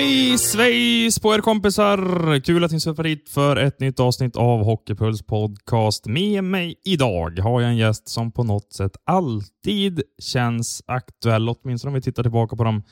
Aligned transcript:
Hej 0.00 0.38
svejs 0.38 1.18
på 1.20 1.34
er 1.34 1.42
kompisar! 1.44 2.00
Kul 2.40 2.64
att 2.64 2.72
ni 2.72 2.80
surfar 2.80 3.04
hit 3.04 3.28
för 3.28 3.56
ett 3.56 3.80
nytt 3.80 4.00
avsnitt 4.00 4.36
av 4.36 4.64
Hockeypuls 4.64 5.22
podcast. 5.22 6.06
Med 6.06 6.44
mig 6.44 6.74
idag 6.84 7.38
har 7.38 7.60
jag 7.60 7.70
en 7.70 7.76
gäst 7.76 8.08
som 8.08 8.32
på 8.32 8.44
något 8.44 8.72
sätt 8.72 8.92
alltid 9.04 10.02
känns 10.18 10.82
aktuell, 10.86 11.48
åtminstone 11.48 11.90
om 11.90 11.94
vi 11.94 12.00
tittar 12.00 12.22
tillbaka 12.22 12.56
på 12.56 12.64
de 12.64 12.82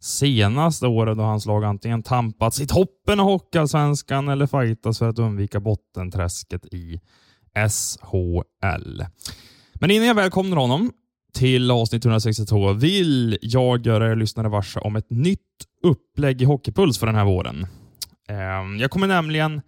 senaste 0.00 0.86
åren 0.86 1.16
då 1.16 1.24
hans 1.24 1.46
lag 1.46 1.64
antingen 1.64 2.02
tampats 2.02 2.60
i 2.60 2.66
toppen 2.66 3.20
av 3.20 3.26
Hockeyallsvenskan 3.26 4.28
eller 4.28 4.46
fightas 4.46 4.98
för 4.98 5.08
att 5.08 5.18
undvika 5.18 5.60
bottenträsket 5.60 6.66
i 6.66 7.00
SHL. 7.68 9.02
Men 9.74 9.90
innan 9.90 10.06
jag 10.06 10.14
välkomnar 10.14 10.56
honom 10.56 10.92
till 11.34 11.70
avsnitt 11.70 12.04
162 12.04 12.72
vill 12.72 13.38
jag 13.42 13.86
göra 13.86 14.12
er 14.12 14.16
lyssnare 14.16 14.48
varse 14.48 14.80
om 14.80 14.96
ett 14.96 15.10
nytt 15.10 15.38
upplägg 15.82 16.42
i 16.42 16.44
Hockeypuls 16.44 16.98
för 16.98 17.06
den 17.06 17.16
här 17.16 17.24
våren. 17.24 17.66
Ehm, 18.28 18.78
jag 18.78 18.90
kommer 18.90 19.06
nämligen 19.06 19.60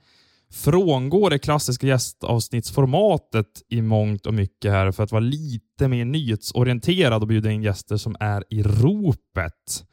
frångå 0.53 1.29
det 1.29 1.39
klassiska 1.39 1.87
gästavsnittsformatet 1.87 3.47
i 3.71 3.83
mångt 3.83 4.27
och 4.27 4.35
mycket 4.35 4.73
här 4.73 4.93
för 4.93 5.03
att 5.03 5.13
vara 5.13 5.21
lite 5.21 5.89
mer 5.89 6.05
nyhetsorienterad 6.05 7.23
och 7.23 7.29
bjuda 7.29 7.51
in 7.51 7.63
gäster 7.63 7.97
som 7.97 8.17
är 8.21 8.45
i 8.51 8.63
ropet. 8.63 9.85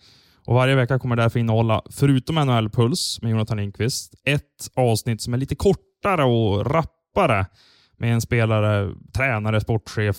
Och 0.45 0.55
Varje 0.55 0.75
vecka 0.75 0.99
kommer 0.99 1.15
därför 1.15 1.39
innehålla, 1.39 1.81
förutom 1.89 2.35
NHL-puls 2.35 3.19
med 3.21 3.31
Jonathan 3.31 3.57
Lindqvist, 3.57 4.13
ett 4.25 4.69
avsnitt 4.75 5.21
som 5.21 5.33
är 5.33 5.37
lite 5.37 5.55
kortare 5.55 6.23
och 6.23 6.65
rappare 6.65 7.45
med 7.97 8.13
en 8.13 8.21
spelare, 8.21 8.93
tränare, 9.13 9.61
sportchef, 9.61 10.17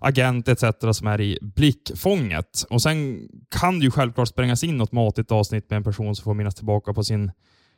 agent 0.00 0.48
etc. 0.48 0.64
som 0.92 1.06
är 1.06 1.20
i 1.20 1.38
blickfånget. 1.40 2.64
Och 2.70 2.82
Sen 2.82 3.28
kan 3.50 3.78
det 3.78 3.84
ju 3.84 3.90
självklart 3.90 4.28
sprängas 4.28 4.64
in 4.64 4.76
något 4.76 4.92
matigt 4.92 5.32
avsnitt 5.32 5.70
med 5.70 5.76
en 5.76 5.84
person 5.84 6.16
som 6.16 6.24
får 6.24 6.34
minnas 6.34 6.54
tillbaka 6.54 6.94
på 6.94 7.04
sin 7.04 7.30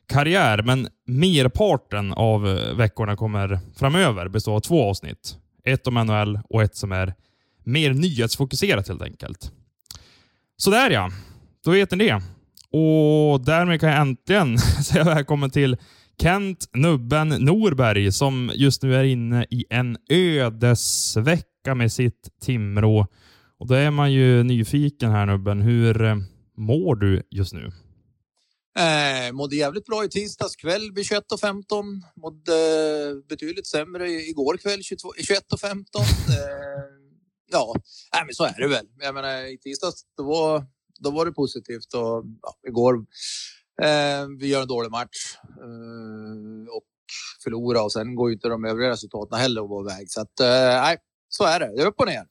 karriär, 0.09 0.63
men 0.63 0.89
merparten 1.07 2.13
av 2.13 2.49
eh, 2.49 2.75
veckorna 2.75 3.17
kommer 3.17 3.61
framöver 3.77 4.29
bestå 4.29 4.55
av 4.55 4.61
två 4.61 4.91
avsnitt. 4.91 5.37
Ett 5.65 5.87
om 5.87 5.95
NHL 5.95 6.41
och 6.49 6.63
ett 6.63 6.77
som 6.77 6.93
är 6.93 7.15
mer 7.65 7.95
nyhetsfokuserat 7.95 8.89
helt 8.89 9.03
enkelt. 9.03 9.53
Sådär 10.57 10.91
ja, 10.91 11.11
då 11.65 11.71
vet 11.71 11.91
ni 11.91 11.97
det. 11.97 12.15
Och 12.73 13.45
därmed 13.45 13.81
kan 13.81 13.89
jag 13.89 14.01
äntligen 14.01 14.59
säga 14.59 15.05
välkommen 15.05 15.51
till 15.51 15.77
Kent 16.23 16.69
Nubben 16.75 17.29
Norberg 17.29 18.13
som 18.13 18.51
just 18.55 18.83
nu 18.83 18.97
är 18.97 19.05
inne 19.05 19.47
i 19.51 19.65
en 19.71 19.97
ödesvecka 20.11 21.52
med 21.67 21.93
sitt 21.93 22.29
Timrå. 22.41 23.07
Och 23.59 23.67
då 23.67 23.75
är 23.75 23.91
man 23.91 24.13
ju 24.13 24.43
nyfiken 24.43 25.11
här 25.11 25.27
Nubben. 25.27 25.61
Hur 25.63 26.03
eh, 26.03 26.17
mår 26.57 26.95
du 26.97 27.23
just 27.31 27.53
nu? 27.53 27.71
Eh, 28.79 29.33
mådde 29.33 29.57
jävligt 29.57 29.87
bra 29.87 30.05
i 30.05 30.09
tisdags 30.09 30.57
kväll 30.57 30.93
vid 30.95 31.05
21.15. 31.05 32.01
Mådde 32.17 32.53
eh, 32.53 33.29
betydligt 33.29 33.67
sämre 33.67 34.09
i- 34.11 34.29
igår 34.31 34.57
kväll 34.57 34.81
21.15. 34.81 36.01
Eh, 36.01 36.05
ja, 37.53 37.75
äh, 38.19 38.25
men 38.27 38.35
så 38.35 38.45
är 38.45 38.61
det 38.61 38.69
väl. 38.69 38.87
Jag 39.01 39.15
menar, 39.15 39.53
i 39.55 39.59
tisdags 39.59 40.03
då 40.17 40.23
var, 40.25 40.67
då 41.01 41.11
var 41.11 41.27
det 41.27 41.33
positivt 41.33 41.95
och 41.95 42.25
ja, 42.43 42.55
igår 42.69 42.95
eh, 43.83 44.27
vi 44.39 44.47
gör 44.49 44.63
en 44.63 44.69
dålig 44.69 44.91
match 44.91 45.37
eh, 45.61 46.75
och 46.77 46.85
förlora 47.45 47.83
och 47.83 47.93
sen 47.93 48.15
går 48.15 48.29
ju 48.31 48.35
inte 48.35 48.49
de 48.49 48.65
övriga 48.65 48.91
resultaten 48.91 49.39
heller 49.39 49.63
att 49.63 49.69
vara 49.71 49.93
iväg. 49.93 50.11
Så 50.11 50.21
att, 50.21 50.41
eh, 50.41 50.83
nej, 50.83 50.97
så 51.37 51.45
är 51.45 51.61
det. 51.61 51.77
Det 51.77 51.83
är 51.83 51.87
upp 51.87 52.01
och 52.01 52.07
ner. 52.07 52.23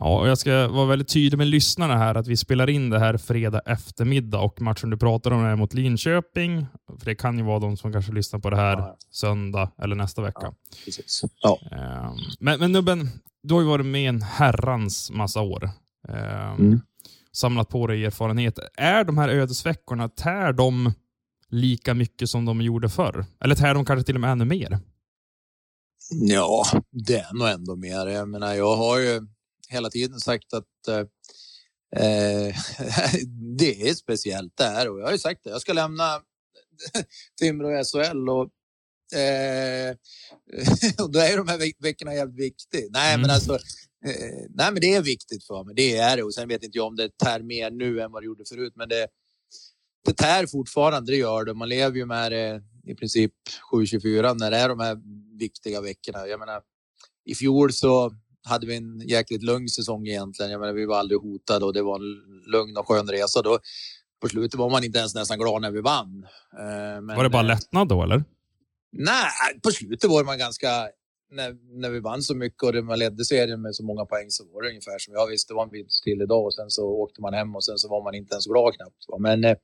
Ja, 0.00 0.20
och 0.20 0.28
jag 0.28 0.38
ska 0.38 0.68
vara 0.68 0.86
väldigt 0.86 1.08
tydlig 1.08 1.38
med 1.38 1.46
lyssnarna 1.46 1.96
här 1.96 2.14
att 2.14 2.26
vi 2.26 2.36
spelar 2.36 2.70
in 2.70 2.90
det 2.90 2.98
här 2.98 3.16
fredag 3.16 3.60
eftermiddag 3.66 4.38
och 4.40 4.60
matchen 4.60 4.90
du 4.90 4.96
pratar 4.96 5.30
om 5.30 5.44
är 5.44 5.56
mot 5.56 5.74
Linköping. 5.74 6.66
För 6.98 7.04
det 7.04 7.14
kan 7.14 7.38
ju 7.38 7.44
vara 7.44 7.58
de 7.58 7.76
som 7.76 7.92
kanske 7.92 8.12
lyssnar 8.12 8.40
på 8.40 8.50
det 8.50 8.56
här 8.56 8.76
Ja. 8.78 8.96
söndag 9.10 9.70
eller 9.82 9.96
nästa 9.96 10.22
vecka. 10.22 10.38
Ja. 10.42 10.54
Precis. 10.84 11.22
Ja. 11.42 11.58
Ehm, 11.72 12.14
Men, 12.40 12.60
men 12.60 12.72
Nubben, 12.72 13.08
du 13.42 13.54
har 13.54 13.60
ju 13.60 13.66
varit 13.66 13.86
med 13.86 14.08
en 14.08 14.22
herrans 14.22 15.10
massa 15.10 15.40
år. 15.40 15.70
Ehm, 16.08 16.54
Mm. 16.58 16.80
Samlat 17.32 17.68
på 17.68 17.86
dig 17.86 18.04
erfarenhet. 18.04 18.58
Är 18.76 19.04
de 19.04 19.18
här 19.18 19.28
ödesveckorna, 19.28 20.08
tär 20.08 20.52
de 20.52 20.92
lika 21.48 21.94
mycket 21.94 22.30
som 22.30 22.44
de 22.44 22.60
gjorde 22.62 22.88
förr? 22.88 23.24
Eller 23.40 23.54
tär 23.54 23.74
de 23.74 23.84
kanske 23.84 24.06
till 24.06 24.14
och 24.14 24.20
med 24.20 24.32
ännu 24.32 24.44
mer? 24.44 24.78
Ja, 26.10 26.64
det 26.90 27.14
är 27.16 27.34
nog 27.34 27.48
ändå 27.48 27.76
mer. 27.76 28.06
Jag 28.06 28.28
menar, 28.28 28.54
jag 28.54 28.76
har 28.76 28.98
ju 28.98 29.20
hela 29.68 29.90
tiden 29.90 30.20
sagt 30.20 30.52
att 30.54 30.88
eh, 30.88 30.98
eh, 32.06 32.54
det 33.58 33.88
är 33.88 33.94
speciellt 33.94 34.56
där 34.56 34.88
och 34.90 35.00
jag 35.00 35.04
har 35.04 35.12
ju 35.12 35.18
sagt 35.18 35.44
det. 35.44 35.50
Jag 35.50 35.60
ska 35.60 35.72
lämna 35.72 36.20
Timrå 37.40 37.80
i 37.80 37.84
SHL 37.84 38.28
och 38.28 38.50
Eh, 39.14 39.96
och 41.04 41.10
då 41.12 41.18
är 41.18 41.36
de 41.36 41.48
här 41.48 41.58
veck- 41.58 41.76
veckorna 41.84 42.14
jävligt 42.14 42.40
viktiga. 42.44 42.86
Nej, 42.90 43.14
Mm. 43.14 43.20
men 43.22 43.30
alltså. 43.30 43.54
Eh, 44.06 44.46
nej, 44.50 44.72
men 44.72 44.80
det 44.80 44.94
är 44.94 45.02
viktigt 45.02 45.44
för 45.44 45.64
mig. 45.64 45.74
Det 45.74 45.96
är 45.96 46.16
det. 46.16 46.22
Och 46.22 46.34
sen 46.34 46.48
vet 46.48 46.62
inte 46.62 46.78
jag 46.78 46.86
om 46.86 46.96
det 46.96 47.18
tär 47.18 47.42
mer 47.42 47.70
nu 47.70 48.00
än 48.00 48.12
vad 48.12 48.22
det 48.22 48.26
gjorde 48.26 48.44
förut, 48.48 48.72
men 48.76 48.88
det, 48.88 49.06
det 50.06 50.12
tär 50.14 50.46
fortfarande. 50.46 51.12
Det 51.12 51.16
gör 51.16 51.44
det. 51.44 51.54
Man 51.54 51.68
lever 51.68 51.96
ju 51.96 52.06
med 52.06 52.32
det 52.32 52.62
i 52.86 52.94
princip 52.94 53.32
7-24 53.72 54.34
när 54.38 54.50
det 54.50 54.56
är 54.56 54.68
de 54.68 54.80
här 54.80 54.96
viktiga 55.38 55.80
veckorna. 55.80 56.26
Jag 56.26 56.40
menar, 56.40 56.62
i 57.24 57.34
fjol 57.34 57.72
så 57.72 58.12
hade 58.44 58.66
vi 58.66 58.76
en 58.76 59.00
jäkligt 59.00 59.42
lugn 59.42 59.68
säsong 59.68 60.06
egentligen. 60.06 60.52
Jag 60.52 60.60
menar, 60.60 60.72
vi 60.72 60.86
var 60.86 60.98
aldrig 60.98 61.20
hotade 61.20 61.64
och 61.64 61.72
det 61.72 61.82
var 61.82 61.96
en 61.96 62.42
lugn 62.52 62.76
och 62.76 62.88
skön 62.88 63.08
resa. 63.08 63.42
Då, 63.42 63.58
på 64.20 64.28
slutet 64.28 64.58
var 64.58 64.70
man 64.70 64.84
inte 64.84 64.98
ens 64.98 65.14
nästan 65.14 65.38
glad 65.38 65.62
när 65.62 65.70
vi 65.70 65.80
vann. 65.80 66.26
Eh, 66.58 67.00
men, 67.02 67.16
var 67.16 67.24
det 67.24 67.30
bara 67.30 67.42
eh, 67.42 67.46
lättnad 67.46 67.88
då, 67.88 68.02
eller? 68.02 68.24
Nej, 68.92 69.60
på 69.62 69.70
slutet 69.70 70.10
var 70.10 70.24
man 70.24 70.38
ganska... 70.38 70.68
När, 71.30 71.80
när 71.80 71.90
vi 71.90 72.00
vann 72.00 72.22
så 72.22 72.34
mycket 72.34 72.62
och 72.62 72.84
man 72.84 72.98
ledde 72.98 73.24
serien 73.24 73.62
med 73.62 73.74
så 73.74 73.84
många 73.84 74.04
poäng 74.04 74.30
så 74.30 74.44
var 74.44 74.62
det 74.62 74.68
ungefär 74.68 74.98
som, 74.98 75.14
ja 75.14 75.26
visst 75.30 75.48
det 75.48 75.54
var 75.54 75.64
en 75.64 75.70
vinst 75.70 76.04
till 76.04 76.22
idag 76.22 76.44
och 76.44 76.54
sen 76.54 76.70
så 76.70 76.86
åkte 76.88 77.20
man 77.20 77.34
hem 77.34 77.56
och 77.56 77.64
sen 77.64 77.78
så 77.78 77.88
var 77.88 78.04
man 78.04 78.14
inte 78.14 78.34
ens 78.34 78.46
glad 78.46 78.74
knappt. 78.74 79.20
Men 79.20 79.44
eh, 79.44 79.56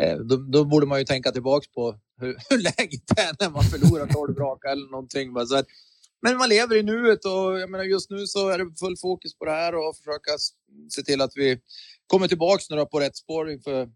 eh, 0.00 0.18
då, 0.18 0.36
då 0.36 0.64
borde 0.64 0.86
man 0.86 0.98
ju 0.98 1.04
tänka 1.04 1.32
tillbaks 1.32 1.68
på 1.68 1.98
hur, 2.20 2.36
hur 2.50 2.58
läget 2.58 3.10
är 3.16 3.44
när 3.44 3.50
man 3.50 3.64
förlorar 3.64 4.06
12 4.06 4.38
raka 4.38 4.68
eller 4.68 4.90
någonting. 4.90 5.32
va. 5.32 5.46
Så 5.46 5.56
att, 5.56 5.66
men 6.22 6.36
man 6.36 6.48
lever 6.48 6.76
i 6.76 6.82
nuet 6.82 7.24
och 7.24 7.60
jag 7.60 7.70
menar 7.70 7.84
just 7.84 8.10
nu 8.10 8.26
så 8.26 8.48
är 8.48 8.58
det 8.58 8.78
full 8.78 8.96
fokus 8.96 9.38
på 9.38 9.44
det 9.44 9.50
här 9.50 9.74
och 9.74 9.96
försöka 9.96 10.32
se 10.90 11.02
till 11.02 11.20
att 11.20 11.32
vi 11.34 11.58
kommer 12.06 12.28
tillbaks 12.28 12.70
nu 12.70 12.86
på 12.86 13.00
rätt 13.00 13.16
spår 13.16 13.50
inför 13.50 13.88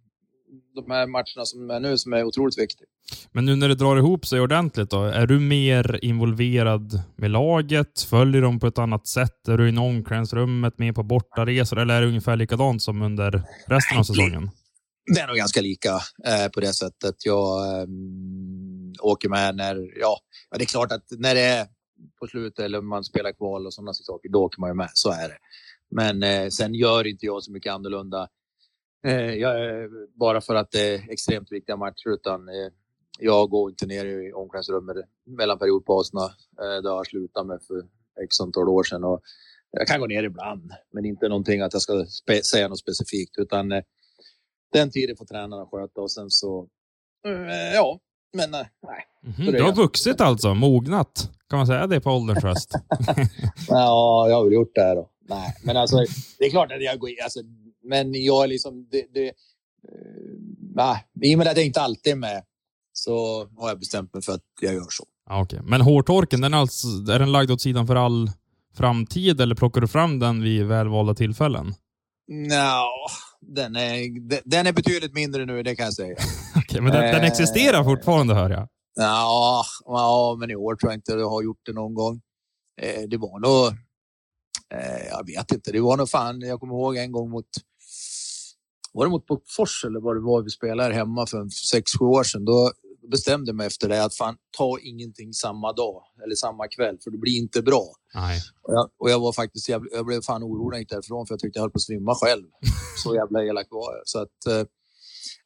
de 0.74 0.90
här 0.90 1.06
matcherna 1.06 1.44
som 1.44 1.70
är 1.70 1.80
nu 1.80 1.98
som 1.98 2.12
är 2.12 2.24
otroligt 2.24 2.58
viktiga. 2.58 2.86
Men 3.32 3.44
nu 3.44 3.56
när 3.56 3.68
det 3.68 3.74
drar 3.74 3.96
ihop 3.96 4.26
sig 4.26 4.40
ordentligt, 4.40 4.90
då, 4.90 5.02
är 5.02 5.26
du 5.26 5.40
mer 5.40 5.98
involverad 6.04 7.02
med 7.16 7.30
laget? 7.30 8.00
Följer 8.00 8.42
de 8.42 8.60
på 8.60 8.66
ett 8.66 8.78
annat 8.78 9.06
sätt? 9.06 9.48
Är 9.48 9.58
du 9.58 9.68
i 9.68 9.78
omklädningsrummet, 9.78 10.78
med 10.78 10.94
på 10.94 11.02
bortaresor 11.02 11.78
eller 11.78 11.94
är 11.94 12.00
det 12.00 12.06
ungefär 12.06 12.36
likadant 12.36 12.82
som 12.82 13.02
under 13.02 13.42
resten 13.66 13.98
av 13.98 14.02
säsongen? 14.02 14.50
Det 15.06 15.20
är 15.20 15.26
nog 15.26 15.36
ganska 15.36 15.60
lika 15.60 15.94
eh, 16.26 16.48
på 16.54 16.60
det 16.60 16.72
sättet. 16.72 17.26
Jag 17.26 17.80
eh, 17.80 17.86
åker 19.02 19.28
med 19.28 19.56
när, 19.56 19.98
ja, 20.00 20.18
det 20.56 20.62
är 20.64 20.66
klart 20.66 20.92
att 20.92 21.04
när 21.10 21.34
det 21.34 21.40
är 21.40 21.66
på 22.20 22.26
slutet 22.26 22.64
eller 22.64 22.80
man 22.80 23.04
spelar 23.04 23.32
kval 23.32 23.66
och 23.66 23.74
sådana 23.74 23.92
saker, 23.94 24.28
då 24.28 24.42
åker 24.44 24.60
man 24.60 24.70
ju 24.70 24.74
med. 24.74 24.90
Så 24.94 25.10
är 25.10 25.28
det. 25.28 25.36
Men 25.90 26.22
eh, 26.22 26.48
sen 26.48 26.74
gör 26.74 27.06
inte 27.06 27.26
jag 27.26 27.42
så 27.42 27.52
mycket 27.52 27.72
annorlunda. 27.72 28.28
Eh, 29.06 29.34
jag, 29.34 29.82
eh, 29.82 29.88
bara 30.20 30.40
för 30.40 30.54
att 30.54 30.70
det 30.70 30.94
är 30.94 31.10
extremt 31.10 31.52
viktiga 31.52 31.76
matcher, 31.76 32.08
utan 32.08 32.48
eh, 32.48 32.70
jag 33.18 33.50
går 33.50 33.70
inte 33.70 33.86
ner 33.86 34.04
i 34.04 34.32
omklädningsrummet 34.32 34.96
mellan 35.26 35.58
periodpauserna. 35.58 36.24
Eh, 36.60 36.82
det 36.82 36.88
har 36.88 36.96
jag 36.96 37.06
slutat 37.06 37.46
med 37.46 37.60
för 37.66 37.82
x 38.24 38.40
antal 38.40 38.68
år 38.68 38.82
sedan. 38.82 39.04
Och 39.04 39.20
jag 39.70 39.86
kan 39.86 40.00
gå 40.00 40.06
ner 40.06 40.22
ibland, 40.22 40.72
men 40.92 41.04
inte 41.04 41.28
någonting 41.28 41.60
att 41.60 41.72
jag 41.72 41.82
ska 41.82 41.92
spe- 41.92 42.42
säga 42.42 42.68
något 42.68 42.78
specifikt, 42.78 43.38
utan 43.38 43.72
eh, 43.72 43.82
den 44.78 44.90
tiden 44.90 45.16
får 45.16 45.24
tränarna 45.24 45.66
sköta 45.66 46.00
och 46.00 46.12
sen 46.12 46.30
så, 46.30 46.68
eh, 47.26 47.74
ja, 47.74 47.98
men 48.36 48.50
nej. 48.50 48.66
Mm, 49.38 49.52
du 49.52 49.62
har 49.62 49.74
vuxit 49.74 50.20
alltså, 50.20 50.54
mognat. 50.54 51.30
Kan 51.48 51.56
man 51.56 51.66
säga 51.66 51.86
det 51.86 52.00
på 52.00 52.10
ålderns 52.10 52.44
höst? 52.44 52.70
ja, 53.68 54.28
jag 54.28 54.36
har 54.36 54.44
väl 54.44 54.52
gjort 54.52 54.74
det 54.74 54.80
här 54.80 54.96
då. 54.96 55.10
Nej, 55.28 55.54
men 55.62 55.76
alltså 55.76 55.96
det 56.38 56.44
är 56.44 56.50
klart 56.50 56.72
att 56.72 56.82
jag 56.82 56.98
går 56.98 57.10
in. 57.10 57.16
Alltså, 57.24 57.40
men 57.82 58.24
jag 58.24 58.44
är 58.44 58.48
liksom... 58.48 58.88
Det, 58.90 59.06
det, 59.14 59.32
uh, 60.80 60.98
I 61.22 61.34
och 61.34 61.38
med 61.38 61.48
att 61.48 61.56
jag 61.56 61.66
inte 61.66 61.80
alltid 61.80 62.12
är 62.12 62.16
med 62.16 62.44
så 62.92 63.46
har 63.56 63.68
jag 63.68 63.78
bestämt 63.78 64.14
mig 64.14 64.22
för 64.22 64.32
att 64.32 64.42
jag 64.60 64.74
gör 64.74 64.86
så. 64.90 65.04
Ja, 65.28 65.42
okay. 65.42 65.60
Men 65.62 65.80
hårtorken, 65.80 66.40
den 66.40 66.54
är, 66.54 66.58
alltså, 66.58 66.86
är 66.88 67.18
den 67.18 67.32
lagd 67.32 67.50
åt 67.50 67.60
sidan 67.60 67.86
för 67.86 67.96
all 67.96 68.30
framtid 68.74 69.40
eller 69.40 69.54
plockar 69.54 69.80
du 69.80 69.88
fram 69.88 70.18
den 70.18 70.42
vid 70.42 70.66
välvalda 70.66 71.14
tillfällen? 71.14 71.74
No, 72.28 72.86
den 73.46 73.76
är, 73.76 74.20
den 74.50 74.66
är 74.66 74.72
betydligt 74.72 75.14
mindre 75.14 75.46
nu, 75.46 75.62
det 75.62 75.76
kan 75.76 75.84
jag 75.84 75.94
säga. 75.94 76.16
okay, 76.56 76.80
men 76.80 76.92
den, 76.92 77.02
den, 77.02 77.22
eh, 77.22 77.26
existerar 77.26 77.84
fortfarande, 77.84 78.34
hör 78.34 78.50
jag. 78.50 78.68
Ja, 78.94 79.64
ja, 79.84 80.36
men 80.40 80.50
i 80.50 80.56
år 80.56 80.76
tror 80.76 80.92
jag 80.92 80.98
inte 80.98 81.12
jag 81.12 81.30
har 81.30 81.42
gjort 81.42 81.60
det 81.66 81.72
någon 81.72 81.94
gång. 81.94 82.20
Eh, 82.82 83.02
det 83.08 83.16
var 83.16 83.38
nog... 83.40 83.66
Eh, 84.74 85.06
jag 85.10 85.26
vet 85.26 85.52
inte. 85.52 85.72
Det 85.72 85.80
var 85.80 85.96
nog 85.96 86.10
fan... 86.10 86.40
Jag 86.40 86.60
kommer 86.60 86.74
ihåg 86.74 86.96
en 86.96 87.12
gång 87.12 87.30
mot... 87.30 87.46
Var 88.92 89.04
det 89.04 89.10
mot 89.10 89.26
Bofors 89.26 89.84
eller 89.84 90.00
vad 90.00 90.16
det 90.16 90.20
var 90.20 90.42
vi 90.42 90.50
spelade 90.50 90.94
hemma 90.94 91.26
för 91.26 91.48
sex 91.48 91.92
sju 91.98 92.04
år 92.04 92.24
sedan? 92.24 92.44
Då 92.44 92.72
bestämde 93.10 93.52
mig 93.52 93.66
efter 93.66 93.88
det 93.88 94.04
att 94.04 94.14
fan, 94.14 94.36
ta 94.58 94.78
ingenting 94.78 95.32
samma 95.32 95.72
dag 95.72 96.02
eller 96.24 96.34
samma 96.34 96.68
kväll 96.68 96.98
för 97.04 97.10
det 97.10 97.18
blir 97.18 97.38
inte 97.38 97.62
bra. 97.62 97.92
Nej. 98.14 98.40
Och, 98.62 98.74
jag, 98.74 98.90
och 98.98 99.10
jag 99.10 99.20
var 99.20 99.32
faktiskt, 99.32 99.68
jag, 99.68 99.86
jag 99.92 100.06
blev 100.06 100.20
fan 100.20 100.42
orolig 100.42 100.78
gick 100.78 100.90
därifrån 100.90 101.26
för 101.26 101.32
jag 101.32 101.40
tyckte 101.40 101.58
jag 101.58 101.62
höll 101.62 101.70
på 101.70 101.76
att 101.76 101.82
svimma 101.82 102.14
själv. 102.14 102.44
Så 103.04 103.14
jävla 103.14 103.44
elak 103.44 103.66
var 103.70 103.96
jag. 103.96 104.02
Så 104.04 104.18
att, 104.18 104.46
eh, 104.48 104.66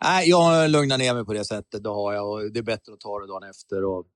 Nej, 0.04 0.28
jag 0.28 0.40
har 0.42 0.68
lugnat 0.68 0.98
ner 0.98 1.14
mig 1.14 1.24
på 1.24 1.32
det 1.32 1.44
sättet. 1.44 1.82
Det 1.82 1.88
har 1.88 2.12
jag 2.12 2.30
och 2.30 2.52
det 2.52 2.58
är 2.58 2.62
bättre 2.62 2.92
att 2.92 3.00
ta 3.00 3.20
det 3.20 3.26
dagen 3.26 3.50
efter. 3.50 3.84
Och, 3.84 4.06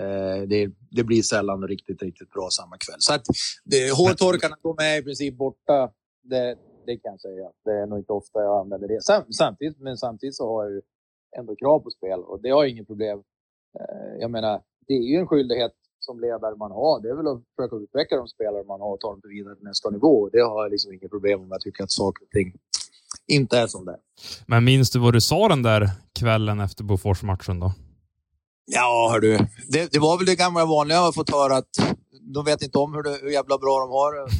eh, 0.00 0.42
det, 0.42 0.70
det, 0.90 1.04
blir 1.04 1.22
sällan 1.22 1.68
riktigt, 1.68 2.02
riktigt 2.02 2.30
bra 2.30 2.48
samma 2.50 2.76
kväll. 2.78 2.96
Så 2.98 3.14
att 3.14 3.24
det, 3.64 3.90
hårtorkarna, 3.90 4.56
de 4.62 4.76
är 4.78 4.98
i 4.98 5.02
princip 5.02 5.36
borta. 5.36 5.90
Det, 6.22 6.56
det 6.86 6.96
kan 6.96 7.12
jag 7.12 7.20
säga. 7.20 7.46
Det 7.64 7.70
är 7.70 7.86
nog 7.86 7.98
inte 7.98 8.12
ofta 8.12 8.40
jag 8.40 8.60
använder 8.60 8.88
det. 8.88 9.00
Samtidigt, 9.34 9.78
men 9.80 9.96
samtidigt 9.96 10.36
så 10.36 10.48
har 10.48 10.64
jag 10.64 10.72
ju 10.72 10.82
ändå 11.38 11.56
krav 11.56 11.78
på 11.80 11.90
spel 11.90 12.20
och 12.20 12.42
det 12.42 12.50
har 12.50 12.62
jag 12.62 12.70
inget 12.70 12.86
problem. 12.86 13.18
Eh, 13.80 14.20
jag 14.20 14.30
menar, 14.30 14.62
det 14.86 14.94
är 14.94 15.02
ju 15.12 15.16
en 15.16 15.26
skyldighet 15.26 15.72
som 16.00 16.20
ledare 16.20 16.56
man 16.56 16.70
har. 16.70 17.00
Det 17.02 17.08
är 17.08 17.14
väl 17.14 17.26
att 17.26 17.42
försöka 17.56 17.76
utveckla 17.76 18.16
de 18.16 18.28
spelare 18.28 18.64
man 18.64 18.80
har 18.80 18.92
och 18.92 19.00
ta 19.00 19.10
dem 19.10 19.20
vidare 19.24 19.54
till 19.56 19.64
nästa 19.64 19.90
nivå. 19.90 20.28
Det 20.28 20.40
har 20.40 20.62
jag 20.62 20.70
liksom 20.70 20.92
inget 20.92 21.10
problem 21.10 21.40
med. 21.40 21.48
Jag 21.50 21.60
tycker 21.60 21.84
att 21.84 21.90
saker 21.90 22.24
och 22.24 22.30
ting 22.30 22.52
inte 23.26 23.58
är 23.58 23.66
som 23.66 23.84
det 23.84 23.98
Men 24.46 24.64
minns 24.64 24.90
du 24.90 24.98
vad 24.98 25.12
du 25.12 25.20
sa 25.20 25.48
den 25.48 25.62
där 25.62 25.90
kvällen 26.18 26.60
efter 26.60 26.84
Bofors-matchen 26.84 27.60
då? 27.60 27.72
Ja, 28.64 29.08
hör 29.12 29.20
du. 29.20 29.38
Det, 29.68 29.92
det, 29.92 29.98
var 29.98 30.16
väl 30.16 30.26
det 30.26 30.36
gamla 30.36 30.64
vanliga 30.64 30.96
jag 30.98 31.04
har 31.04 31.12
fått 31.12 31.30
höra 31.30 31.56
att 31.56 31.96
de 32.34 32.44
vet 32.44 32.62
inte 32.62 32.78
om 32.78 32.94
hur, 32.94 33.02
det, 33.02 33.18
hur 33.22 33.30
jävla 33.30 33.58
bra 33.58 33.80
de 33.80 33.90
har 33.90 34.12
det. 34.14 34.32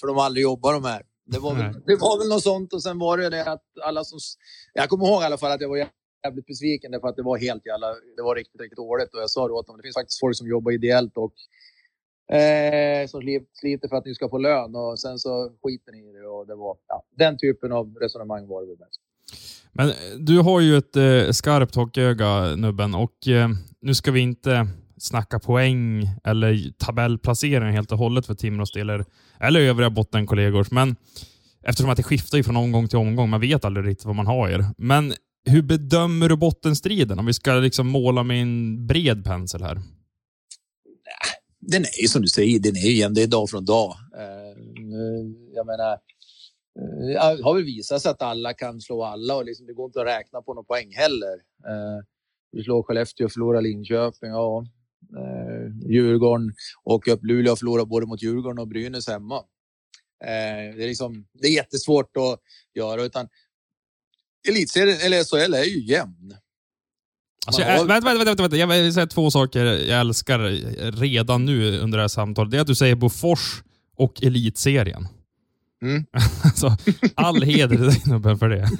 För 0.00 0.06
de 0.06 0.16
har 0.16 0.24
aldrig 0.24 0.42
jobbat 0.42 0.82
de 0.82 0.88
här. 0.88 1.02
Det 1.26 1.38
var, 1.38 1.54
väl, 1.54 1.72
det 1.86 1.96
var 1.96 2.18
väl 2.18 2.28
något 2.28 2.42
sånt 2.42 2.72
och 2.72 2.82
sen 2.82 2.98
var 2.98 3.18
det 3.18 3.30
det 3.30 3.44
att 3.44 3.62
alla 3.82 4.04
som... 4.04 4.18
Jag 4.74 4.88
kommer 4.88 5.06
ihåg 5.06 5.22
i 5.22 5.24
alla 5.24 5.38
fall 5.38 5.52
att 5.52 5.60
jag 5.60 5.68
var 5.68 5.76
jävligt 6.24 6.46
besviken 6.46 6.90
därför 6.92 7.08
att 7.08 7.16
det 7.16 7.22
var 7.22 7.38
helt 7.38 7.66
jävla... 7.66 7.86
Det 8.16 8.22
var 8.22 8.34
riktigt, 8.34 8.60
riktigt 8.60 8.76
dåligt 8.76 9.14
och 9.14 9.20
jag 9.20 9.30
sa 9.30 9.48
då 9.48 9.58
att 9.58 9.66
det 9.66 9.82
finns 9.82 9.94
faktiskt 9.94 10.20
folk 10.20 10.36
som 10.36 10.48
jobbar 10.48 10.72
ideellt 10.72 11.16
och 11.16 11.34
eh, 12.36 13.06
som 13.06 13.20
sliter 13.52 13.88
för 13.88 13.96
att 13.96 14.04
ni 14.04 14.14
ska 14.14 14.28
få 14.28 14.38
lön 14.38 14.76
och 14.76 14.98
sen 14.98 15.18
så 15.18 15.52
skiter 15.62 15.92
ni 15.92 15.98
i 15.98 16.12
det. 16.12 16.28
Och 16.28 16.46
det 16.46 16.54
var, 16.54 16.76
ja, 16.88 17.04
den 17.16 17.38
typen 17.38 17.72
av 17.72 17.94
resonemang 18.00 18.48
var 18.48 18.62
det 18.62 18.68
väl 18.68 18.78
mest. 18.78 19.00
Men 19.72 19.88
eh, 19.88 19.94
du 20.18 20.38
har 20.38 20.60
ju 20.60 20.76
ett 20.76 20.96
eh, 20.96 21.30
skarpt 21.30 21.74
hockeyöga, 21.74 22.56
Nubben, 22.56 22.94
och 22.94 23.28
eh, 23.28 23.48
nu 23.80 23.94
ska 23.94 24.10
vi 24.10 24.20
inte 24.20 24.68
snacka 24.98 25.38
poäng 25.38 26.08
eller 26.24 26.72
tabellplacering 26.78 27.72
helt 27.72 27.92
och 27.92 27.98
hållet 27.98 28.26
för 28.26 28.34
Timrås 28.34 28.72
del, 28.72 28.90
eller, 28.90 29.04
eller 29.40 29.60
övriga 29.60 29.90
bottenkollegors. 29.90 30.70
Men 30.70 30.96
eftersom 31.62 31.90
att 31.90 31.96
det 31.96 32.02
skiftar 32.02 32.42
från 32.42 32.56
omgång 32.56 32.88
till 32.88 32.98
omgång, 32.98 33.30
man 33.30 33.40
vet 33.40 33.64
aldrig 33.64 33.86
riktigt 33.86 34.06
vad 34.06 34.16
man 34.16 34.26
har 34.26 34.48
er. 34.48 34.64
Men 34.78 35.12
hur 35.46 35.62
bedömer 35.62 36.28
du 36.28 36.36
bottenstriden 36.36 37.18
om 37.18 37.26
vi 37.26 37.34
ska 37.34 37.54
liksom 37.54 37.86
måla 37.86 38.22
med 38.22 38.42
en 38.42 38.86
bred 38.86 39.24
pensel 39.24 39.62
här? 39.62 39.78
den 41.66 41.82
är 41.82 42.02
ju 42.02 42.08
som 42.08 42.22
du 42.22 42.28
säger, 42.28 42.58
den 42.58 42.76
är 42.76 42.86
ju 42.86 42.96
jämn. 42.96 43.14
Det 43.14 43.22
är 43.22 43.26
dag 43.26 43.50
från 43.50 43.64
dag. 43.64 43.94
Eh, 44.16 44.56
jag 45.54 45.66
menar, 45.66 45.98
det 47.06 47.42
har 47.42 47.54
väl 47.54 47.64
visat 47.64 48.02
sig 48.02 48.10
att 48.10 48.22
alla 48.22 48.54
kan 48.54 48.80
slå 48.80 49.02
alla 49.02 49.36
och 49.36 49.44
liksom, 49.44 49.66
det 49.66 49.72
går 49.72 49.86
inte 49.86 50.00
att 50.00 50.06
räkna 50.06 50.42
på 50.42 50.54
någon 50.54 50.64
poäng 50.64 50.92
heller. 50.94 51.34
Eh, 51.66 52.04
vi 52.52 52.62
slår 52.62 52.82
Skellefteå 52.82 53.24
och 53.24 53.32
förlorar 53.32 53.60
Linköping. 53.60 54.30
Ja. 54.30 54.66
Djurgården 55.88 56.54
åker 56.84 57.12
upp 57.12 57.24
Luleå 57.24 57.52
och 57.52 57.58
förlorar 57.58 57.84
både 57.84 58.06
mot 58.06 58.22
Djurgården 58.22 58.58
och 58.58 58.68
Brynäs 58.68 59.08
hemma. 59.08 59.42
Det 60.20 60.82
är, 60.82 60.86
liksom, 60.86 61.26
det 61.32 61.46
är 61.46 61.52
jättesvårt 61.52 62.16
att 62.16 62.40
göra. 62.74 63.02
Utan 63.02 63.28
elitserien, 64.48 64.98
eller 65.00 65.24
SHL, 65.24 65.54
är 65.54 65.64
ju 65.64 65.84
jämn. 65.84 66.34
Alltså, 67.46 67.62
jag, 67.62 67.84
vänta, 67.84 68.08
vänta, 68.08 68.24
vänta, 68.24 68.42
vänta, 68.42 68.56
jag 68.56 68.66
vill 68.66 68.94
säga 68.94 69.06
två 69.06 69.30
saker 69.30 69.64
jag 69.64 70.00
älskar 70.00 70.38
redan 70.92 71.44
nu 71.44 71.78
under 71.78 71.98
det 71.98 72.02
här 72.02 72.08
samtalet. 72.08 72.50
Det 72.50 72.56
är 72.56 72.60
att 72.60 72.66
du 72.66 72.74
säger 72.74 72.94
Bofors 72.94 73.62
och 73.96 74.22
Elitserien. 74.22 75.08
Mm. 75.82 76.06
alltså, 76.44 76.76
all 77.14 77.42
heder 77.42 77.76
till 77.76 77.86
dig 77.86 78.02
Nubben 78.06 78.38
för 78.38 78.48
det. 78.48 78.68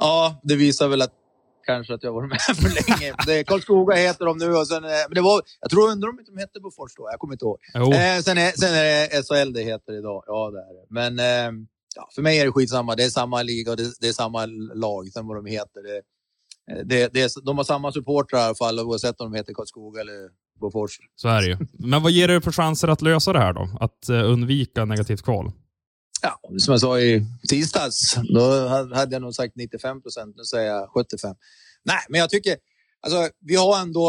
Ja, 0.00 0.40
det 0.42 0.56
visar 0.56 0.88
väl 0.88 1.02
att 1.02 1.12
kanske 1.66 1.94
att 1.94 2.02
jag 2.02 2.12
varit 2.12 2.30
med 2.30 2.40
för 2.40 2.62
länge. 2.62 3.14
Det, 3.26 3.44
Karlskoga 3.44 3.96
heter 3.96 4.24
de 4.24 4.38
nu 4.38 4.54
och 4.56 4.68
sen, 4.68 4.84
eh, 4.84 4.90
men 5.08 5.14
det 5.14 5.20
var, 5.20 5.42
jag 5.60 5.70
tror 5.70 5.90
undrar 5.90 6.08
om 6.08 6.18
de 6.26 6.38
hette 6.38 6.60
Bofors 6.60 6.94
då. 6.96 7.08
Jag 7.12 7.20
kommer 7.20 7.34
inte 7.34 7.44
ihåg. 7.44 7.58
Eh, 7.74 8.22
sen, 8.22 8.38
är, 8.38 8.50
sen 8.60 8.74
är 8.74 8.84
det 8.84 9.22
SHL 9.26 9.52
det 9.52 9.62
heter 9.62 9.92
idag. 9.98 10.24
Ja, 10.26 10.50
det 10.50 10.58
är 10.58 10.74
det. 10.78 10.86
Men 10.88 11.18
eh, 11.18 11.52
ja, 11.96 12.08
för 12.14 12.22
mig 12.22 12.40
är 12.40 12.44
det 12.44 12.52
skitsamma. 12.52 12.96
Det 12.96 13.04
är 13.04 13.10
samma 13.10 13.42
liga 13.42 13.70
och 13.70 13.76
det, 13.76 13.92
det 14.00 14.08
är 14.08 14.12
samma 14.12 14.46
lag. 14.74 15.08
Sen 15.12 15.26
vad 15.26 15.36
de 15.36 15.46
heter. 15.46 15.82
Det, 15.82 16.02
Eh, 16.70 16.84
det, 16.84 17.12
det, 17.12 17.32
de 17.44 17.56
har 17.56 17.64
samma 17.64 17.92
supportrar 17.92 18.38
i 18.38 18.42
alla 18.42 18.54
fall 18.54 18.80
oavsett 18.80 19.20
om 19.20 19.32
de 19.32 19.38
heter 19.38 19.54
Karlskoga 19.54 20.00
eller 20.00 20.30
Bofors. 20.60 20.98
Så 21.14 21.28
är 21.28 21.40
det 21.40 21.46
ju. 21.46 21.56
Men 21.72 22.02
vad 22.02 22.12
ger 22.12 22.28
det 22.28 22.40
för 22.40 22.52
chanser 22.52 22.88
att 22.88 23.02
lösa 23.02 23.32
det 23.32 23.38
här 23.38 23.52
då? 23.52 23.70
Att 23.80 24.10
uh, 24.10 24.32
undvika 24.32 24.84
negativt 24.84 25.22
kval? 25.22 25.52
Ja, 26.22 26.40
som 26.58 26.72
jag 26.72 26.80
sa 26.80 27.00
i 27.00 27.26
tisdags, 27.48 28.14
då 28.34 28.68
hade 28.94 29.14
jag 29.14 29.22
nog 29.22 29.34
sagt 29.34 29.56
95 29.56 30.02
procent. 30.02 30.36
Nu 30.36 30.44
säger 30.44 30.68
jag 30.68 30.90
75. 30.90 31.36
Nej, 31.84 31.98
men 32.08 32.20
jag 32.20 32.30
tycker, 32.30 32.56
alltså 33.00 33.28
vi 33.40 33.56
har 33.56 33.80
ändå, 33.80 34.08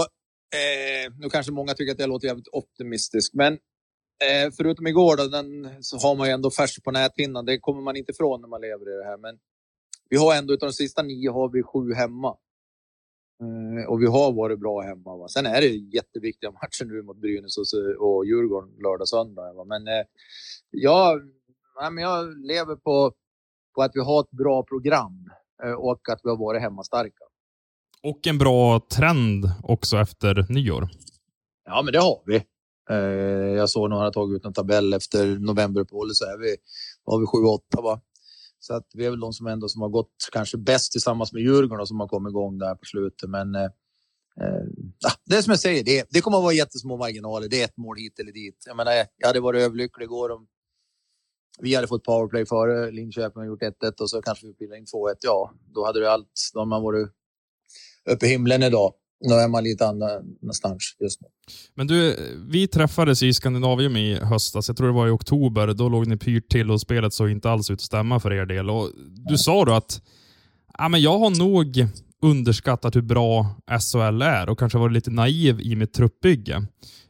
eh, 0.53 1.13
nu 1.19 1.29
kanske 1.29 1.51
många 1.51 1.73
tycker 1.73 1.91
att 1.91 1.99
jag 1.99 2.09
låter 2.09 2.27
jävligt 2.27 2.47
optimistisk, 2.51 3.33
men 3.33 3.57
eh, 4.27 4.51
förutom 4.57 4.87
igår 4.87 5.17
då, 5.17 5.27
den, 5.27 5.83
så 5.83 5.97
har 5.97 6.15
man 6.15 6.27
ju 6.27 6.33
ändå 6.33 6.51
färs 6.51 6.79
på 6.83 6.91
näthinnan. 6.91 7.45
Det 7.45 7.59
kommer 7.59 7.81
man 7.81 7.95
inte 7.95 8.11
ifrån 8.11 8.41
när 8.41 8.47
man 8.47 8.61
lever 8.61 8.93
i 8.93 8.97
det 8.97 9.05
här. 9.05 9.17
Men 9.17 9.39
vi 10.09 10.17
har 10.17 10.35
ändå, 10.35 10.53
utav 10.53 10.69
de 10.69 10.73
sista 10.73 11.01
nio 11.01 11.31
har 11.31 11.49
vi 11.49 11.63
sju 11.63 11.93
hemma. 11.93 12.37
Eh, 13.43 13.89
och 13.89 14.01
vi 14.01 14.05
har 14.05 14.31
varit 14.31 14.59
bra 14.59 14.81
hemma. 14.81 15.17
Va? 15.17 15.27
Sen 15.27 15.45
är 15.45 15.61
det 15.61 15.67
jätteviktiga 15.67 16.51
matcher 16.61 16.85
nu 16.85 17.01
mot 17.01 17.17
Brynäs 17.17 17.57
och, 17.57 17.65
och 17.99 18.25
Djurgården 18.25 18.69
lördag, 18.83 19.07
söndag. 19.07 19.53
Va? 19.53 19.63
Men, 19.63 19.87
eh, 19.87 20.05
jag, 20.69 21.21
ja, 21.75 21.89
men 21.89 22.03
jag 22.03 22.45
lever 22.45 22.75
på, 22.75 23.13
på 23.75 23.81
att 23.81 23.91
vi 23.93 23.99
har 23.99 24.19
ett 24.21 24.31
bra 24.31 24.63
program 24.63 25.31
eh, 25.63 25.71
och 25.71 26.09
att 26.09 26.19
vi 26.23 26.29
har 26.29 26.37
varit 26.37 26.61
hemmastarka. 26.61 27.23
Och 28.03 28.27
en 28.27 28.37
bra 28.37 28.79
trend 28.79 29.45
också 29.63 29.97
efter 29.97 30.45
nyår. 30.49 30.89
Ja, 31.65 31.81
men 31.81 31.93
det 31.93 31.99
har 31.99 32.21
vi. 32.25 32.43
Eh, 32.89 32.97
jag 33.57 33.69
såg 33.69 33.89
några 33.89 34.11
tagit 34.11 34.35
ut 34.35 34.45
en 34.45 34.53
tabell 34.53 34.93
efter 34.93 35.25
novemberuppehållet 35.39 36.15
så 36.15 36.25
är 36.25 36.37
vi, 36.37 36.55
har 37.05 37.19
vi 37.19 37.25
7-8 37.25 37.83
va. 37.83 38.01
Så 38.59 38.73
att 38.73 38.87
vi 38.93 39.05
är 39.05 39.09
väl 39.09 39.19
de 39.19 39.33
som 39.33 39.47
ändå 39.47 39.67
som 39.67 39.81
har 39.81 39.89
gått 39.89 40.29
kanske 40.31 40.57
bäst 40.57 40.91
tillsammans 40.91 41.33
med 41.33 41.41
Djurgården 41.41 41.81
och 41.81 41.87
som 41.87 41.99
har 41.99 42.07
kommit 42.07 42.31
igång 42.31 42.57
där 42.57 42.75
på 42.75 42.85
slutet. 42.85 43.29
Men 43.29 43.55
eh, 43.55 43.63
eh 44.41 44.65
det 45.25 45.35
är 45.35 45.41
som 45.41 45.51
jag 45.51 45.59
säger, 45.59 45.83
det, 45.83 46.07
det 46.09 46.21
kommer 46.21 46.37
att 46.37 46.43
vara 46.43 46.53
jättesmå 46.53 46.97
marginaler. 46.97 47.47
Det 47.49 47.61
är 47.61 47.65
ett 47.65 47.77
mål 47.77 47.97
hit 47.97 48.19
eller 48.19 48.31
dit. 48.31 48.63
Jag 48.65 48.77
menar, 48.77 48.91
jag 49.17 49.27
hade 49.27 49.39
varit 49.39 49.61
överlycklig 49.61 50.05
igår 50.05 50.31
om 50.31 50.47
vi 51.61 51.75
hade 51.75 51.87
fått 51.87 52.03
powerplay 52.03 52.45
före 52.45 52.91
Linköping 52.91 53.41
och 53.41 53.47
gjort 53.47 53.61
1-1 53.61 54.01
och 54.01 54.09
så 54.09 54.21
kanske 54.21 54.47
vi 54.47 54.53
pillar 54.53 54.75
in 54.77 54.85
2-1. 54.85 55.15
Ja, 55.21 55.53
då 55.73 55.85
hade 55.85 55.99
det 55.99 56.11
allt. 56.11 56.33
Då 56.53 56.59
hade 56.59 56.69
man 56.69 56.83
varit 56.83 57.09
uppe 58.09 58.25
i 58.25 58.29
himlen 58.29 58.63
idag. 58.63 58.93
Nu 59.21 59.33
är 59.33 59.47
man 59.47 59.63
lite 59.63 59.87
annanstans 59.87 60.95
just 60.99 61.21
nu. 61.21 61.27
Men 61.75 61.87
du, 61.87 62.15
vi 62.51 62.67
träffades 62.67 63.23
i 63.23 63.33
Skandinavium 63.33 63.95
i 63.95 64.15
höstas. 64.15 64.67
Jag 64.67 64.77
tror 64.77 64.87
det 64.87 64.93
var 64.93 65.07
i 65.07 65.11
oktober. 65.11 65.73
Då 65.73 65.89
låg 65.89 66.07
ni 66.07 66.17
pyrt 66.17 66.49
till 66.49 66.71
och 66.71 66.81
spelet 66.81 67.13
såg 67.13 67.29
inte 67.29 67.49
alls 67.49 67.71
ut 67.71 67.73
att 67.73 67.81
stämma 67.81 68.19
för 68.19 68.33
er 68.33 68.45
del. 68.45 68.69
Och 68.69 68.89
du 69.29 69.37
sa 69.37 69.65
då 69.65 69.73
att 69.73 70.01
ja, 70.77 70.89
men 70.89 71.01
jag 71.01 71.19
har 71.19 71.29
nog 71.29 71.87
underskattat 72.21 72.95
hur 72.95 73.01
bra 73.01 73.55
SHL 73.79 74.21
är 74.21 74.49
och 74.49 74.59
kanske 74.59 74.77
varit 74.77 74.93
lite 74.93 75.11
naiv 75.11 75.61
i 75.61 75.75
mitt 75.75 75.93
truppbygge. 75.93 76.65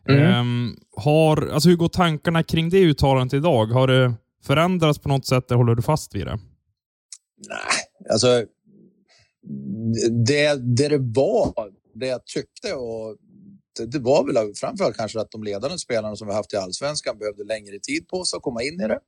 Mm. 0.09 0.39
Um, 0.39 0.77
har, 0.95 1.47
alltså 1.47 1.69
hur 1.69 1.75
går 1.75 1.87
tankarna 1.87 2.43
kring 2.43 2.69
det 2.69 2.79
uttalandet 2.79 3.33
idag? 3.33 3.65
Har 3.65 3.87
det 3.87 4.13
förändrats 4.43 4.99
på 4.99 5.09
något 5.09 5.25
sätt 5.25 5.51
eller 5.51 5.57
håller 5.57 5.75
du 5.75 5.81
fast 5.81 6.15
vid 6.15 6.25
det? 6.25 6.39
Nej, 7.47 8.11
alltså 8.11 8.27
det, 10.27 10.55
det 10.55 10.87
det 10.87 10.97
var 10.97 11.53
det 11.93 12.07
jag 12.07 12.25
tyckte 12.25 12.73
och 12.73 13.17
det, 13.77 13.85
det 13.85 13.99
var 13.99 14.25
väl 14.25 14.55
framförallt 14.55 14.97
kanske 14.97 15.19
att 15.19 15.31
de 15.31 15.43
ledande 15.43 15.77
spelarna 15.77 16.15
som 16.15 16.27
vi 16.27 16.33
haft 16.33 16.53
i 16.53 16.57
allsvenskan 16.57 17.17
behövde 17.17 17.43
längre 17.43 17.79
tid 17.79 18.07
på 18.07 18.25
sig 18.25 18.37
att 18.37 18.43
komma 18.43 18.63
in 18.63 18.81
i 18.81 18.87
det. 18.87 18.99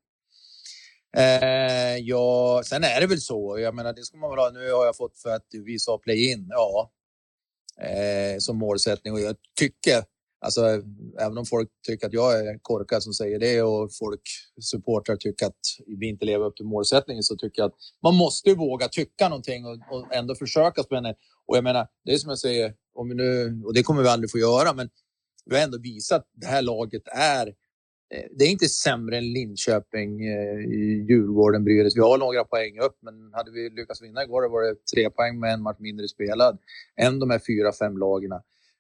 Eh, 1.18 1.98
ja, 1.98 2.62
sen 2.66 2.84
är 2.84 3.02
det 3.02 3.08
väl 3.08 3.22
så. 3.22 3.60
Jag 3.60 3.76
menar, 3.76 3.94
det 3.94 4.04
ska 4.04 4.18
man 4.18 4.30
väl 4.30 4.40
ha. 4.40 4.50
Nu 4.50 4.72
har 4.72 4.86
jag 4.86 4.98
fått 4.98 5.18
för 5.18 5.30
att 5.30 5.48
vi 5.52 5.80
sa 5.80 5.98
play-in. 5.98 6.48
Ja, 6.50 6.92
eh, 7.82 8.38
som 8.40 8.58
målsättning 8.58 9.14
och 9.14 9.20
jag 9.20 9.36
tycker 9.60 10.04
Alltså, 10.44 10.62
även 11.20 11.38
om 11.38 11.46
folk 11.46 11.70
tycker 11.88 12.08
att 12.08 12.14
jag 12.14 12.40
är 12.40 12.60
korkad 12.62 13.04
som 13.04 13.14
säger 13.14 13.40
det 13.40 13.62
och 13.62 13.90
folk, 14.00 14.22
supportrar 14.62 15.16
tycker 15.16 15.46
att 15.46 15.60
vi 16.00 16.10
inte 16.10 16.26
lever 16.26 16.46
upp 16.46 16.56
till 16.56 16.66
målsättningen 16.66 17.24
så 17.24 17.36
tycker 17.36 17.62
jag 17.62 17.68
att 17.68 17.78
man 18.04 18.16
måste 18.16 18.54
våga 18.54 18.88
tycka 18.88 19.30
någonting 19.30 19.66
och, 19.66 19.72
och 19.72 20.14
ändå 20.14 20.36
försöka 20.36 20.84
spänna. 20.84 21.10
Och 21.48 21.58
jag 21.58 21.64
menar, 21.64 21.88
det 22.06 22.14
är 22.14 22.18
som 22.18 22.30
jag 22.30 22.40
säger, 22.40 22.74
om 22.94 23.10
vi 23.10 23.16
nu, 23.16 23.62
och 23.66 23.74
det 23.74 23.84
kommer 23.84 24.02
vi 24.04 24.10
aldrig 24.10 24.32
få 24.32 24.38
göra, 24.38 24.74
men 24.74 24.90
vi 25.46 25.56
har 25.56 25.64
ändå 25.64 25.78
visat 25.78 26.22
att 26.22 26.28
det 26.34 26.48
här 26.48 26.62
laget 26.62 27.04
är 27.08 27.48
eh, 28.14 28.24
det 28.38 28.46
är 28.46 28.50
inte 28.50 28.70
sämre 28.70 29.18
än 29.18 29.34
Linköping, 29.34 30.26
eh, 30.26 30.60
Djurgården, 31.10 31.64
Brynäs. 31.64 31.96
Vi 31.96 32.02
har 32.02 32.18
några 32.18 32.44
poäng 32.44 32.80
upp, 32.80 32.98
men 33.02 33.34
hade 33.34 33.52
vi 33.52 33.70
lyckats 33.70 34.02
vinna 34.02 34.24
igår 34.24 34.50
var 34.50 34.62
det 34.62 34.76
tre 34.96 35.10
poäng 35.10 35.40
med 35.40 35.54
en 35.54 35.62
match 35.62 35.80
mindre 35.80 36.08
spelad 36.08 36.58
än 36.96 37.20
de 37.20 37.30
här 37.30 37.42
fyra, 37.48 37.72
fem 37.74 37.98
lagen. 37.98 38.32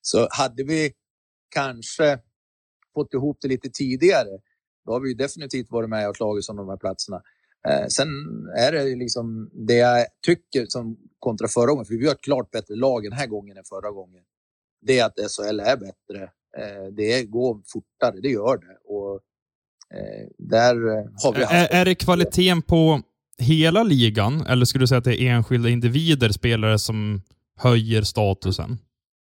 Så 0.01 0.27
hade 0.31 0.63
vi 0.63 0.93
kanske 1.51 2.19
fått 2.93 3.13
ihop 3.13 3.37
det 3.41 3.47
lite 3.47 3.69
tidigare, 3.69 4.29
då 4.85 4.91
har 4.91 4.99
vi 4.99 5.13
definitivt 5.13 5.71
varit 5.71 5.89
med 5.89 6.09
och 6.09 6.15
slagits 6.15 6.49
om 6.49 6.55
de 6.55 6.69
här 6.69 6.77
platserna. 6.77 7.21
Eh, 7.67 7.87
sen 7.87 8.07
är 8.57 8.71
det 8.71 8.95
liksom 8.95 9.49
det 9.53 9.75
jag 9.75 10.07
tycker 10.25 10.65
som 10.65 10.97
kontra 11.19 11.47
förra 11.47 11.65
gången, 11.65 11.85
för 11.85 11.93
vi 11.93 12.05
har 12.05 12.13
ett 12.13 12.21
klart 12.21 12.51
bättre 12.51 12.75
lag 12.75 13.03
den 13.03 13.13
här 13.13 13.27
gången 13.27 13.57
än 13.57 13.63
förra 13.63 13.91
gången. 13.91 14.23
Det 14.81 14.99
är 14.99 15.05
att 15.05 15.31
SHL 15.31 15.59
är 15.59 15.77
bättre. 15.77 16.23
Eh, 16.57 16.93
det 16.97 17.23
går 17.23 17.61
fortare, 17.73 18.21
det 18.21 18.29
gör 18.29 18.57
det. 18.57 18.77
Och 18.85 19.13
eh, 19.97 20.27
där 20.37 20.75
har 21.23 21.33
vi. 21.33 21.43
Är, 21.43 21.67
är 21.81 21.85
det 21.85 21.95
kvaliteten 21.95 22.61
på 22.61 23.01
hela 23.37 23.83
ligan 23.83 24.41
eller 24.41 24.65
skulle 24.65 24.83
du 24.83 24.87
säga 24.87 24.97
att 24.97 25.03
det 25.03 25.21
är 25.21 25.31
enskilda 25.31 25.69
individer, 25.69 26.29
spelare 26.29 26.79
som 26.79 27.21
höjer 27.55 28.01
statusen? 28.01 28.77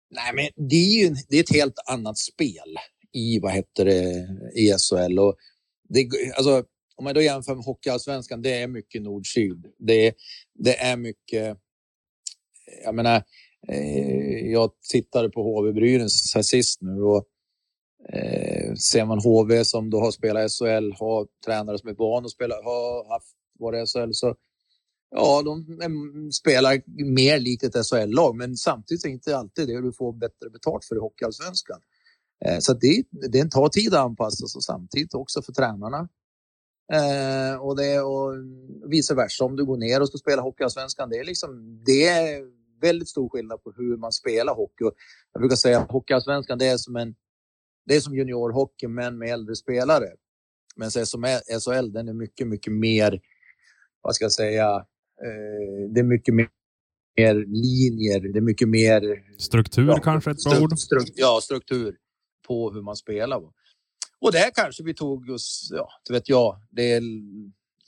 Nej, 0.09 0.33
men 0.33 0.69
det 0.69 0.75
är 0.75 1.07
ju 1.07 1.15
det 1.29 1.37
är 1.37 1.43
ett 1.43 1.55
helt 1.55 1.79
annat 1.89 2.17
spel 2.17 2.77
i 3.13 3.39
vad 3.39 3.51
heter 3.51 3.85
det, 3.85 4.27
i 4.55 4.73
SHL. 4.77 5.19
Och 5.19 5.35
det, 5.89 6.07
alltså, 6.37 6.63
om 6.95 7.03
man 7.03 7.13
då 7.13 7.21
jämför 7.21 7.55
med 7.55 7.65
Hockeyallsvenskan, 7.65 8.41
det 8.41 8.53
är 8.53 8.67
mycket 8.67 9.01
nord-syd. 9.01 9.65
Det, 9.79 10.13
det 10.53 10.79
är 10.79 10.97
mycket... 10.97 11.57
Jag 12.83 12.95
menar, 12.95 13.23
eh, 13.67 14.51
jag 14.51 14.71
tittade 14.91 15.29
på 15.29 15.43
HV 15.43 15.73
Brynäs 15.73 16.35
här 16.35 16.41
sist 16.41 16.81
nu 16.81 17.01
och 17.01 17.25
eh, 18.13 18.73
ser 18.73 19.05
man 19.05 19.19
HV 19.19 19.65
som 19.65 19.89
då 19.89 19.99
har 19.99 20.11
spelat 20.11 20.51
SHL, 20.51 20.91
har 20.99 21.27
tränare 21.45 21.77
som 21.77 21.89
är 21.89 21.93
van 21.93 22.25
att 22.25 22.31
spela, 22.31 22.55
har 22.55 23.13
haft 23.13 23.35
varit 23.59 23.89
SHL, 23.89 24.09
så 24.11 24.35
Ja, 25.09 25.41
de 25.41 26.31
spelar 26.31 26.81
mer 27.05 27.39
likt 27.39 27.63
ett 27.63 27.85
SHL-lag, 27.85 28.35
men 28.35 28.55
samtidigt 28.55 29.03
är 29.03 29.09
det 29.09 29.13
inte 29.13 29.37
alltid 29.37 29.67
det 29.67 29.81
du 29.81 29.93
får 29.93 30.13
bättre 30.13 30.49
betalt 30.49 30.85
för 30.85 30.95
i 30.95 30.99
Hockeyallsvenskan. 30.99 31.81
Eh, 32.45 32.59
så 32.59 32.73
det, 32.73 33.03
det 33.11 33.51
tar 33.51 33.69
tid 33.69 33.93
att 33.93 34.05
anpassa 34.05 34.47
sig 34.47 34.61
samtidigt 34.61 35.13
också 35.13 35.41
för 35.41 35.53
tränarna. 35.53 36.09
Eh, 36.93 37.61
och, 37.61 37.77
det, 37.77 37.99
och 37.99 38.33
vice 38.85 39.15
versa, 39.15 39.45
om 39.45 39.55
du 39.55 39.65
går 39.65 39.77
ner 39.77 40.01
och 40.01 40.07
ska 40.07 40.17
spela 40.17 40.41
Hockeyallsvenskan, 40.41 41.09
det 41.09 41.17
är, 41.17 41.23
liksom, 41.23 41.81
det 41.85 42.07
är 42.07 42.41
väldigt 42.81 43.09
stor 43.09 43.29
skillnad 43.29 43.63
på 43.63 43.71
hur 43.77 43.97
man 43.97 44.11
spelar 44.11 44.55
hockey. 44.55 44.83
Jag 45.33 45.41
brukar 45.41 45.55
säga 45.55 45.79
att 45.79 45.91
Hockeyallsvenskan, 45.91 46.57
det 46.57 46.67
är 46.67 46.77
som 46.77 46.95
en 46.95 47.15
det 47.87 47.95
är 47.95 47.99
som 47.99 48.15
juniorhockey, 48.15 48.87
men 48.87 49.17
med 49.17 49.29
äldre 49.29 49.55
spelare. 49.55 50.07
Men 50.75 50.91
SHL, 50.91 51.91
den 51.91 52.09
är 52.09 52.13
mycket, 52.13 52.47
mycket 52.47 52.73
mer, 52.73 53.21
vad 54.01 54.15
ska 54.15 54.25
jag 54.25 54.31
säga, 54.31 54.85
det 55.93 55.99
är 55.99 56.03
mycket 56.03 56.33
mer 56.33 56.47
linjer, 57.45 58.33
det 58.33 58.39
är 58.39 58.41
mycket 58.41 58.69
mer... 58.69 59.01
Struktur 59.37 59.87
ja, 59.87 59.99
kanske 59.99 60.31
ett 60.31 60.43
bra 60.43 60.59
ord? 60.59 60.79
Stru, 60.79 60.99
ja, 61.15 61.39
struktur 61.43 61.95
på 62.47 62.71
hur 62.71 62.81
man 62.81 62.95
spelar. 62.95 63.41
Och 64.19 64.31
där 64.31 64.51
kanske 64.55 64.83
vi 64.83 64.93
tog 64.93 65.29
oss, 65.29 65.69
ja, 65.73 65.89
det 66.07 66.13
vet 66.13 66.29
jag, 66.29 66.61
det 66.69 66.91
är 66.91 67.01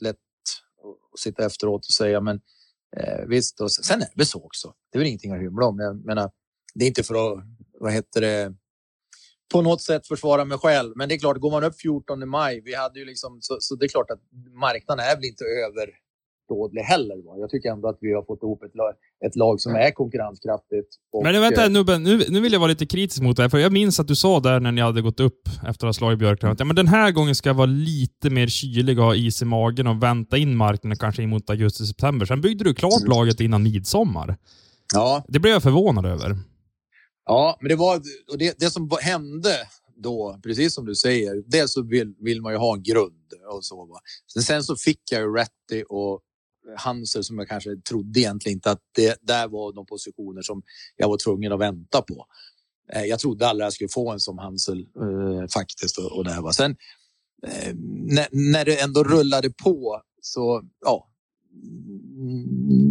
lätt 0.00 0.16
att 1.14 1.20
sitta 1.20 1.46
efteråt 1.46 1.86
och 1.86 1.92
säga, 1.92 2.20
men 2.20 2.40
eh, 2.96 3.26
visst. 3.26 3.60
Och 3.60 3.72
sen 3.72 4.02
är 4.02 4.08
det 4.14 4.26
så 4.26 4.44
också. 4.44 4.74
Det 4.92 4.98
är 4.98 5.00
väl 5.00 5.08
ingenting 5.08 5.32
att 5.32 5.40
hymla 5.40 5.66
om. 5.66 5.78
Jag 5.78 6.04
menar, 6.04 6.30
det 6.74 6.84
är 6.84 6.88
inte 6.88 7.02
för 7.02 7.14
att, 7.14 7.44
vad 7.72 7.92
heter 7.92 8.20
det, 8.20 8.54
på 9.52 9.62
något 9.62 9.82
sätt 9.82 10.06
försvara 10.06 10.44
mig 10.44 10.58
själv. 10.58 10.92
Men 10.96 11.08
det 11.08 11.14
är 11.14 11.18
klart, 11.18 11.36
går 11.36 11.50
man 11.50 11.64
upp 11.64 11.80
14 11.80 12.28
maj, 12.28 12.60
vi 12.64 12.74
hade 12.74 12.98
ju 12.98 13.04
liksom, 13.04 13.38
så, 13.40 13.56
så 13.60 13.74
det 13.74 13.86
är 13.86 13.88
klart 13.88 14.10
att 14.10 14.20
marknaden 14.52 15.04
är 15.04 15.16
väl 15.16 15.24
inte 15.24 15.44
över 15.44 15.90
dålig 16.54 16.82
heller. 16.82 17.16
Va? 17.26 17.32
Jag 17.38 17.50
tycker 17.50 17.68
ändå 17.70 17.88
att 17.88 17.98
vi 18.00 18.12
har 18.12 18.22
fått 18.22 18.42
ihop 18.42 18.62
ett 18.62 18.74
lag, 18.74 18.92
ett 19.26 19.36
lag 19.36 19.60
som 19.60 19.74
är 19.74 19.90
konkurrenskraftigt. 19.90 20.88
Och, 21.12 21.22
Men 21.22 21.40
vänta 21.40 21.64
eh, 21.64 21.70
Nubben, 21.70 22.02
nu, 22.02 22.24
nu 22.28 22.40
vill 22.40 22.52
jag 22.52 22.60
vara 22.60 22.68
lite 22.74 22.86
kritisk 22.86 23.22
mot 23.22 23.36
det 23.36 23.50
för 23.50 23.58
jag 23.58 23.72
minns 23.72 24.00
att 24.00 24.08
du 24.08 24.16
sa 24.16 24.40
där 24.40 24.60
när 24.60 24.72
ni 24.72 24.80
hade 24.80 25.02
gått 25.02 25.20
upp 25.20 25.42
efter 25.68 25.86
att 25.86 25.88
ha 25.88 25.92
slagit 25.92 26.18
Björklund, 26.18 26.52
att 26.52 26.60
ja, 26.60 26.64
men 26.64 26.76
den 26.76 26.88
här 26.88 27.10
gången 27.10 27.34
ska 27.34 27.48
jag 27.48 27.54
vara 27.54 27.66
lite 27.66 28.30
mer 28.30 28.46
kylig 28.46 28.98
och 28.98 29.04
ha 29.04 29.14
is 29.14 29.42
i 29.42 29.44
magen 29.44 29.86
och 29.86 30.02
vänta 30.02 30.36
in 30.38 30.56
marknaden 30.56 30.96
kanske 30.98 31.22
in 31.22 31.28
mot 31.28 31.50
augusti-september. 31.50 32.26
Sen 32.26 32.40
byggde 32.40 32.64
du 32.64 32.74
klart 32.74 33.00
mm. 33.00 33.10
laget 33.10 33.40
innan 33.40 33.62
midsommar. 33.62 34.36
Ja. 34.94 35.24
Det 35.28 35.38
blev 35.38 35.52
jag 35.52 35.62
förvånad 35.62 36.06
över. 36.06 36.36
Ja, 37.26 37.56
men 37.60 37.68
det 37.68 37.76
var 37.76 37.96
och 38.32 38.38
det, 38.38 38.58
det 38.58 38.70
som 38.70 38.90
hände 39.00 39.50
då, 40.02 40.40
precis 40.42 40.74
som 40.74 40.86
du 40.86 40.94
säger, 40.94 41.42
dels 41.46 41.72
så 41.72 41.82
vill, 41.82 42.14
vill 42.18 42.42
man 42.42 42.52
ju 42.52 42.58
ha 42.58 42.74
en 42.74 42.82
grund 42.82 43.32
och 43.52 43.64
så. 43.64 43.84
Va? 43.84 44.00
Sen 44.42 44.62
så 44.62 44.76
fick 44.76 45.00
jag 45.10 45.20
ju 45.20 45.34
Ratty 45.34 45.82
och 45.88 46.20
Hansel 46.76 47.24
som 47.24 47.38
jag 47.38 47.48
kanske 47.48 47.76
trodde 47.76 48.20
egentligen 48.20 48.56
inte 48.56 48.70
att 48.70 48.80
det 48.96 49.18
där 49.20 49.48
var 49.48 49.72
de 49.72 49.86
positioner 49.86 50.42
som 50.42 50.62
jag 50.96 51.08
var 51.08 51.16
tvungen 51.16 51.52
att 51.52 51.60
vänta 51.60 52.02
på. 52.02 52.26
Eh, 52.92 53.04
jag 53.04 53.18
trodde 53.18 53.48
aldrig 53.48 53.66
jag 53.66 53.72
skulle 53.72 53.88
få 53.88 54.10
en 54.10 54.20
som 54.20 54.38
Hansel 54.38 54.78
eh, 54.78 55.48
faktiskt 55.54 55.98
och, 55.98 56.12
och 56.16 56.24
det 56.24 56.32
här 56.32 56.42
var. 56.42 56.52
Sen 56.52 56.76
eh, 57.46 57.74
när, 58.14 58.28
när 58.30 58.64
det 58.64 58.80
ändå 58.80 59.04
rullade 59.04 59.50
på 59.50 60.02
så 60.22 60.62
ja. 60.84 61.06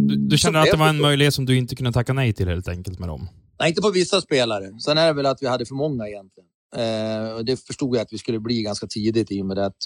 Du, 0.08 0.16
du 0.16 0.38
kände 0.38 0.60
att 0.60 0.70
det 0.70 0.76
var 0.76 0.88
en 0.88 1.00
möjlighet 1.00 1.34
som 1.34 1.46
du 1.46 1.56
inte 1.56 1.76
kunde 1.76 1.92
tacka 1.92 2.12
nej 2.12 2.32
till 2.32 2.48
helt 2.48 2.68
enkelt 2.68 2.98
med 2.98 3.08
dem? 3.08 3.28
Nej, 3.60 3.68
inte 3.68 3.80
på 3.80 3.90
vissa 3.90 4.20
spelare. 4.20 4.80
Sen 4.80 4.98
är 4.98 5.06
det 5.06 5.12
väl 5.12 5.26
att 5.26 5.42
vi 5.42 5.46
hade 5.46 5.66
för 5.66 5.74
många 5.74 6.08
egentligen. 6.08 6.48
Eh, 6.76 7.38
det 7.38 7.66
förstod 7.66 7.96
jag 7.96 8.02
att 8.02 8.12
vi 8.12 8.18
skulle 8.18 8.40
bli 8.40 8.62
ganska 8.62 8.86
tidigt 8.86 9.32
i 9.32 9.42
och 9.42 9.46
med 9.46 9.58
att 9.58 9.76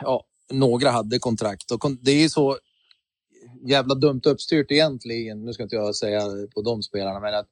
ja, 0.00 0.24
några 0.50 0.90
hade 0.90 1.18
kontrakt 1.18 1.70
och 1.70 1.90
det 2.00 2.24
är 2.24 2.28
så 2.28 2.58
jävla 3.66 3.94
dumt 3.94 4.20
uppstyrt 4.24 4.70
egentligen. 4.70 5.44
Nu 5.44 5.52
ska 5.52 5.62
inte 5.62 5.76
jag 5.76 5.96
säga 5.96 6.20
på 6.54 6.62
de 6.62 6.82
spelarna, 6.82 7.20
men 7.20 7.34
att 7.34 7.48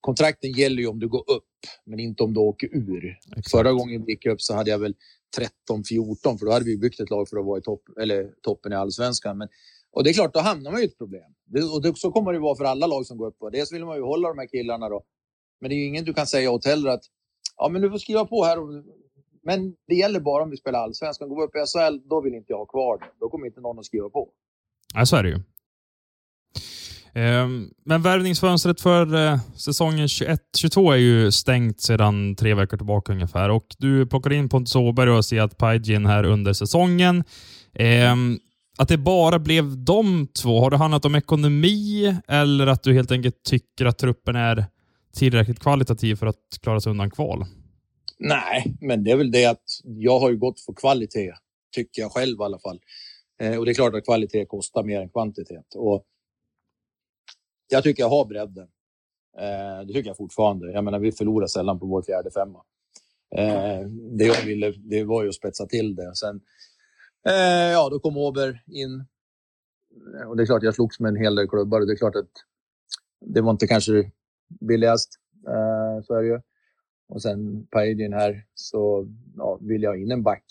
kontrakten 0.00 0.52
gäller 0.52 0.82
ju 0.82 0.86
om 0.86 0.98
du 0.98 1.08
går 1.08 1.30
upp, 1.30 1.44
men 1.84 2.00
inte 2.00 2.22
om 2.22 2.34
du 2.34 2.40
åker 2.40 2.68
ur. 2.72 3.18
Exakt. 3.26 3.50
Förra 3.50 3.72
gången 3.72 4.04
vi 4.04 4.12
gick 4.12 4.26
upp 4.26 4.40
så 4.40 4.54
hade 4.54 4.70
jag 4.70 4.78
väl 4.78 4.94
13-14, 5.70 6.38
för 6.38 6.46
då 6.46 6.52
hade 6.52 6.64
vi 6.64 6.76
byggt 6.76 7.00
ett 7.00 7.10
lag 7.10 7.28
för 7.28 7.36
att 7.36 7.46
vara 7.46 7.58
i 7.58 7.62
topp, 7.62 7.82
eller 8.00 8.30
toppen 8.42 8.72
i 8.72 8.74
allsvenskan. 8.74 9.38
Men, 9.38 9.48
och 9.90 10.04
det 10.04 10.10
är 10.10 10.14
klart, 10.14 10.34
då 10.34 10.40
hamnar 10.40 10.70
man 10.70 10.80
ju 10.80 10.86
i 10.86 10.88
ett 10.88 10.98
problem. 10.98 11.34
Det, 11.46 11.62
och 11.62 11.82
det, 11.82 11.96
så 11.96 12.10
kommer 12.10 12.32
det 12.32 12.38
vara 12.38 12.56
för 12.56 12.64
alla 12.64 12.86
lag 12.86 13.06
som 13.06 13.18
går 13.18 13.26
upp. 13.26 13.52
Dels 13.52 13.72
vill 13.72 13.84
man 13.84 13.96
ju 13.96 14.02
hålla 14.02 14.28
de 14.28 14.38
här 14.38 14.46
killarna 14.46 14.88
då. 14.88 15.04
Men 15.60 15.70
det 15.70 15.76
är 15.76 15.78
ju 15.78 15.86
ingen 15.86 16.04
du 16.04 16.14
kan 16.14 16.26
säga 16.26 16.50
åt 16.50 16.64
heller 16.64 16.90
att 16.90 17.04
ja, 17.56 17.68
men 17.68 17.82
du 17.82 17.90
får 17.90 17.98
skriva 17.98 18.24
på 18.24 18.44
här. 18.44 18.58
Och, 18.58 18.84
men 19.42 19.76
det 19.86 19.94
gäller 19.94 20.20
bara 20.20 20.42
om 20.42 20.50
vi 20.50 20.56
spelar 20.56 20.78
allsvenskan. 20.78 21.28
Går 21.28 21.36
vi 21.36 21.42
upp 21.42 21.56
i 21.56 21.58
SHL, 21.58 22.08
då 22.08 22.20
vill 22.20 22.34
inte 22.34 22.52
jag 22.52 22.58
ha 22.58 22.66
kvar 22.66 22.98
det. 22.98 23.06
Då 23.20 23.28
kommer 23.28 23.46
inte 23.46 23.60
någon 23.60 23.78
att 23.78 23.86
skriva 23.86 24.08
på. 24.10 24.32
Ja, 24.94 25.06
så 25.06 25.16
är 25.16 25.22
det 25.22 25.28
ju. 25.28 25.40
Ehm, 27.14 27.70
men 27.84 28.02
värvningsfönstret 28.02 28.80
för 28.80 29.14
eh, 29.14 29.38
säsongen 29.56 30.06
21-22 30.06 30.92
är 30.92 30.96
ju 30.96 31.32
stängt 31.32 31.80
sedan 31.80 32.36
tre 32.36 32.54
veckor 32.54 32.76
tillbaka 32.76 33.12
ungefär 33.12 33.48
och 33.48 33.66
du 33.78 34.06
plockar 34.06 34.32
in 34.32 34.48
Pontus 34.48 34.76
Åberg 34.76 35.10
och 35.10 35.24
ser 35.24 35.40
att 35.40 35.58
Pajin 35.58 36.06
här 36.06 36.24
under 36.24 36.52
säsongen. 36.52 37.24
Ehm, 37.74 38.38
att 38.78 38.88
det 38.88 38.98
bara 38.98 39.38
blev 39.38 39.84
de 39.84 40.28
två, 40.42 40.60
har 40.60 40.70
det 40.70 40.76
handlat 40.76 41.04
om 41.04 41.14
ekonomi 41.14 42.16
eller 42.28 42.66
att 42.66 42.82
du 42.82 42.94
helt 42.94 43.12
enkelt 43.12 43.42
tycker 43.42 43.86
att 43.86 43.98
truppen 43.98 44.36
är 44.36 44.64
tillräckligt 45.16 45.60
kvalitativ 45.60 46.16
för 46.16 46.26
att 46.26 46.58
klara 46.62 46.80
sig 46.80 46.90
undan 46.90 47.10
kval? 47.10 47.44
Nej, 48.18 48.76
men 48.80 49.04
det 49.04 49.10
är 49.10 49.16
väl 49.16 49.30
det 49.30 49.46
att 49.46 49.64
jag 49.84 50.20
har 50.20 50.30
ju 50.30 50.36
gått 50.36 50.60
för 50.60 50.72
kvalitet, 50.72 51.32
tycker 51.74 52.02
jag 52.02 52.12
själv 52.12 52.36
i 52.40 52.42
alla 52.42 52.58
fall. 52.58 52.78
Eh, 53.38 53.58
och 53.58 53.64
det 53.64 53.72
är 53.72 53.74
klart 53.74 53.94
att 53.94 54.04
kvalitet 54.04 54.46
kostar 54.46 54.82
mer 54.82 55.00
än 55.00 55.08
kvantitet. 55.08 55.74
Och 55.74 56.04
jag 57.68 57.82
tycker 57.82 58.02
jag 58.02 58.10
har 58.10 58.24
bredden. 58.24 58.68
Eh, 59.38 59.86
det 59.86 59.92
tycker 59.92 60.10
jag 60.10 60.16
fortfarande. 60.16 60.72
Jag 60.72 60.84
menar, 60.84 60.98
vi 60.98 61.12
förlorar 61.12 61.46
sällan 61.46 61.78
på 61.78 61.86
vår 61.86 62.02
fjärde 62.02 62.30
femma. 62.30 62.64
Eh, 63.36 63.88
det 63.90 64.24
jag 64.24 64.44
ville, 64.44 64.70
det 64.70 65.04
var 65.04 65.22
ju 65.22 65.28
att 65.28 65.34
spetsa 65.34 65.66
till 65.66 65.94
det. 65.94 66.16
Sen, 66.16 66.40
ja, 67.72 67.88
då 67.90 68.00
kom 68.00 68.16
Åber 68.16 68.62
in. 68.66 69.04
Och 70.26 70.36
det 70.36 70.42
är 70.42 70.46
klart, 70.46 70.62
jag 70.62 70.74
slogs 70.74 71.00
med 71.00 71.08
en 71.08 71.16
hel 71.16 71.34
del 71.34 71.48
klubbar 71.48 71.80
och 71.80 71.86
det 71.86 71.92
är 71.92 71.96
klart 71.96 72.16
att 72.16 72.30
det 73.20 73.40
var 73.40 73.50
inte 73.50 73.66
kanske 73.66 74.10
billigast. 74.60 75.20
Så 76.04 76.14
är 76.14 76.22
det 76.22 76.28
ju. 76.28 76.40
Och 77.08 77.22
sen 77.22 77.66
Pajdin 77.66 78.12
här 78.12 78.46
så 78.54 79.08
ja, 79.36 79.58
vill 79.60 79.82
jag 79.82 80.02
in 80.02 80.10
en 80.10 80.22
back. 80.22 80.44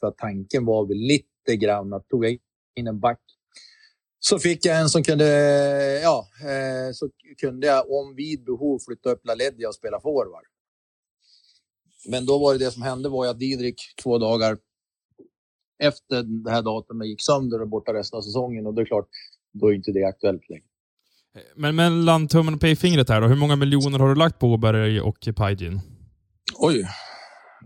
För 0.00 0.10
tanken 0.10 0.64
var 0.64 0.86
väl 0.86 0.96
lite 0.96 1.31
grann 1.46 1.92
att 1.92 2.08
tog 2.08 2.24
jag 2.24 2.38
in 2.76 2.86
en 2.86 3.00
back 3.00 3.20
så 4.24 4.38
fick 4.38 4.66
jag 4.66 4.80
en 4.80 4.88
som 4.88 5.02
kunde, 5.02 5.24
ja, 6.02 6.28
eh, 6.40 6.92
så 6.92 7.08
kunde 7.40 7.66
jag 7.66 7.90
om 7.90 8.14
vid 8.14 8.44
behov 8.44 8.78
flytta 8.86 9.10
upp 9.10 9.26
Laledja 9.26 9.68
och 9.68 9.74
spela 9.74 10.00
forward. 10.00 10.44
Men 12.08 12.26
då 12.26 12.38
var 12.38 12.52
det 12.52 12.64
det 12.64 12.70
som 12.70 12.82
hände 12.82 13.08
var 13.08 13.26
att 13.26 13.38
Didrik 13.38 13.80
två 14.02 14.18
dagar 14.18 14.58
efter 15.82 16.22
det 16.22 16.50
här 16.50 16.62
datumet 16.62 17.08
gick 17.08 17.22
sönder 17.22 17.62
och 17.62 17.68
borta 17.68 17.94
resten 17.94 18.16
av 18.16 18.22
säsongen 18.22 18.66
och 18.66 18.74
det 18.74 18.82
är 18.82 18.86
klart, 18.86 19.08
då 19.52 19.68
är 19.68 19.72
inte 19.72 19.92
det 19.92 20.04
aktuellt 20.04 20.48
längre. 20.48 20.64
Men 21.56 21.76
mellan 21.76 22.28
tummen 22.28 22.54
och 22.54 22.60
pekfingret 22.60 23.08
här 23.08 23.20
då, 23.20 23.26
hur 23.26 23.36
många 23.36 23.56
miljoner 23.56 23.98
har 23.98 24.08
du 24.08 24.14
lagt 24.14 24.38
på 24.38 24.46
Åberg 24.46 25.00
och 25.00 25.28
Pajgin? 25.36 25.80
Oj, 26.58 26.86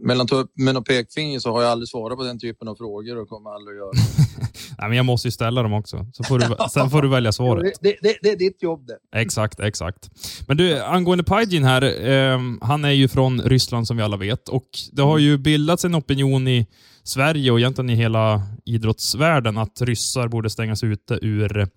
mellan 0.01 0.27
tummen 0.27 0.77
och 0.77 0.87
pekfingret 0.87 1.43
så 1.43 1.53
har 1.53 1.63
jag 1.63 1.71
aldrig 1.71 1.89
svarat 1.89 2.19
på 2.19 2.25
den 2.25 2.39
typen 2.39 2.69
av 2.69 2.75
frågor 2.75 3.19
och 3.19 3.29
kommer 3.29 3.51
aldrig 3.51 3.75
att 3.75 3.79
göra. 3.79 3.91
Nej, 4.79 4.89
men 4.89 4.97
jag 4.97 5.07
måste 5.07 5.29
ju 5.29 5.33
ställa 5.33 5.63
dem 5.63 5.73
också. 5.73 6.07
Så 6.13 6.25
får 6.25 6.39
du, 6.39 6.57
sen 6.71 6.91
får 6.91 7.03
du 7.03 7.09
välja 7.09 7.33
svaret. 7.33 7.79
Det, 7.81 7.97
det, 8.03 8.17
det, 8.23 8.31
är 8.31 8.37
ditt 8.37 8.63
jobb 8.63 8.87
det. 8.87 9.21
Exakt, 9.21 9.61
exakt. 9.61 10.11
Men 10.49 10.57
du, 10.57 10.83
angående 10.83 11.25
Pajin 11.25 11.65
här. 11.65 12.09
Eh, 12.11 12.41
han 12.61 12.85
är 12.85 12.91
ju 12.91 13.09
från 13.09 13.41
Ryssland 13.43 13.87
som 13.87 13.97
vi 13.97 14.03
alla 14.03 14.17
vet 14.17 14.49
och 14.49 14.69
det 14.93 15.03
har 15.03 15.19
ju 15.19 15.39
bildats 15.39 15.85
en 15.85 15.97
opinion 15.97 16.49
i 16.49 16.67
Sverige 17.03 17.51
och 17.51 17.59
egentligen 17.59 17.91
i 17.91 17.95
hela 17.95 18.43
idrottsvärlden 18.65 19.59
att 19.59 19.81
ryssar 19.81 20.29
borde 20.29 20.51
stängas 20.51 20.85
ute 20.85 21.19
ur 21.23 21.69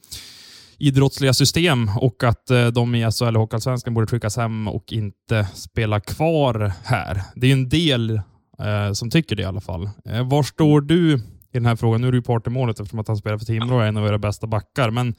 idrottsliga 0.79 1.33
system 1.33 1.89
och 1.97 2.23
att 2.23 2.49
eh, 2.49 2.67
de 2.67 2.95
i 2.95 3.11
SHL 3.11 3.35
och 3.35 3.41
Hockeyallsvenskan 3.41 3.93
borde 3.93 4.07
skickas 4.07 4.37
hem 4.37 4.67
och 4.67 4.93
inte 4.93 5.47
spela 5.55 5.99
kvar 5.99 6.73
här. 6.83 7.21
Det 7.35 7.47
är 7.47 7.53
en 7.53 7.69
del 7.69 8.21
eh, 8.59 8.93
som 8.93 9.09
tycker 9.09 9.35
det 9.35 9.41
i 9.41 9.45
alla 9.45 9.61
fall. 9.61 9.89
Eh, 10.05 10.29
var 10.29 10.43
står 10.43 10.81
du 10.81 11.15
i 11.15 11.21
den 11.51 11.65
här 11.65 11.75
frågan? 11.75 12.01
Nu 12.01 12.07
är 12.07 12.11
du 12.11 12.17
ju 12.17 12.23
part 12.23 12.47
i 12.47 12.49
målet 12.49 12.79
eftersom 12.79 12.99
att 12.99 13.07
han 13.07 13.17
spelar 13.17 13.37
för 13.37 13.45
Timrå 13.45 13.75
och 13.75 13.83
är 13.83 13.87
en 13.87 13.97
av 13.97 14.07
era 14.07 14.17
bästa 14.17 14.47
backar. 14.47 14.91
Men 14.91 15.15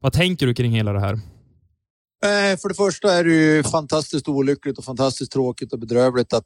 vad 0.00 0.12
tänker 0.12 0.46
du 0.46 0.54
kring 0.54 0.72
hela 0.72 0.92
det 0.92 1.00
här? 1.00 1.20
Eh, 2.24 2.58
för 2.58 2.68
det 2.68 2.74
första 2.74 3.12
är 3.12 3.24
det 3.24 3.34
ju 3.34 3.62
fantastiskt 3.62 4.28
olyckligt 4.28 4.78
och 4.78 4.84
fantastiskt 4.84 5.32
tråkigt 5.32 5.72
och 5.72 5.78
bedrövligt 5.78 6.32
att 6.32 6.44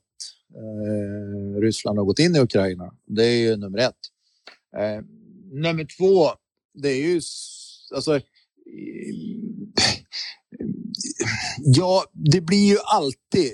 eh, 0.55 1.61
Ryssland 1.61 1.99
har 1.99 2.05
gått 2.05 2.19
in 2.19 2.37
i 2.37 2.41
Ukraina. 2.41 2.93
Det 3.07 3.27
är 3.27 3.37
ju 3.37 3.57
nummer 3.57 3.79
ett. 3.79 3.95
Eh, 4.79 5.05
nummer 5.53 5.87
två, 5.99 6.31
det 6.75 6.89
är 6.89 7.03
ju 7.09 7.21
alltså 7.95 8.21
Ja, 11.59 12.05
det 12.13 12.41
blir 12.41 12.69
ju 12.69 12.77
alltid, 12.85 13.53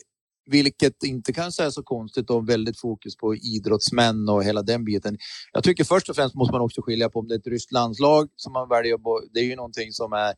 vilket 0.51 1.03
inte 1.03 1.33
kanske 1.33 1.65
är 1.65 1.71
så 1.71 1.83
konstigt, 1.83 2.31
och 2.31 2.49
väldigt 2.49 2.81
fokus 2.81 3.17
på 3.17 3.35
idrottsmän 3.35 4.29
och 4.29 4.45
hela 4.45 4.63
den 4.63 4.85
biten. 4.85 5.19
Jag 5.53 5.65
tycker 5.65 5.85
först 5.85 6.09
och 6.09 6.17
främst 6.17 6.35
måste 6.35 6.53
man 6.53 6.61
också 6.61 6.83
skilja 6.83 7.11
på 7.11 7.19
om 7.19 7.29
det 7.29 7.35
är 7.35 7.39
ett 7.39 7.47
ryskt 7.47 7.73
landslag 7.73 8.29
som 8.37 8.53
man 8.53 8.69
väljer 8.69 8.99
på. 8.99 9.23
Det 9.33 9.41
är 9.41 9.45
ju 9.45 9.57
någonting 9.57 9.93
som 9.93 10.13
är, 10.13 10.35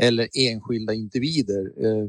eller 0.00 0.28
enskilda 0.34 0.94
individer. 0.94 1.84
Eh, 1.84 2.08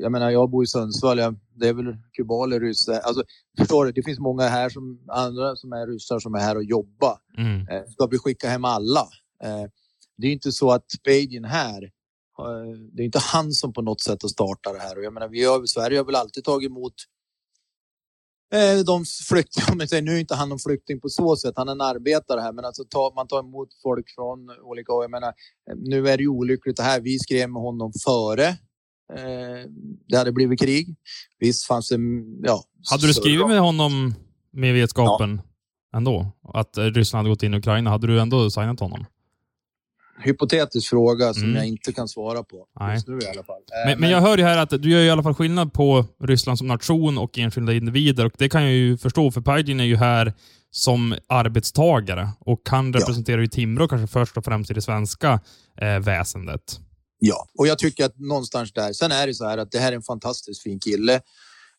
jag 0.00 0.12
menar, 0.12 0.30
jag 0.30 0.50
bor 0.50 0.64
i 0.64 0.66
Sundsvall, 0.66 1.18
jag, 1.18 1.38
det 1.54 1.68
är 1.68 1.72
väl 1.72 1.96
kubaler, 2.12 2.60
ryssar. 2.60 2.94
Alltså, 2.94 3.24
förstår 3.58 3.84
du, 3.84 3.92
det 3.92 4.02
finns 4.02 4.18
många 4.18 4.42
här 4.42 4.68
som 4.68 5.00
andra 5.08 5.56
som 5.56 5.72
är 5.72 5.86
ryssar 5.86 6.18
som 6.18 6.34
är 6.34 6.38
här 6.38 6.56
och 6.56 6.64
jobbar. 6.64 7.18
Mm. 7.38 7.68
Eh, 7.68 7.82
ska 7.88 8.06
vi 8.06 8.18
skicka 8.18 8.48
hem 8.48 8.64
alla? 8.64 9.08
Det 10.22 10.28
är 10.28 10.32
inte 10.32 10.52
så 10.52 10.70
att 10.70 10.84
Spaden 10.90 11.44
här, 11.44 11.90
det 12.92 13.02
är 13.02 13.04
inte 13.04 13.18
han 13.18 13.52
som 13.52 13.72
på 13.72 13.82
något 13.82 14.00
sätt 14.00 14.22
har 14.22 14.28
startat 14.28 14.72
det 14.74 14.80
här. 14.80 14.98
Och 14.98 15.04
jag 15.04 15.12
menar, 15.12 15.28
vi 15.28 15.44
har, 15.44 15.66
Sverige 15.66 15.98
har 15.98 16.04
väl 16.04 16.14
alltid 16.14 16.44
tagit 16.44 16.70
emot 16.70 16.94
eh, 18.54 18.84
de 18.86 19.04
flyktingar, 19.28 20.02
nu 20.02 20.12
är 20.12 20.20
inte 20.20 20.34
han 20.34 20.48
någon 20.48 20.58
flykting 20.58 21.00
på 21.00 21.08
så 21.08 21.36
sätt, 21.36 21.54
han 21.56 21.68
är 21.68 21.72
en 21.72 21.80
arbetare 21.80 22.40
här, 22.40 22.52
men 22.52 22.64
alltså 22.64 22.84
ta, 22.84 23.12
man 23.16 23.28
tar 23.28 23.40
emot 23.40 23.68
folk 23.82 24.10
från 24.14 24.50
olika 24.62 24.92
Jag 24.92 25.10
menar, 25.10 25.32
nu 25.76 26.08
är 26.08 26.16
det 26.16 26.22
ju 26.22 26.28
olyckligt 26.28 26.76
det 26.76 26.82
här. 26.82 27.00
Vi 27.00 27.18
skrev 27.18 27.50
med 27.50 27.62
honom 27.62 27.92
före 28.04 28.46
eh, 29.18 29.68
det 30.08 30.16
hade 30.16 30.32
blivit 30.32 30.60
krig. 30.60 30.96
Visst 31.38 31.66
fanns 31.66 31.88
det, 31.88 31.98
ja. 32.42 32.64
Hade 32.90 33.06
du 33.06 33.14
skrivit 33.14 33.48
med 33.48 33.60
honom 33.60 34.14
med 34.50 34.74
vetskapen 34.74 35.40
ja. 35.90 35.98
ändå? 35.98 36.32
Att 36.54 36.78
Ryssland 36.78 37.18
hade 37.18 37.34
gått 37.34 37.42
in 37.42 37.54
i 37.54 37.56
Ukraina? 37.56 37.90
Hade 37.90 38.06
du 38.06 38.20
ändå 38.20 38.50
signat 38.50 38.80
honom? 38.80 39.04
Hypotetisk 40.18 40.88
fråga 40.88 41.34
som 41.34 41.42
mm. 41.42 41.56
jag 41.56 41.66
inte 41.66 41.92
kan 41.92 42.08
svara 42.08 42.42
på 42.42 42.66
Nej. 42.80 42.94
just 42.94 43.08
nu 43.08 43.18
i 43.18 43.26
alla 43.26 43.42
fall. 43.42 43.60
Men, 43.86 44.00
men, 44.00 44.10
jag 44.10 44.20
hör 44.20 44.38
ju 44.38 44.44
här 44.44 44.58
att 44.58 44.70
du 44.70 44.90
gör 44.90 45.00
i 45.00 45.10
alla 45.10 45.22
fall 45.22 45.34
skillnad 45.34 45.72
på 45.72 46.04
Ryssland 46.24 46.58
som 46.58 46.66
nation 46.66 47.18
och 47.18 47.38
enskilda 47.38 47.72
individer 47.72 48.26
och 48.26 48.32
det 48.38 48.48
kan 48.48 48.62
jag 48.62 48.72
ju 48.72 48.98
förstå 48.98 49.30
för 49.30 49.40
Pajin 49.40 49.80
är 49.80 49.84
ju 49.84 49.96
här 49.96 50.32
som 50.70 51.14
arbetstagare 51.26 52.28
och 52.40 52.60
han 52.64 52.92
representerar 52.92 53.38
ja. 53.38 53.42
ju 53.42 53.48
Timrå 53.48 53.88
kanske 53.88 54.06
först 54.06 54.36
och 54.36 54.44
främst 54.44 54.70
i 54.70 54.74
det 54.74 54.82
svenska 54.82 55.40
eh, 55.80 55.98
väsendet. 55.98 56.80
Ja, 57.18 57.48
och 57.58 57.66
jag 57.66 57.78
tycker 57.78 58.04
att 58.04 58.18
någonstans 58.18 58.72
där. 58.72 58.92
Sen 58.92 59.12
är 59.12 59.26
det 59.26 59.34
så 59.34 59.44
här 59.48 59.58
att 59.58 59.70
det 59.70 59.78
här 59.78 59.92
är 59.92 59.96
en 59.96 60.02
fantastiskt 60.02 60.62
fin 60.62 60.80
kille. 60.80 61.14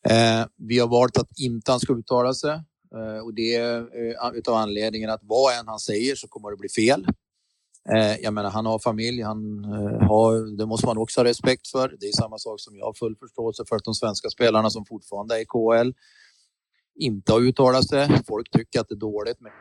Eh, 0.09 0.45
vi 0.57 0.79
har 0.79 0.87
valt 0.87 1.17
att 1.17 1.39
inte 1.39 1.71
han 1.71 1.79
ska 1.79 1.93
uttala 1.93 2.33
sig 2.33 2.51
eh, 2.95 3.23
och 3.23 3.33
det 3.33 3.55
är 3.55 3.77
eh, 3.77 4.37
utav 4.37 4.55
anledningen 4.55 5.09
att 5.09 5.19
vad 5.23 5.59
än 5.59 5.67
han 5.67 5.79
säger 5.79 6.15
så 6.15 6.27
kommer 6.27 6.51
det 6.51 6.57
bli 6.57 6.69
fel. 6.69 7.07
Eh, 7.89 8.15
jag 8.21 8.33
menar, 8.33 8.49
han 8.49 8.65
har 8.65 8.79
familj, 8.79 9.21
han 9.21 9.63
eh, 9.63 10.07
har, 10.07 10.57
det 10.57 10.65
måste 10.65 10.85
man 10.85 10.97
också 10.97 11.19
ha 11.19 11.25
respekt 11.25 11.67
för. 11.67 11.95
Det 11.99 12.05
är 12.05 12.11
samma 12.11 12.37
sak 12.37 12.59
som 12.59 12.77
jag 12.77 12.85
har 12.85 12.93
full 12.93 13.15
förståelse 13.15 13.63
för 13.69 13.75
att 13.75 13.83
de 13.83 13.93
svenska 13.93 14.29
spelarna 14.29 14.69
som 14.69 14.85
fortfarande 14.85 15.35
är 15.35 15.39
i 15.39 15.45
KL 15.45 15.91
inte 16.95 17.31
har 17.31 17.39
uttalat 17.39 17.89
sig. 17.89 18.23
Folk 18.27 18.51
tycker 18.51 18.79
att 18.79 18.89
det 18.89 18.95
är 18.95 18.99
dåligt, 18.99 19.41
men 19.41 19.51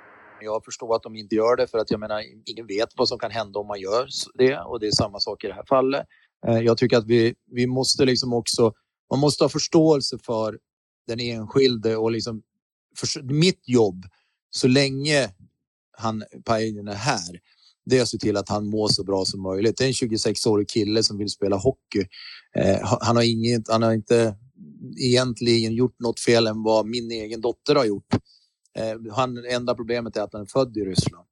jag 0.40 0.64
förstår 0.64 0.96
att 0.96 1.02
de 1.02 1.16
inte 1.16 1.34
gör 1.34 1.56
det 1.56 1.66
för 1.66 1.78
att 1.78 1.90
jag 1.90 2.00
menar, 2.00 2.22
ingen 2.46 2.66
vet 2.66 2.88
vad 2.96 3.08
som 3.08 3.18
kan 3.18 3.30
hända 3.30 3.60
om 3.60 3.66
man 3.66 3.80
gör 3.80 4.08
det 4.34 4.58
och 4.58 4.80
det 4.80 4.86
är 4.86 4.90
samma 4.90 5.20
sak 5.20 5.44
i 5.44 5.46
det 5.46 5.54
här 5.54 5.64
fallet. 5.68 6.06
Eh, 6.46 6.58
jag 6.58 6.78
tycker 6.78 6.96
att 6.96 7.06
vi, 7.06 7.34
vi 7.46 7.66
måste 7.66 8.04
liksom 8.04 8.32
också, 8.32 8.72
man 9.10 9.20
måste 9.20 9.44
ha 9.44 9.48
förståelse 9.48 10.18
för 10.18 10.58
den 11.06 11.20
enskilde 11.20 11.96
och 11.96 12.12
liksom 12.12 12.42
för, 12.96 13.22
mitt 13.22 13.68
jobb 13.68 14.04
så 14.50 14.68
länge 14.68 15.30
han, 15.98 16.24
Pajen 16.44 16.88
är 16.88 16.94
här 16.94 17.40
det 17.84 17.98
är 17.98 18.02
att 18.02 18.08
se 18.08 18.18
till 18.18 18.36
att 18.36 18.48
han 18.48 18.66
mår 18.66 18.88
så 18.88 19.04
bra 19.04 19.24
som 19.24 19.42
möjligt. 19.42 19.76
Det 19.76 19.84
är 19.84 19.88
en 19.88 20.10
26-årig 20.10 20.68
kille 20.68 21.02
som 21.02 21.18
vill 21.18 21.28
spela 21.28 21.56
hockey. 21.56 22.06
Eh, 22.56 22.78
han, 22.82 23.16
har 23.16 23.22
inget, 23.22 23.68
han 23.68 23.82
har 23.82 23.92
inte 23.92 24.36
egentligen 24.98 25.74
gjort 25.74 26.00
något 26.00 26.20
fel 26.20 26.46
än 26.46 26.62
vad 26.62 26.86
min 26.86 27.10
egen 27.10 27.40
dotter 27.40 27.74
har 27.74 27.84
gjort. 27.84 28.14
Eh, 28.78 29.14
han, 29.14 29.44
enda 29.44 29.74
problemet 29.74 30.16
är 30.16 30.20
att 30.20 30.32
han 30.32 30.42
är 30.42 30.46
född 30.46 30.76
i 30.76 30.80
Ryssland 30.80 31.26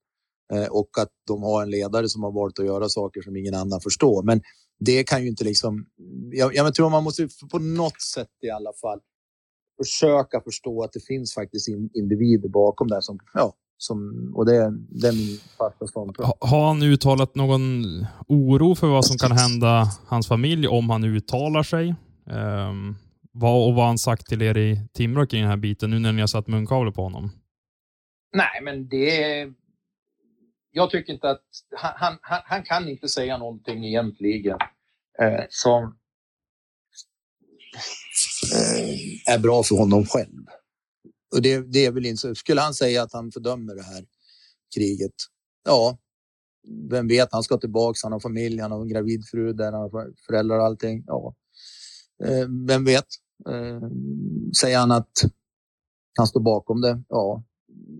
eh, 0.52 0.66
och 0.66 0.90
att 0.98 1.10
de 1.26 1.42
har 1.42 1.62
en 1.62 1.70
ledare 1.70 2.08
som 2.08 2.22
har 2.22 2.32
valt 2.32 2.58
att 2.58 2.66
göra 2.66 2.88
saker 2.88 3.22
som 3.22 3.36
ingen 3.36 3.54
annan 3.54 3.80
förstår. 3.80 4.22
Men 4.22 4.42
det 4.80 5.04
kan 5.04 5.22
ju 5.22 5.28
inte 5.28 5.44
liksom... 5.44 5.86
Jag, 6.32 6.54
jag 6.54 6.74
tror 6.74 6.90
man 6.90 7.04
måste 7.04 7.28
på 7.50 7.58
något 7.58 8.02
sätt 8.02 8.30
i 8.42 8.50
alla 8.50 8.72
fall 8.80 9.00
försöka 9.82 10.40
förstå 10.40 10.82
att 10.82 10.92
det 10.92 11.00
finns 11.00 11.34
faktiskt 11.34 11.68
individer 11.94 12.48
bakom 12.48 12.88
det 12.88 13.02
som 13.02 13.18
ja, 13.34 13.54
som, 13.82 14.32
och 14.34 14.46
det, 14.46 14.70
det 14.88 15.08
är 15.08 15.12
min 15.12 15.38
fasta 15.58 15.86
ståndpunkt. 15.86 16.32
Har 16.40 16.66
han 16.66 16.82
uttalat 16.82 17.34
någon 17.34 17.84
oro 18.28 18.74
för 18.74 18.86
vad 18.86 19.06
som 19.06 19.18
kan 19.18 19.32
hända 19.32 19.86
hans 20.06 20.28
familj 20.28 20.68
om 20.68 20.90
han 20.90 21.04
uttalar 21.04 21.62
sig? 21.62 21.94
Um, 22.26 22.96
vad, 23.32 23.68
och 23.68 23.74
vad 23.74 23.84
har 23.84 23.86
han 23.86 23.98
sagt 23.98 24.26
till 24.26 24.42
er 24.42 24.58
i 24.58 24.88
Timrå 24.92 25.26
kring 25.26 25.40
den 25.40 25.50
här 25.50 25.56
biten, 25.56 25.90
nu 25.90 25.98
när 25.98 26.12
ni 26.12 26.20
har 26.20 26.26
satt 26.26 26.46
munkavle 26.46 26.92
på 26.92 27.02
honom? 27.02 27.30
Nej, 28.32 28.60
men 28.62 28.88
det... 28.88 29.48
Jag 30.70 30.90
tycker 30.90 31.12
inte 31.12 31.30
att... 31.30 31.42
Han, 31.76 32.18
han, 32.22 32.40
han 32.44 32.62
kan 32.62 32.88
inte 32.88 33.08
säga 33.08 33.38
någonting 33.38 33.84
egentligen 33.84 34.58
eh, 35.22 35.44
som 35.48 35.82
eh, 38.54 39.34
är 39.34 39.38
bra 39.38 39.62
för 39.62 39.76
honom 39.76 40.06
själv. 40.06 40.44
Och 41.34 41.42
det, 41.42 41.72
det 41.72 41.86
är 41.86 41.92
väl 41.92 42.06
inte 42.06 42.34
Skulle 42.34 42.60
han 42.60 42.74
säga 42.74 43.02
att 43.02 43.12
han 43.12 43.32
fördömer 43.32 43.74
det 43.74 43.82
här 43.82 44.04
kriget? 44.74 45.14
Ja, 45.64 45.98
vem 46.90 47.08
vet? 47.08 47.28
Han 47.32 47.42
ska 47.42 47.58
tillbaks. 47.58 48.02
Han 48.02 48.12
har 48.12 48.20
familj, 48.20 48.60
han 48.60 48.72
har 48.72 48.80
en 48.80 48.88
gravid 48.88 49.24
fru 49.30 49.52
där, 49.52 49.72
han 49.72 49.80
har 49.80 50.12
föräldrar 50.26 50.58
och 50.58 50.64
allting. 50.64 51.04
Ja, 51.06 51.34
eh, 52.24 52.48
vem 52.68 52.84
vet? 52.84 53.06
Eh, 53.48 53.88
säger 54.60 54.78
han 54.78 54.90
att 54.90 55.12
han 56.18 56.26
står 56.26 56.40
bakom 56.40 56.80
det? 56.80 57.02
Ja, 57.08 57.44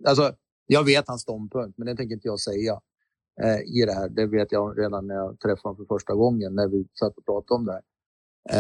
alltså. 0.07 0.35
Jag 0.67 0.85
vet 0.85 1.09
hans 1.09 1.23
ståndpunkt, 1.23 1.79
men 1.79 1.87
det 1.87 1.97
tänker 1.97 2.15
inte 2.15 2.29
jag 2.29 2.41
säga 2.41 2.81
eh, 3.43 3.61
i 3.61 3.85
det 3.87 3.93
här. 3.93 4.09
Det 4.09 4.27
vet 4.27 4.53
jag 4.53 4.79
redan 4.79 5.07
när 5.07 5.15
jag 5.15 5.41
träffade 5.41 5.63
honom 5.63 5.77
för 5.77 5.95
första 5.95 6.15
gången 6.15 6.55
när 6.55 6.69
vi 6.69 6.87
satt 6.99 7.19
och 7.19 7.25
pratade 7.25 7.59
om 7.59 7.67
det 7.67 7.73
här. 7.73 7.83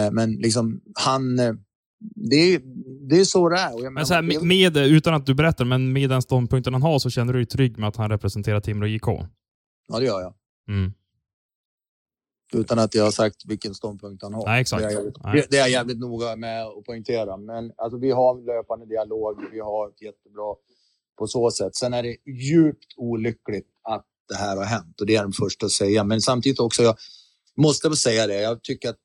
Eh, 0.07 0.13
men 0.13 0.33
liksom 0.33 0.81
han 0.95 1.39
eh, 1.39 1.55
det 2.01 2.37
är, 2.37 2.61
det 3.09 3.21
är 3.21 3.25
så 3.25 3.49
det 3.49 3.57
är. 3.57 3.91
men 3.91 4.07
så 4.07 4.15
här, 4.15 4.23
med, 4.23 4.43
med, 4.43 4.77
utan 4.77 5.15
att 5.15 5.27
du 5.27 5.35
berättar, 5.35 5.65
men 5.65 5.93
med 5.93 6.11
den 6.11 6.23
ståndpunkten 6.23 6.73
han 6.73 6.83
har 6.83 6.99
så 6.99 7.11
känner 7.11 7.33
du 7.33 7.39
dig 7.39 7.47
trygg 7.47 7.79
med 7.79 7.89
att 7.89 7.97
han 7.97 8.11
representerar 8.11 8.61
Timrå 8.61 8.87
IK? 8.87 9.07
Ja, 9.89 9.99
det 9.99 10.05
gör 10.05 10.21
jag. 10.21 10.35
Mm. 10.69 10.93
Utan 12.53 12.79
att 12.79 12.95
jag 12.95 13.05
har 13.05 13.11
sagt 13.11 13.37
vilken 13.47 13.75
ståndpunkt 13.75 14.23
han 14.23 14.35
har. 14.35 14.47
Nej, 14.47 14.61
exakt. 14.61 14.83
Det 14.83 14.89
är, 14.89 14.93
jag 14.93 15.05
jävligt, 15.25 15.51
det 15.51 15.57
är 15.57 15.61
jag 15.61 15.71
jävligt 15.71 15.99
noga 15.99 16.37
med 16.37 16.67
att 16.67 16.85
poängtera. 16.85 17.37
Men 17.37 17.73
alltså, 17.77 17.99
vi 17.99 18.11
har 18.11 18.47
löpande 18.47 18.87
dialog. 18.87 19.37
Vi 19.53 19.61
har 19.61 19.89
ett 19.89 20.03
jättebra 20.03 20.55
på 21.19 21.27
så 21.27 21.51
sätt. 21.51 21.77
Sen 21.77 21.95
är 21.95 22.03
det 22.03 22.17
djupt 22.27 22.95
olyckligt 22.97 23.67
att 23.83 24.07
det 24.29 24.35
här 24.35 24.57
har 24.57 24.65
hänt 24.65 25.01
och 25.01 25.07
det 25.07 25.17
är 25.17 25.23
den 25.23 25.33
första 25.33 25.67
att 25.67 25.73
säga. 25.73 26.05
Men 26.05 26.21
samtidigt 26.21 26.61
också, 26.61 26.83
jag 26.83 26.97
måste 27.57 27.89
väl 27.89 27.97
säga 27.97 28.27
det. 28.27 28.41
Jag 28.41 28.63
tycker 28.63 28.89
att 28.89 28.99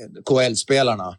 eh, 0.00 0.22
KL-spelarna 0.22 1.18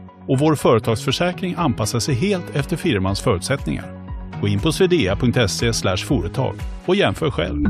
och 0.31 0.39
vår 0.39 0.55
företagsförsäkring 0.55 1.55
anpassar 1.57 1.99
sig 1.99 2.15
helt 2.15 2.55
efter 2.55 2.77
firmans 2.77 3.21
förutsättningar. 3.21 4.07
Gå 4.41 4.47
in 4.47 4.59
på 4.59 4.71
swedea.se 4.71 5.73
företag 5.97 6.55
och 6.85 6.95
jämför 6.95 7.31
själv. 7.31 7.65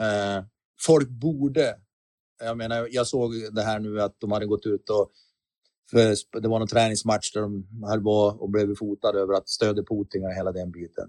Eh, 0.00 0.44
folk 0.86 1.08
borde... 1.08 1.74
Jag 2.44 2.56
menar, 2.56 2.88
jag 2.90 3.06
såg 3.06 3.32
det 3.52 3.62
här 3.62 3.78
nu 3.80 4.00
att 4.00 4.16
de 4.20 4.32
hade 4.32 4.46
gått 4.46 4.66
ut 4.66 4.90
och... 4.90 5.10
Det 6.42 6.48
var 6.48 6.58
någon 6.58 6.68
träningsmatch 6.68 7.32
där 7.32 7.40
de 7.40 7.66
höll 7.88 8.02
på 8.02 8.10
och 8.12 8.50
blev 8.50 8.76
fotade 8.76 9.20
över 9.20 9.34
att 9.34 9.48
stödja 9.48 9.82
Putin 9.82 10.24
och 10.24 10.32
hela 10.32 10.52
den 10.52 10.70
biten. 10.70 11.08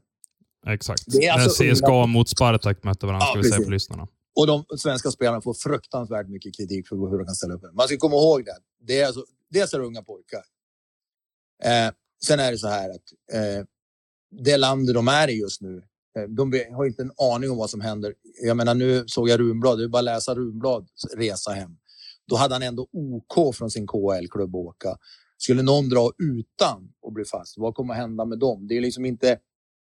Exakt. 0.68 1.04
Det 1.08 1.26
är 1.26 1.34
alltså 1.34 1.64
CSKA 1.64 1.88
unga- 1.88 2.08
mot 2.08 2.30
Spartak 2.30 2.84
mötte 2.84 3.06
varandra, 3.06 3.26
Ja, 3.26 3.32
ska 3.32 3.38
vi 3.40 3.44
säga 3.44 3.52
precis. 3.56 3.66
för 3.66 3.72
lyssnarna. 3.72 4.08
Och 4.36 4.48
de 4.48 4.66
svenska 4.78 5.12
spelarna 5.12 5.42
får 5.42 5.54
fruktansvärt 5.54 6.28
mycket 6.28 6.56
kritik 6.56 6.88
för 6.88 6.96
hur 6.96 7.18
de 7.18 7.26
kan 7.26 7.36
ställa 7.36 7.54
upp. 7.54 7.74
Man 7.74 7.88
ska 7.88 7.98
komma 7.98 8.16
ihåg 8.16 8.46
det. 8.46 8.58
Det 8.80 9.02
är 9.02 9.06
alltså, 9.06 9.26
dels 9.50 9.74
är 9.74 9.80
det 9.80 9.86
unga 9.86 10.04
pojkar. 10.04 10.44
Eh, 11.64 11.94
sen 12.26 12.40
är 12.40 12.52
det 12.52 12.58
så 12.58 12.68
här 12.68 12.90
att 12.90 13.34
eh, 13.34 13.66
det 14.32 14.58
land 14.58 14.94
de 14.94 15.08
är 15.08 15.30
i 15.30 15.34
just 15.34 15.62
nu, 15.62 15.84
eh, 16.18 16.24
de 16.24 16.54
har 16.72 16.86
inte 16.86 17.02
en 17.02 17.12
aning 17.18 17.52
om 17.52 17.58
vad 17.58 17.70
som 17.70 17.82
händer. 17.82 18.14
Jag 18.42 18.58
menar, 18.58 18.76
nu 18.76 19.04
såg 19.08 19.30
jag 19.30 19.40
Runblad, 19.40 19.78
det 19.78 19.84
är 19.84 19.88
bara 19.88 20.00
att 20.00 20.06
läsa 20.06 20.36
Runblads 20.36 21.06
resa 21.16 21.52
hem. 21.52 21.78
Då 22.28 22.36
hade 22.36 22.56
han 22.56 22.64
ändå 22.64 22.88
OK 22.92 23.56
från 23.56 23.72
sin 23.72 23.88
KL-klubb 23.88 24.56
att 24.56 24.60
åka. 24.60 24.98
Skulle 25.38 25.62
någon 25.62 25.90
dra 25.90 26.12
utan 26.18 26.94
och 27.02 27.14
bli 27.14 27.26
fast, 27.26 27.58
vad 27.58 27.76
kommer 27.76 27.94
att 27.94 28.00
hända 28.00 28.26
med 28.26 28.40
dem? 28.40 28.68
Det 28.68 28.78
är 28.78 28.82
liksom 28.82 29.06
inte, 29.06 29.40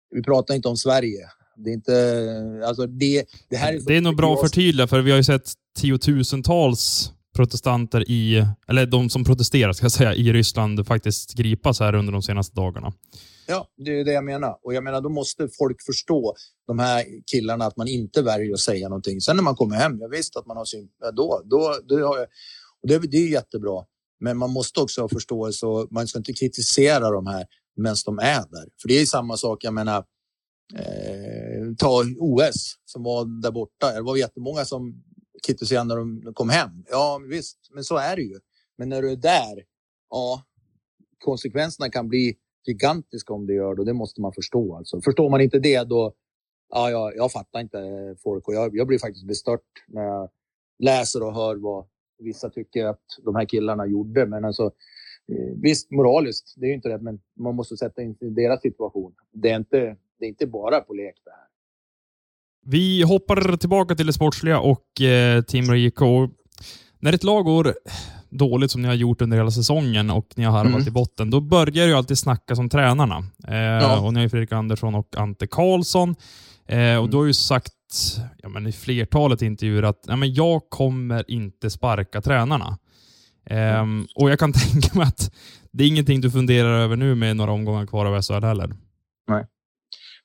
vi 0.10 0.23
pratar 0.23 0.55
inte 0.55 0.67
om 0.67 0.77
Sverige. 0.77 1.29
Det 1.56 1.70
är 1.70 1.74
inte, 1.74 2.68
alltså 2.68 2.88
det, 2.88 3.26
det 3.50 3.56
här 3.56 3.74
är 3.74 3.80
Det 3.88 3.98
är 3.98 4.02
nog 4.02 4.15
bra 4.15 4.34
att 4.34 4.41
förtydliga, 4.41 4.88
för 4.88 5.02
vi 5.02 5.12
har 5.12 5.18
ju 5.18 5.24
sett 5.24 5.52
tiotusentals 5.80 7.12
protestanter 7.36 8.10
i, 8.10 8.46
eller 8.68 8.86
de 8.86 9.10
som 9.10 9.24
protesterar 9.24 9.74
ska 9.74 9.86
jag 9.86 9.91
säga, 9.91 10.13
i 10.13 10.34
Ryssland 10.34 10.88
faktiskt 10.88 11.34
gripas 11.34 11.80
här 11.80 11.96
under 11.96 12.13
de 12.13 12.22
senaste 12.22 12.56
dagarna. 12.56 12.94
Ja, 13.48 13.68
det 13.78 14.00
är 14.00 14.06
det 14.06 14.12
jag 14.12 14.24
menar. 14.24 14.58
Och 14.63 14.74
jag 14.74 14.84
menar, 14.84 15.02
då 15.02 15.10
måste 15.10 15.48
folk 15.58 15.78
förstå, 15.86 16.36
de 16.68 16.80
här 16.80 17.04
killarna, 17.32 17.65
att 17.65 17.78
man 17.78 17.88
inte 17.88 18.22
väljer 18.22 18.54
att 18.54 18.60
säga 18.60 18.89
någonting. 18.89 19.22
Sen 19.22 19.36
när 19.36 19.44
man 19.44 19.56
kommer 19.56 19.76
hem, 19.76 20.00
jag 20.00 20.10
visst 20.10 20.36
att 20.36 20.46
man 20.46 20.58
har 20.58 20.65
syn... 20.65 20.88
Då, 21.15 21.41
då, 21.46 21.76
då 21.88 21.96
har 21.96 22.18
jag, 22.18 22.28
och 22.82 22.88
det, 22.88 23.00
det 23.00 23.18
är 23.18 23.28
jättebra. 23.28 23.84
Men 24.20 24.38
man 24.38 24.52
måste 24.52 24.80
också 24.80 25.02
ha 25.02 25.10
förståelse 25.10 25.65
och 25.65 25.88
man 25.91 26.08
ska 26.08 26.18
inte 26.18 26.34
kritisera 26.34 27.12
de 27.12 27.28
här 27.28 27.46
medan 27.78 27.96
de 28.06 28.20
är 28.20 28.44
där. 28.52 28.68
För 28.82 28.88
det 28.88 29.02
är 29.02 29.06
samma 29.06 29.38
sak, 29.38 29.63
jag 29.63 29.74
menar, 29.74 30.04
eh, 30.73 31.75
ta 31.78 32.04
OS 32.19 32.75
som 32.86 33.04
var 33.04 33.41
där 33.41 33.51
borta. 33.51 33.91
Det 33.91 34.01
var 34.01 34.17
jättemånga 34.17 34.65
som 34.65 35.04
kritiserade 35.47 35.86
när 35.86 35.95
de 35.95 36.34
kom 36.34 36.49
hem. 36.49 36.86
Ja, 36.89 37.21
visst, 37.30 37.58
men 37.73 37.84
så 37.84 37.97
är 37.97 38.15
det 38.15 38.21
ju. 38.21 38.39
Men 38.78 38.89
när 38.89 39.01
du 39.01 39.12
är 39.12 39.15
där, 39.15 39.63
ja, 40.10 40.43
konsekvenserna 41.19 41.89
kan 41.89 42.08
bli 42.08 42.38
gigantiska 42.67 43.34
om 43.34 43.47
det 43.47 43.54
gör 43.54 43.75
det 43.75 43.82
och 43.82 43.86
det 43.86 43.93
måste 43.93 44.21
man 44.21 44.34
förstå. 44.34 44.75
Alltså. 44.75 45.01
Förstår 45.01 45.30
man 45.30 45.41
inte 45.41 45.60
det 45.60 45.84
då, 45.84 46.13
ja, 46.69 46.89
jag, 46.89 47.15
jag 47.15 47.32
fattar 47.32 47.60
inte 47.60 48.15
folk 48.23 48.47
och 48.47 48.54
jag, 48.54 48.75
jag 48.75 48.88
blir 48.88 48.99
faktiskt 48.99 49.28
bestört 49.28 49.62
när 49.88 50.04
jag 50.04 50.30
läser 50.80 51.23
och 51.23 51.34
hör 51.34 51.56
vad 51.56 51.86
vissa 52.19 52.49
tycker 52.49 52.86
att 52.86 53.01
de 53.23 53.36
här 53.36 53.45
killarna 53.45 53.86
gjorde. 53.86 54.25
Men 54.25 54.45
alltså, 54.45 54.63
eh, 55.28 55.54
visst, 55.62 55.91
moraliskt, 55.91 56.54
det 56.58 56.65
är 56.65 56.69
ju 56.69 56.75
inte 56.75 56.89
det, 56.89 56.97
men 56.97 57.19
man 57.39 57.56
måste 57.56 57.78
sätta 57.78 58.01
in 58.01 58.17
i 58.21 58.30
deras 58.30 58.62
situation. 58.62 59.15
Det 59.34 59.49
är 59.49 59.56
inte, 59.56 59.97
det 60.19 60.25
är 60.25 60.30
inte 60.30 60.47
bara 60.47 60.80
på 60.80 60.93
lek 60.93 61.15
det 61.25 61.32
här. 61.32 61.39
Vi 62.67 63.01
hoppar 63.04 63.58
tillbaka 63.58 63.95
till 63.95 64.06
det 64.08 64.13
sportsliga 64.13 64.60
och 64.60 65.01
eh, 65.01 65.41
Timrå 65.41 65.75
IK. 65.75 65.99
När 66.99 67.13
ett 67.13 67.23
lag 67.23 67.45
går 67.45 67.73
dåligt 68.30 68.71
som 68.71 68.82
ni 68.82 68.88
har 68.88 68.95
gjort 68.95 69.21
under 69.21 69.38
hela 69.38 69.51
säsongen 69.51 70.10
och 70.10 70.28
ni 70.36 70.43
har 70.43 70.51
harvat 70.51 70.73
Mm. 70.75 70.88
i 70.88 70.91
botten, 70.91 71.30
då 71.30 71.41
börjar 71.41 71.86
ju 71.88 71.93
alltid 71.93 72.17
snackas 72.17 72.60
om 72.60 72.69
tränarna. 72.69 73.17
Eh, 73.47 73.56
Ja. 73.56 73.99
Och 73.99 74.13
ni 74.13 74.19
har 74.19 74.23
ju 74.23 74.30
Fredrik 74.30 74.51
Andersson 74.51 74.95
och 74.95 75.15
Ante 75.17 75.47
Karlsson. 75.47 76.10
Eh, 76.67 76.75
och 76.78 76.80
Mm. 76.80 77.10
du 77.12 77.17
har 77.17 77.25
ju 77.25 77.34
sagt 77.34 77.71
ja, 78.38 78.49
men 78.49 78.67
i 78.67 78.71
flertalet 78.71 79.41
intervjuer 79.41 79.84
att 79.84 79.99
ja, 80.08 80.15
men 80.15 80.34
jag 80.34 80.69
kommer 80.69 81.32
inte 81.32 81.69
sparka 81.69 82.21
tränarna. 82.21 82.78
Ehm, 83.45 84.08
och 84.15 84.30
jag 84.30 84.39
kan 84.39 84.54
tänka 84.71 84.97
mig 84.97 85.08
att 85.08 85.32
det 85.71 85.84
är 85.84 85.88
ingenting 85.88 86.21
du 86.21 86.32
funderar 86.32 86.80
över 86.80 86.95
nu 86.95 87.15
med 87.15 87.36
några 87.38 87.51
omgångar 87.51 87.86
kvar 87.86 88.06
av 88.06 88.21
SHL 88.21 88.43
heller. 88.45 88.75
Nej, 89.28 89.45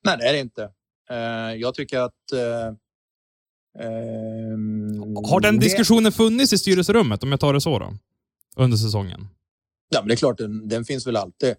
det 0.04 0.28
är 0.28 0.32
det 0.32 0.40
inte. 0.40 0.62
Eh, 1.10 1.54
jag 1.60 1.74
tycker 1.74 1.98
att... 1.98 2.32
eh, 2.32 2.66
ehm, 3.84 5.16
Har 5.30 5.40
den 5.40 5.58
diskussionen 5.58 6.12
funnits 6.12 6.52
i 6.52 6.58
styrelserummet, 6.58 7.22
om 7.22 7.30
jag 7.30 7.40
tar 7.40 7.52
det 7.52 7.60
så 7.60 7.78
då? 7.78 7.92
Under 8.56 8.76
säsongen? 8.76 9.28
Ja, 9.92 10.00
men 10.00 10.08
det 10.08 10.14
är 10.14 10.16
klart, 10.16 10.38
den, 10.38 10.68
den 10.68 10.84
finns 10.84 11.06
väl 11.06 11.16
alltid. 11.16 11.54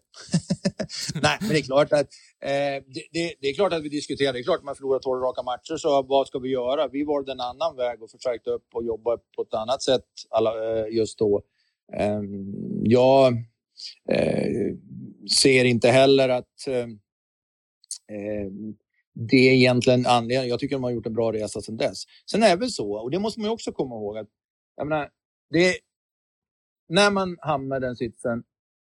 Nej, 1.22 1.38
men 1.40 1.50
det 1.50 1.58
är 1.58 1.62
klart 1.62 1.92
att 1.94 2.08
eh, 2.42 2.84
det, 2.88 3.04
det, 3.12 3.34
det 3.42 3.48
är 3.48 3.54
klart 3.54 3.74
att 3.74 3.84
vi 3.84 3.90
diskuterar. 3.90 4.34
Det 4.34 4.40
är 4.40 4.44
klart 4.44 4.58
att 4.60 4.66
man 4.66 4.76
förlorar 4.76 5.00
12 5.00 5.22
raka 5.22 5.44
matcher, 5.44 5.78
så 5.78 6.04
vad 6.04 6.28
ska 6.28 6.40
vi 6.40 6.50
göra? 6.50 6.88
Vi 6.88 7.04
valde 7.04 7.32
en 7.32 7.40
annan 7.40 7.76
väg 7.76 8.04
och 8.04 8.12
försökte 8.12 8.50
upp 8.50 8.66
och 8.74 8.84
jobba 8.86 9.18
på 9.36 9.42
ett 9.42 9.54
annat 9.54 9.82
sätt 9.84 10.06
alla, 10.30 10.52
eh, 10.52 10.96
just 10.96 11.20
då. 11.20 11.42
Eh, 11.98 12.22
jag 12.84 13.34
eh, 14.12 14.76
ser 15.42 15.66
inte 15.66 15.90
heller 15.90 16.30
att 16.30 16.68
Ehm, 18.12 18.76
det 19.13 19.50
är 19.50 19.54
egentligen 19.54 20.06
anledningen. 20.06 20.50
Jag 20.50 20.60
tycker 20.60 20.76
de 20.76 20.84
har 20.84 20.91
gjort 20.91 21.06
en 21.06 21.13
bra 21.13 21.34
resa 21.34 21.62
sedan 21.62 21.78
dess. 21.78 22.04
Sen 22.32 22.43
är 22.43 22.50
det 22.50 22.56
väl 22.56 22.71
så, 22.71 22.93
och 22.93 23.12
det 23.12 23.19
måste 23.19 23.39
man 23.39 23.47
ju 23.47 23.54
också 23.54 23.71
komma 23.71 23.95
ihåg, 23.95 24.17
att 24.17 24.28
jag 24.76 24.88
menar, 24.88 25.10
det, 25.50 25.76
när 26.89 27.12
man 27.12 27.38
hamnar 27.41 27.78
i 27.78 27.80
den 27.80 27.95
sitsen 27.95 28.43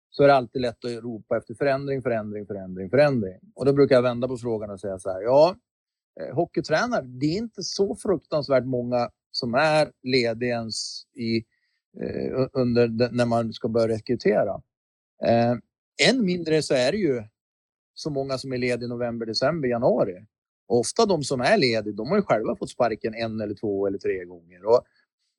så 0.10 0.24
är 0.24 0.28
det 0.28 0.36
alltid 0.36 0.62
lätt 0.62 0.86
att 0.86 1.04
ropa 1.04 1.38
efter 1.38 1.54
förändring, 1.54 2.02
förändring, 2.02 2.46
förändring, 2.46 2.90
förändring. 2.90 3.40
Och 3.56 3.66
då 3.66 3.74
brukar 3.74 3.96
jag 3.96 4.02
vända 4.02 4.28
på 4.28 4.38
frågan 4.38 4.70
och 4.70 4.80
säga 4.80 5.00
så 5.00 5.10
här, 5.10 5.22
ja, 5.22 5.56
eh, 6.22 6.36
hockeytränare, 6.36 7.02
det 7.02 7.26
är 7.26 7.38
inte 7.38 7.64
så 7.64 7.96
fruktansvärt 7.96 8.66
många 8.66 9.10
som 9.32 9.54
är 9.54 9.92
lediga 10.04 10.56
ens 10.56 11.04
i, 11.16 11.38
eh, 12.02 12.48
under 12.54 13.12
när 13.12 13.26
man 13.26 13.54
ska 13.54 13.68
börja 13.70 13.88
rekrytera. 13.88 14.62
Eh, 15.26 15.56
än 16.10 16.26
mindre 16.26 16.62
så 16.62 16.74
är 16.74 16.92
det 16.92 16.98
ju 16.98 17.24
så 17.96 18.10
många 18.10 18.38
som 18.38 18.54
är 18.54 18.58
lediga 18.58 18.86
i 18.86 18.90
november, 18.90 19.26
december, 19.26 19.68
januari. 19.68 20.26
Och 20.68 20.80
ofta 20.80 21.06
de 21.06 21.24
som 21.24 21.42
är 21.42 21.58
lediga, 21.58 21.94
de 21.94 22.10
har 22.10 22.16
ju 22.16 22.24
själva 22.24 22.56
fått 22.56 22.70
sparken 22.70 23.14
en 23.14 23.42
eller 23.42 23.56
två 23.56 23.88
eller 23.88 23.98
tre 23.98 24.26
gånger. 24.26 24.66
Och 24.66 24.82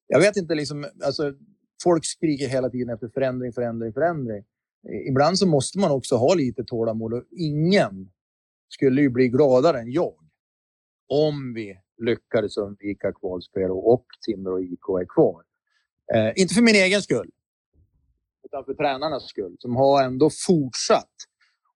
jag 0.07 0.21
vet 0.21 0.37
inte, 0.37 0.55
liksom, 0.55 0.87
alltså, 1.05 1.35
folk 1.83 2.05
skriker 2.05 2.49
hela 2.49 2.71
tiden 2.71 2.95
efter 2.95 3.09
förändring, 3.09 3.53
förändring, 3.53 3.93
förändring. 3.93 4.45
Ibland 5.09 5.39
så 5.39 5.47
måste 5.47 5.79
man 5.79 5.91
också 5.91 6.17
ha 6.17 6.35
lite 6.35 6.65
tålamod 6.65 7.13
och 7.13 7.25
ingen 7.31 8.11
skulle 8.69 9.01
ju 9.01 9.11
bli 9.11 9.29
gladare 9.29 9.81
än 9.81 9.93
jag 9.93 10.15
om 11.09 11.55
vi 11.55 11.79
lyckades 11.99 12.57
undvika 12.57 13.13
kvalspel 13.13 13.71
och, 13.71 13.93
och 13.93 14.07
Timrå 14.27 14.53
och 14.53 14.63
IK 14.63 14.89
är 15.01 15.07
kvar. 15.15 15.43
Eh, 16.15 16.33
inte 16.37 16.55
för 16.55 16.63
min 16.63 16.75
egen 16.75 17.03
skull, 17.03 17.31
utan 18.45 18.65
för 18.65 18.75
tränarnas 18.75 19.29
skull 19.29 19.57
som 19.59 19.77
har 19.77 20.03
ändå 20.03 20.31
fortsatt. 20.47 21.15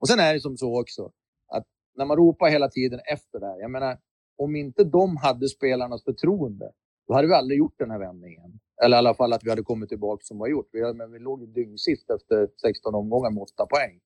Och 0.01 0.09
sen 0.09 0.19
är 0.19 0.35
det 0.35 0.41
som 0.41 0.57
så 0.57 0.81
också 0.81 1.11
att 1.57 1.65
när 1.97 2.05
man 2.05 2.17
ropar 2.17 2.49
hela 2.49 2.69
tiden 2.69 3.01
efter 3.13 3.41
det 3.41 3.47
här. 3.47 3.61
Jag 3.61 3.71
menar, 3.71 3.99
om 4.39 4.57
inte 4.57 4.85
de 4.85 5.17
hade 5.17 5.49
spelarnas 5.49 6.05
förtroende, 6.05 6.71
då 7.09 7.15
hade 7.15 7.29
vi 7.29 7.35
aldrig 7.35 7.59
gjort 7.59 7.79
den 7.79 7.91
här 7.91 7.99
vändningen. 7.99 8.61
Eller 8.85 8.97
i 8.97 8.99
alla 8.99 9.15
fall 9.15 9.33
att 9.33 9.45
vi 9.45 9.51
hade 9.51 9.63
kommit 9.63 9.89
tillbaka 9.89 10.23
som 10.25 10.37
vi 10.37 10.41
har 10.41 10.49
gjort. 10.49 10.69
Vi, 10.73 10.95
men 10.95 11.13
vi 11.13 11.19
låg 11.19 11.41
ju 11.41 11.47
dyngsist 11.47 12.11
efter 12.11 12.49
16 12.63 12.95
omgångar 12.95 13.31
med 13.31 13.43
8 13.43 13.67
poäng. 13.67 14.01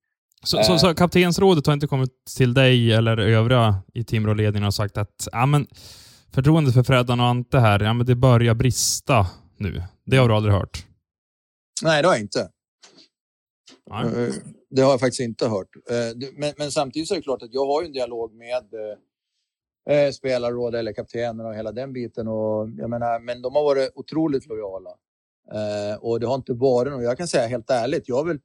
Så, 0.45 0.63
så, 0.63 0.79
så 0.79 0.95
kaptensrådet 0.95 1.67
har 1.67 1.75
inte 1.75 1.87
kommit 1.87 2.25
till 2.37 2.55
dig 2.55 2.93
eller 2.93 3.19
övriga 3.19 3.75
i 3.95 4.05
Timrå-ledningen 4.05 4.67
och 4.67 4.75
sagt 4.75 4.99
att 4.99 5.29
ja, 5.33 5.47
men, 5.47 5.67
förtroendet 6.35 6.75
för 6.75 6.83
Freddan 6.83 7.21
och 7.21 7.27
Ante 7.27 7.59
här, 7.59 7.81
ja, 7.81 7.93
men 7.93 8.07
det 8.07 8.15
börjar 8.15 8.55
brista 8.55 9.27
nu. 9.57 9.83
Det 10.07 10.17
har 10.17 10.29
du 10.29 10.35
aldrig 10.35 10.55
hört? 10.55 10.87
Nej, 11.83 12.03
det 12.03 12.09
har 12.09 12.15
jag 12.15 12.23
inte. 12.23 12.49
Nej. 13.91 14.33
Det 14.77 14.83
har 14.83 14.91
jag 14.91 15.01
faktiskt 15.01 15.21
inte 15.21 15.49
hört. 15.49 15.77
Eh, 15.91 16.29
men, 16.33 16.55
men 16.57 16.71
samtidigt 16.71 17.09
så 17.09 17.15
är 17.15 17.19
det 17.19 17.23
klart 17.23 17.43
att 17.43 17.55
jag 17.55 17.67
har 17.67 17.83
ju 17.83 17.87
en 17.87 17.93
dialog 17.93 18.35
med 18.35 18.65
eh, 18.75 19.97
eh, 19.97 20.11
spelarråd 20.13 20.75
eller 20.75 20.93
kaptener 20.93 21.47
och 21.47 21.55
hela 21.55 21.73
den 21.73 21.93
biten. 21.93 22.29
Och 22.29 22.71
jag 22.79 22.91
menar, 22.91 23.21
men 23.21 23.43
de 23.43 23.55
har 23.55 23.63
varit 23.63 23.93
otroligt 23.95 24.47
lojala. 24.47 24.91
Eh, 25.53 25.97
och 26.01 26.21
det 26.21 26.27
har 26.27 26.35
inte 26.35 26.53
varit 26.53 26.93
något. 26.93 27.03
Jag 27.03 27.19
kan 27.19 27.29
säga 27.29 27.47
helt 27.47 27.71
ärligt, 27.71 28.09
jag 28.09 28.17
har 28.17 28.25
väl 28.25 28.39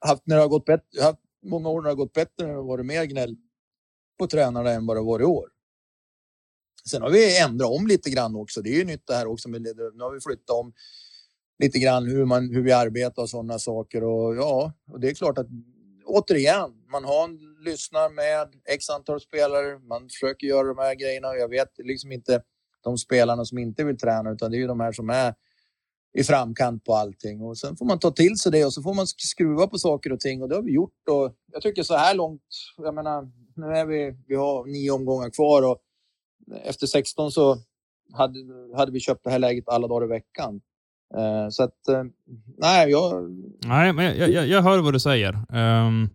haft, 0.00 0.22
när 0.26 0.36
det 0.36 0.42
har 0.42 0.48
gått 0.48 0.64
bättre, 0.64 0.86
jag 0.90 1.02
har 1.02 1.10
haft 1.10 1.22
många 1.46 1.68
år 1.68 1.80
när 1.80 1.88
det 1.88 1.90
har 1.90 1.96
gått 1.96 2.12
bättre, 2.12 2.46
när 2.46 2.48
det 2.48 2.54
har 2.54 2.64
varit 2.64 2.86
mer 2.86 3.04
gnäll 3.04 3.36
på 4.18 4.26
tränarna 4.26 4.70
än 4.70 4.86
vad 4.86 4.96
det 4.96 5.02
varit 5.02 5.22
i 5.22 5.26
år. 5.26 5.48
Sen 6.90 7.02
har 7.02 7.10
vi 7.10 7.40
ändrat 7.40 7.70
om 7.70 7.86
lite 7.86 8.10
grann 8.10 8.36
också. 8.36 8.62
Det 8.62 8.70
är 8.70 8.78
ju 8.78 8.84
nytt 8.84 9.06
det 9.06 9.14
här 9.14 9.26
också. 9.26 9.48
Med, 9.48 9.62
nu 9.62 10.02
har 10.04 10.14
vi 10.14 10.20
flyttat 10.20 10.50
om 10.50 10.72
lite 11.58 11.78
grann 11.78 12.06
hur, 12.06 12.24
man, 12.24 12.50
hur 12.54 12.62
vi 12.62 12.72
arbetar 12.72 13.22
och 13.22 13.30
sådana 13.30 13.58
saker. 13.58 14.04
Och 14.04 14.36
ja, 14.36 14.72
och 14.90 15.00
det 15.00 15.08
är 15.08 15.14
klart 15.14 15.38
att 15.38 15.46
återigen, 16.04 16.72
man 16.92 17.04
har 17.04 17.24
en, 17.24 17.38
lyssnar 17.64 18.10
med 18.10 18.48
x 18.64 18.90
antal 18.90 19.20
spelare. 19.20 19.78
Man 19.78 20.08
försöker 20.08 20.46
göra 20.46 20.68
de 20.68 20.78
här 20.78 20.94
grejerna. 20.94 21.28
och 21.28 21.36
Jag 21.36 21.48
vet 21.48 21.68
liksom 21.78 22.12
inte 22.12 22.42
de 22.84 22.98
spelarna 22.98 23.44
som 23.44 23.58
inte 23.58 23.84
vill 23.84 23.98
träna, 23.98 24.30
utan 24.30 24.50
det 24.50 24.56
är 24.56 24.58
ju 24.58 24.66
de 24.66 24.80
här 24.80 24.92
som 24.92 25.10
är 25.10 25.34
i 26.18 26.24
framkant 26.24 26.84
på 26.84 26.94
allting. 26.94 27.42
Och 27.42 27.58
sen 27.58 27.76
får 27.76 27.86
man 27.86 27.98
ta 27.98 28.10
till 28.10 28.36
sig 28.36 28.52
det 28.52 28.64
och 28.64 28.72
så 28.72 28.82
får 28.82 28.94
man 28.94 29.06
skruva 29.06 29.66
på 29.66 29.78
saker 29.78 30.12
och 30.12 30.20
ting 30.20 30.42
och 30.42 30.48
det 30.48 30.54
har 30.54 30.62
vi 30.62 30.72
gjort. 30.72 31.08
Och 31.10 31.34
jag 31.52 31.62
tycker 31.62 31.82
så 31.82 31.96
här 31.96 32.14
långt, 32.14 32.42
jag 32.76 32.94
menar, 32.94 33.30
nu 33.56 33.66
är 33.66 33.86
vi, 33.86 34.16
vi 34.26 34.34
har 34.34 34.66
nio 34.66 34.90
omgångar 34.90 35.30
kvar 35.30 35.62
och 35.62 35.78
efter 36.62 36.86
16 36.86 37.32
så 37.32 37.58
hade, 38.12 38.38
hade 38.76 38.92
vi 38.92 39.00
köpt 39.00 39.24
det 39.24 39.30
här 39.30 39.38
läget 39.38 39.68
alla 39.68 39.88
dagar 39.88 40.06
i 40.06 40.08
veckan. 40.08 40.60
Eh, 41.14 41.48
så 41.50 41.62
att, 41.62 41.88
eh, 41.88 42.02
nej, 42.58 42.90
jag... 42.90 43.30
Nej, 43.66 43.92
men 43.92 44.04
jag, 44.18 44.30
jag, 44.30 44.46
jag 44.48 44.62
hör 44.62 44.78
vad 44.78 44.92
du 44.92 45.00
säger. 45.00 45.32
Ehm, 45.52 46.08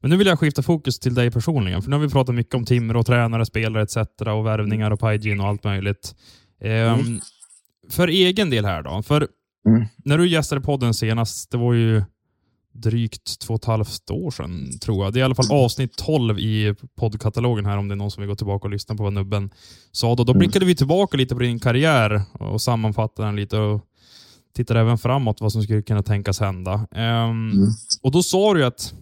men 0.00 0.10
nu 0.10 0.16
vill 0.16 0.26
jag 0.26 0.38
skifta 0.38 0.62
fokus 0.62 0.98
till 0.98 1.14
dig 1.14 1.30
personligen. 1.30 1.82
För 1.82 1.90
nu 1.90 1.96
har 1.96 2.02
vi 2.02 2.08
pratat 2.08 2.34
mycket 2.34 2.54
om 2.54 2.64
Timrå, 2.64 3.02
tränare, 3.02 3.46
spelare 3.46 3.82
etc. 3.82 3.96
och 4.20 4.46
värvningar 4.46 4.90
och 4.90 5.00
Pajin 5.00 5.40
och 5.40 5.46
allt 5.46 5.64
möjligt. 5.64 6.14
Ehm, 6.60 6.94
Mm. 7.00 7.20
För 7.90 8.08
egen 8.08 8.50
del 8.50 8.64
här 8.64 8.82
då. 8.82 9.02
För 9.02 9.28
Mm. 9.68 9.84
när 10.04 10.18
du 10.18 10.28
gästade 10.28 10.60
podden 10.60 10.94
senast, 10.94 11.50
det 11.50 11.56
var 11.56 11.72
ju 11.72 12.02
drygt 12.72 13.40
två 13.40 13.54
och 13.54 13.60
ett 13.60 13.64
halvt 13.64 14.10
år 14.10 14.30
sedan, 14.30 14.78
tror 14.82 15.04
jag. 15.04 15.12
Det 15.12 15.18
är 15.18 15.20
i 15.20 15.24
alla 15.24 15.34
fall 15.34 15.52
avsnitt 15.52 15.96
12 15.96 16.38
i 16.38 16.74
poddkatalogen 16.96 17.66
här, 17.66 17.76
om 17.78 17.88
det 17.88 17.94
är 17.94 17.96
någon 17.96 18.10
som 18.10 18.20
vill 18.20 18.28
gå 18.28 18.36
tillbaka 18.36 18.64
och 18.64 18.70
lyssna 18.70 18.94
på 18.94 19.02
vad 19.02 19.12
nubben 19.12 19.50
sa 19.92 20.14
då. 20.14 20.24
Då 20.24 20.32
Mm. 20.32 20.38
blickade 20.38 20.64
vi 20.66 20.74
tillbaka 20.76 21.16
lite 21.16 21.34
på 21.34 21.40
din 21.40 21.60
karriär 21.60 22.22
och 22.32 22.62
sammanfattade 22.62 23.28
den 23.28 23.36
lite 23.36 23.58
och 23.58 23.80
tittade 24.56 24.80
även 24.80 24.98
framåt 24.98 25.40
vad 25.40 25.52
som 25.52 25.62
skulle 25.62 25.82
kunna 25.82 26.02
tänkas 26.02 26.40
hända. 26.40 26.88
Ehm, 26.94 27.50
Mm. 27.52 27.68
Och 28.02 28.12
då 28.12 28.22
sa 28.22 28.54
du 28.54 28.60
ju 28.60 28.66
att 28.66 28.94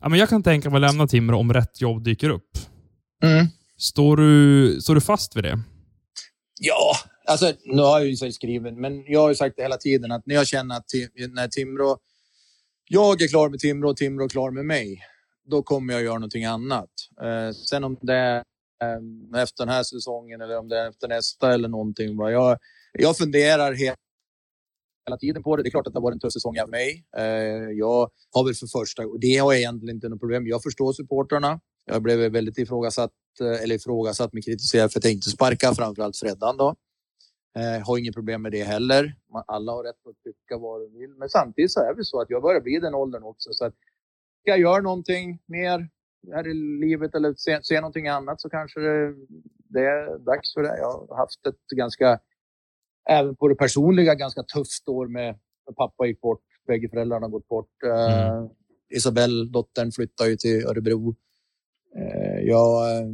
ja, 0.00 0.08
men 0.08 0.18
jag 0.18 0.28
kan 0.28 0.42
tänka 0.42 0.70
mig 0.70 0.76
att 0.84 0.90
lämna 0.92 1.06
Timrå 1.06 1.38
om 1.38 1.52
rätt 1.52 1.80
jobb 1.80 2.04
dyker 2.04 2.30
upp. 2.30 2.50
Mm. 3.22 3.46
Står 3.78 4.16
du, 4.16 4.78
står 4.80 4.94
du 4.94 5.00
fast 5.00 5.36
vid 5.36 5.44
det? 5.44 5.60
Ja, 6.60 6.96
alltså 7.28 7.52
nu 7.64 7.82
har 7.82 8.00
jag 8.00 8.08
ju 8.08 8.32
skriven, 8.32 8.80
men 8.80 9.04
jag 9.06 9.20
har 9.20 9.28
ju 9.28 9.34
sagt 9.34 9.56
det 9.56 9.62
hela 9.62 9.76
tiden 9.76 10.12
att 10.12 10.26
när 10.26 10.34
jag 10.34 10.46
känner 10.46 10.76
att 10.76 10.88
Tim- 10.88 11.34
när 11.34 11.48
Timrå, 11.48 11.96
jag 12.88 13.22
är 13.22 13.28
klar 13.28 13.48
med 13.48 13.58
Timrå 13.58 13.90
och 13.90 13.96
Timrå 13.96 14.24
är 14.24 14.28
klar 14.28 14.50
med 14.50 14.64
mig, 14.64 15.00
då 15.50 15.62
kommer 15.62 15.92
jag 15.94 16.02
göra 16.02 16.14
någonting 16.14 16.44
annat. 16.44 16.90
Eh, 17.22 17.50
sen 17.70 17.84
om 17.84 17.96
det 18.02 18.14
är 18.14 18.36
eh, 19.36 19.42
efter 19.42 19.66
den 19.66 19.74
här 19.74 19.82
säsongen 19.82 20.40
eller 20.40 20.58
om 20.58 20.68
det 20.68 20.78
är 20.78 20.88
efter 20.88 21.08
nästa 21.08 21.54
eller 21.54 21.68
någonting. 21.68 22.16
va, 22.16 22.30
Jag, 22.30 22.58
jag 22.92 23.16
funderar 23.16 23.72
he- 23.72 23.94
hela 25.06 25.16
tiden 25.16 25.42
på 25.42 25.56
det. 25.56 25.62
Det 25.62 25.68
är 25.68 25.70
klart 25.70 25.86
att 25.86 25.92
det 25.92 25.98
har 25.98 26.02
varit 26.02 26.14
en 26.14 26.20
tuff 26.20 26.32
säsong 26.32 26.58
av 26.60 26.68
mig. 26.68 27.04
Eh, 27.16 27.70
jag 27.84 28.10
har 28.34 28.44
väl 28.44 28.54
för 28.54 28.66
första, 28.66 29.06
och 29.06 29.20
det 29.20 29.36
har 29.36 29.52
jag 29.52 29.60
egentligen 29.60 29.96
inte 29.96 30.08
något 30.08 30.20
problem 30.20 30.46
Jag 30.46 30.62
förstår 30.62 30.92
supportrarna. 30.92 31.60
Jag 31.84 32.02
blev 32.02 32.32
väldigt 32.32 32.58
ifrågasatt, 32.58 33.12
eh, 33.40 33.62
eller 33.62 33.74
ifrågasatt 33.74 34.32
med 34.32 34.44
kritiserad 34.44 34.92
för 34.92 35.00
att 35.00 35.04
jag 35.04 35.12
inte 35.12 35.30
sparkade. 35.30 35.74
framförallt 35.74 36.16
Freddan 36.16 36.56
då. 36.56 36.74
Eh, 37.58 37.86
har 37.86 37.98
inget 37.98 38.14
problem 38.14 38.42
med 38.42 38.52
det 38.52 38.64
heller. 38.64 39.14
Man, 39.32 39.44
alla 39.46 39.72
har 39.72 39.84
rätt 39.84 40.06
att 40.08 40.22
tycka 40.24 40.58
vad 40.58 40.80
de 40.80 40.98
vill. 40.98 41.14
Men 41.18 41.28
samtidigt 41.28 41.72
så 41.72 41.80
är 41.80 41.94
det 41.94 42.04
så 42.04 42.20
att 42.20 42.30
jag 42.30 42.42
börjar 42.42 42.60
bli 42.60 42.78
den 42.78 42.94
åldern 42.94 43.22
också. 43.22 43.52
Så 43.52 43.64
att 43.64 43.74
ska 44.40 44.50
jag 44.50 44.60
göra 44.60 44.80
någonting 44.80 45.38
mer 45.46 45.88
här 46.32 46.46
i 46.46 46.54
livet 46.54 47.14
eller 47.14 47.34
se, 47.34 47.58
se 47.62 47.80
någonting 47.80 48.08
annat 48.08 48.40
så 48.40 48.48
kanske 48.50 48.80
det, 48.80 49.14
det 49.68 49.80
är 49.80 50.18
dags 50.18 50.54
för 50.54 50.62
det. 50.62 50.78
Jag 50.78 51.06
har 51.08 51.16
haft 51.16 51.46
ett 51.46 51.76
ganska, 51.76 52.18
även 53.10 53.36
på 53.36 53.48
det 53.48 53.54
personliga, 53.54 54.14
ganska 54.14 54.42
tufft 54.42 54.88
år 54.88 55.06
med, 55.08 55.38
pappa 55.76 56.06
gick 56.06 56.20
bort. 56.20 56.40
Bägge 56.66 56.88
föräldrarna 56.88 57.28
gått 57.28 57.48
bort. 57.48 57.82
Eh, 57.86 58.44
Isabelle, 58.96 59.50
dottern, 59.50 59.92
flyttade 59.92 60.30
ju 60.30 60.36
till 60.36 60.66
Örebro. 60.66 61.14
Eh, 61.96 62.40
jag, 62.42 62.98
eh, 62.98 63.06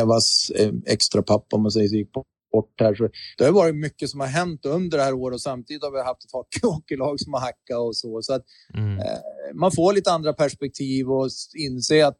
Evas 0.00 0.50
extra 0.86 1.22
pappa 1.22 1.56
om 1.56 1.62
man 1.62 1.70
säger 1.70 1.88
så, 1.88 1.94
gick 1.96 2.12
bort 2.12 2.74
här. 2.80 2.94
Så 2.94 3.08
det 3.38 3.44
har 3.44 3.52
varit 3.52 3.76
mycket 3.76 4.10
som 4.10 4.20
har 4.20 4.26
hänt 4.26 4.66
under 4.66 4.98
det 4.98 5.04
här 5.04 5.14
året 5.14 5.34
och 5.34 5.40
samtidigt 5.40 5.82
har 5.82 5.90
vi 5.90 6.02
haft 6.02 6.24
ett 6.24 6.32
hockey- 6.32 6.62
hockeylag 6.74 7.20
som 7.20 7.32
har 7.32 7.40
hackat 7.40 7.78
och 7.78 7.96
så. 7.96 8.22
Så 8.22 8.32
att 8.34 8.44
Mm. 8.74 8.98
man 9.54 9.72
får 9.72 9.92
lite 9.92 10.12
andra 10.12 10.32
perspektiv 10.32 11.10
och 11.10 11.26
s- 11.26 11.54
inse 11.54 12.06
att 12.06 12.16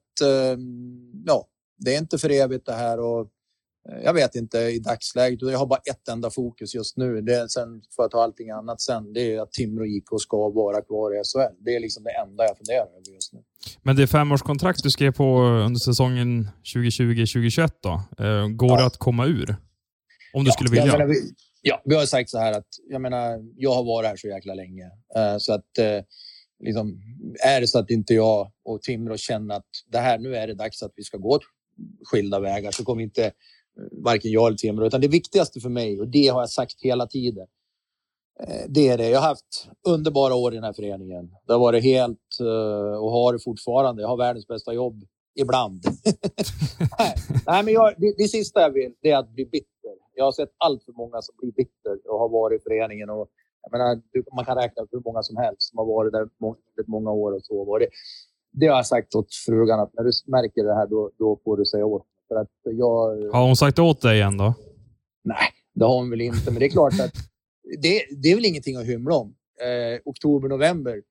ja, 1.26 1.46
det 1.78 1.94
är 1.94 1.98
inte 1.98 2.18
för 2.18 2.30
evigt 2.30 2.66
det 2.66 2.72
här. 2.72 3.00
Och, 3.00 3.28
jag 4.04 4.14
vet 4.14 4.34
inte 4.34 4.58
i 4.58 4.78
dagsläget. 4.78 5.42
Jag 5.42 5.58
har 5.58 5.66
bara 5.66 5.80
ett 5.90 6.08
enda 6.08 6.30
fokus 6.30 6.74
just 6.74 6.96
nu. 6.96 7.20
Det 7.20 7.34
är, 7.34 7.46
sen 7.48 7.82
får 7.96 8.02
jag 8.02 8.10
ta 8.10 8.22
allting 8.22 8.50
annat 8.50 8.80
sen. 8.80 9.12
Det 9.12 9.34
är 9.34 9.40
att 9.40 9.52
Timrå 9.52 9.86
IK 9.86 10.04
ska 10.20 10.48
vara 10.50 10.82
kvar 10.82 11.20
i 11.20 11.22
SHL. 11.24 11.54
Det 11.64 11.76
är 11.76 11.80
liksom 11.80 12.04
det 12.04 12.10
enda 12.10 12.44
jag 12.44 12.56
funderar 12.56 12.80
över 12.86 13.14
just 13.14 13.32
nu. 13.32 13.40
Men 13.82 13.96
det 13.96 14.06
femårskontrakt 14.06 14.82
du 14.82 14.90
skrev 14.90 15.12
på 15.12 15.40
under 15.42 15.80
säsongen 15.80 16.48
2020-2021 16.74 17.70
då, 17.82 17.90
eh, 18.24 18.48
går 18.48 18.68
Ja. 18.70 18.76
det 18.76 18.86
att 18.86 18.96
komma 18.96 19.26
ur? 19.26 19.56
Om 20.32 20.44
du 20.44 20.50
skulle 20.50 20.76
Jag 20.76 20.82
vilja? 20.84 20.98
menar, 20.98 21.06
vi, 21.10 21.16
ja, 21.62 21.82
vi 21.84 21.94
har 21.94 22.06
sagt 22.06 22.30
så 22.30 22.38
här 22.38 22.52
att 22.52 22.66
jag 22.90 23.00
menar, 23.00 23.38
jag 23.56 23.74
har 23.74 23.84
varit 23.84 24.08
här 24.08 24.16
så 24.16 24.28
jäkla 24.28 24.54
länge. 24.54 24.84
Eh, 25.16 25.36
så 25.38 25.52
att 25.52 25.78
eh, 25.78 26.00
liksom, 26.64 27.00
är 27.46 27.60
det 27.60 27.66
så 27.66 27.78
att 27.78 27.90
inte 27.90 28.14
jag 28.14 28.52
och 28.64 28.82
Timrå 28.82 29.16
känner 29.16 29.54
att 29.54 29.66
det 29.92 29.98
här, 29.98 30.18
nu 30.18 30.36
är 30.36 30.46
det 30.46 30.54
dags 30.54 30.82
att 30.82 30.92
vi 30.96 31.02
ska 31.02 31.16
gå 31.18 31.40
skilda 32.04 32.40
vägar 32.40 32.70
så 32.70 32.84
kommer 32.84 33.02
inte 33.02 33.24
eh, 33.24 33.32
varken 33.92 34.30
jag 34.30 34.46
eller 34.46 34.56
Timrå, 34.56 34.86
utan 34.86 35.00
det 35.00 35.08
viktigaste 35.08 35.60
för 35.60 35.68
mig 35.68 36.00
och 36.00 36.08
det 36.08 36.28
har 36.28 36.40
jag 36.40 36.50
sagt 36.50 36.74
hela 36.82 37.06
tiden. 37.06 37.46
Eh, 38.40 38.64
det 38.68 38.88
är 38.88 38.98
det. 38.98 39.08
Jag 39.08 39.20
har 39.20 39.28
haft 39.28 39.68
underbara 39.88 40.34
år 40.34 40.52
i 40.52 40.54
den 40.56 40.64
här 40.64 40.72
föreningen. 40.72 41.30
Det 41.46 41.52
har 41.52 41.60
varit 41.60 41.82
helt 41.84 42.40
eh, 42.40 42.98
och 43.02 43.10
har 43.10 43.32
det 43.32 43.38
fortfarande. 43.38 44.02
Jag 44.02 44.08
har 44.08 44.16
världens 44.16 44.46
bästa 44.46 44.72
jobb 44.74 45.02
ibland. 45.34 45.82
Nej, 46.98 47.14
Nej, 47.46 47.64
men 47.64 47.74
jag, 47.74 47.94
det, 47.98 48.14
det 48.18 48.28
sista 48.28 48.60
jag 48.60 48.70
vill 48.70 48.92
det 49.02 49.10
är 49.10 49.16
att 49.16 49.30
bli 49.30 49.44
bitter. 49.44 49.94
Jag 50.14 50.24
har 50.24 50.32
sett 50.32 50.52
allt 50.58 50.84
för 50.84 50.92
många 50.92 51.22
som 51.22 51.34
blir 51.38 51.52
bitter 51.52 52.10
och 52.12 52.18
har 52.18 52.28
varit 52.28 52.60
i 52.60 52.62
föreningen. 52.62 53.10
Och, 53.10 53.28
jag 53.62 53.72
menar, 53.72 54.02
du- 54.12 54.24
man 54.36 54.44
kan 54.44 54.56
räkna 54.56 54.82
upp 54.82 54.88
hur 54.92 55.02
många 55.04 55.22
som 55.22 55.36
helst 55.36 55.62
som 55.62 55.78
har 55.78 55.86
varit 55.86 56.12
där 56.12 56.28
må- 56.38 56.56
många 56.86 57.10
år. 57.10 57.32
och 57.32 57.44
så. 57.44 57.70
Och 57.70 57.78
det, 57.80 57.88
det 58.52 58.66
har 58.66 58.76
jag 58.76 58.86
sagt 58.86 59.14
åt 59.14 59.34
frugan 59.46 59.80
att 59.80 59.94
när 59.94 60.04
du 60.04 60.10
märker 60.26 60.64
det 60.64 60.74
här 60.74 60.86
då, 60.86 61.10
då 61.18 61.40
får 61.44 61.56
du 61.56 61.64
säga 61.66 61.86
åt. 61.86 62.06
För 62.30 62.36
att 62.36 62.50
jag, 62.62 63.30
Har 63.32 63.46
hon 63.46 63.56
sagt 63.56 63.78
åt 63.78 64.00
dig 64.00 64.16
igen 64.16 64.36
då? 64.36 64.54
Nej, 65.24 65.48
det 65.74 65.84
har 65.84 65.94
hon 65.94 66.10
väl 66.10 66.20
inte. 66.20 66.50
Men 66.50 66.60
det 66.60 66.66
är 66.66 66.70
klart 66.70 66.92
att 67.00 67.12
det, 67.82 68.04
det 68.22 68.28
är 68.28 68.34
väl 68.34 68.44
ingenting 68.44 68.76
att 68.76 68.86
hymla 68.86 69.14
om. 69.14 69.34
Eh, 69.60 70.00
oktober, 70.04 70.48
november 70.48 71.02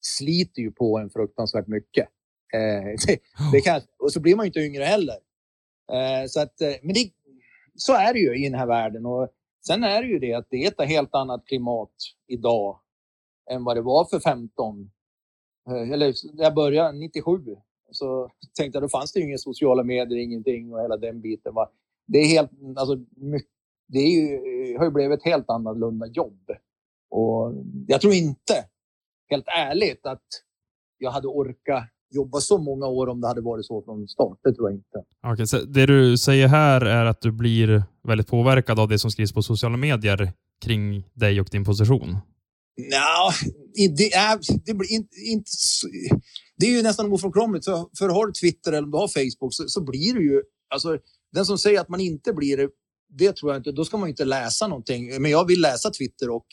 sliter 0.00 0.62
ju 0.62 0.72
på 0.72 0.98
en 0.98 1.10
fruktansvärt 1.10 1.66
mycket. 1.66 2.08
Eh, 2.54 2.84
det, 3.06 3.18
det 3.52 3.60
kan, 3.60 3.80
och 3.98 4.12
så 4.12 4.20
blir 4.20 4.36
man 4.36 4.44
ju 4.44 4.48
inte 4.48 4.60
yngre 4.60 4.84
heller. 4.84 5.16
Eh, 5.92 6.26
så 6.28 6.40
att, 6.40 6.60
eh, 6.60 6.74
men 6.82 6.94
det, 6.94 7.10
så 7.74 7.92
är 7.92 8.12
det 8.12 8.18
ju 8.20 8.36
i 8.36 8.48
den 8.48 8.58
här 8.58 8.66
världen. 8.66 9.06
Och 9.06 9.28
sen 9.66 9.84
är 9.84 10.02
det 10.02 10.08
ju 10.08 10.18
det 10.18 10.34
att 10.34 10.46
det 10.50 10.64
är 10.64 10.68
ett 10.68 10.88
helt 10.88 11.14
annat 11.14 11.46
klimat 11.46 11.92
idag 12.28 12.80
än 13.50 13.64
vad 13.64 13.76
det 13.76 13.82
var 13.82 14.04
för 14.04 14.20
15. 14.20 14.90
Eh, 15.68 15.90
eller 15.90 16.14
jag 16.32 16.54
började 16.54 16.98
97 16.98 17.30
så 17.92 18.30
tänkte 18.58 18.76
jag 18.76 18.82
då 18.82 18.88
fanns 18.88 19.12
det 19.12 19.20
ju 19.20 19.26
inga 19.26 19.38
sociala 19.38 19.82
medier, 19.84 20.18
ingenting 20.18 20.72
och 20.72 20.80
hela 20.80 20.96
den 20.96 21.20
biten. 21.20 21.54
Va? 21.54 21.70
Det 22.06 22.18
är 22.18 22.26
helt, 22.26 22.50
alltså, 22.76 22.96
det 23.88 23.98
är 23.98 24.10
ju, 24.10 24.78
har 24.78 24.84
ju 24.84 24.90
blivit 24.90 25.18
ett 25.18 25.24
helt 25.24 25.50
annorlunda 25.50 26.06
jobb. 26.06 26.50
Och 27.10 27.54
jag 27.86 28.00
tror 28.00 28.14
inte, 28.14 28.54
helt 29.30 29.48
ärligt, 29.48 30.06
att 30.06 30.26
jag 30.98 31.10
hade 31.10 31.28
orkat 31.28 31.84
jobba 32.14 32.40
så 32.40 32.58
många 32.58 32.86
år 32.86 33.06
om 33.06 33.20
det 33.20 33.28
hade 33.28 33.40
varit 33.40 33.66
så 33.66 33.82
från 33.82 34.08
start. 34.08 34.38
Det 34.42 34.54
tror 34.54 34.70
jag 34.70 34.76
inte. 34.76 35.04
Okay, 35.32 35.46
så 35.46 35.58
det 35.58 35.86
du 35.86 36.18
säger 36.18 36.48
här 36.48 36.80
är 36.80 37.04
att 37.04 37.20
du 37.20 37.32
blir 37.32 37.82
väldigt 38.02 38.28
påverkad 38.28 38.78
av 38.78 38.88
det 38.88 38.98
som 38.98 39.10
skrivs 39.10 39.32
på 39.32 39.42
sociala 39.42 39.76
medier 39.76 40.32
kring 40.64 41.04
dig 41.14 41.40
och 41.40 41.48
din 41.50 41.64
position? 41.64 42.16
Nja, 42.80 43.30
det 43.96 44.12
är, 44.12 44.64
det 44.66 44.74
blir 44.74 44.92
inte, 44.92 45.16
inte 45.20 45.50
Det 46.56 46.66
är 46.66 46.70
ju 46.70 46.82
nästan 46.82 47.12
ofrånkomligt. 47.12 47.64
För, 47.64 47.86
för 47.98 48.08
har 48.08 48.26
du 48.26 48.32
Twitter 48.32 48.72
eller 48.72 48.84
om 48.84 48.90
du 48.90 48.98
har 48.98 49.08
Facebook 49.08 49.54
så, 49.54 49.68
så 49.68 49.84
blir 49.84 50.14
du 50.14 50.32
ju... 50.32 50.42
Alltså, 50.74 50.98
den 51.32 51.46
som 51.46 51.58
säger 51.58 51.80
att 51.80 51.88
man 51.88 52.00
inte 52.00 52.32
blir 52.32 52.56
det, 52.56 52.68
det 53.18 53.36
tror 53.36 53.52
jag 53.52 53.60
inte. 53.60 53.72
Då 53.72 53.84
ska 53.84 53.96
man 53.96 54.08
inte 54.08 54.24
läsa 54.24 54.66
någonting. 54.66 55.22
Men 55.22 55.30
jag 55.30 55.46
vill 55.46 55.60
läsa 55.60 55.90
Twitter 55.90 56.30
och 56.30 56.46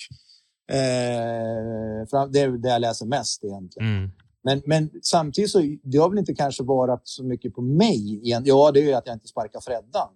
eh, 0.71 2.27
det 2.31 2.39
är 2.39 2.61
det 2.61 2.69
jag 2.69 2.81
läser 2.81 3.05
mest 3.05 3.43
egentligen. 3.43 3.97
Mm. 3.97 4.09
Men, 4.43 4.61
men 4.65 4.89
samtidigt 5.01 5.51
så 5.51 5.77
det 5.83 5.97
har 5.97 6.09
väl 6.09 6.19
inte 6.19 6.33
kanske 6.33 6.63
varit 6.63 7.01
så 7.03 7.23
mycket 7.23 7.53
på 7.53 7.61
mig. 7.61 8.19
Igen. 8.23 8.43
Ja, 8.45 8.71
det 8.71 8.79
är 8.79 8.83
ju 8.83 8.93
att 8.93 9.07
jag 9.07 9.15
inte 9.15 9.27
sparkar 9.27 9.61
Freddan. 9.61 10.09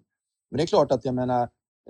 Men 0.52 0.58
det 0.58 0.64
är 0.64 0.68
klart 0.68 0.92
att 0.92 1.06
jag 1.06 1.16
menar, 1.16 1.42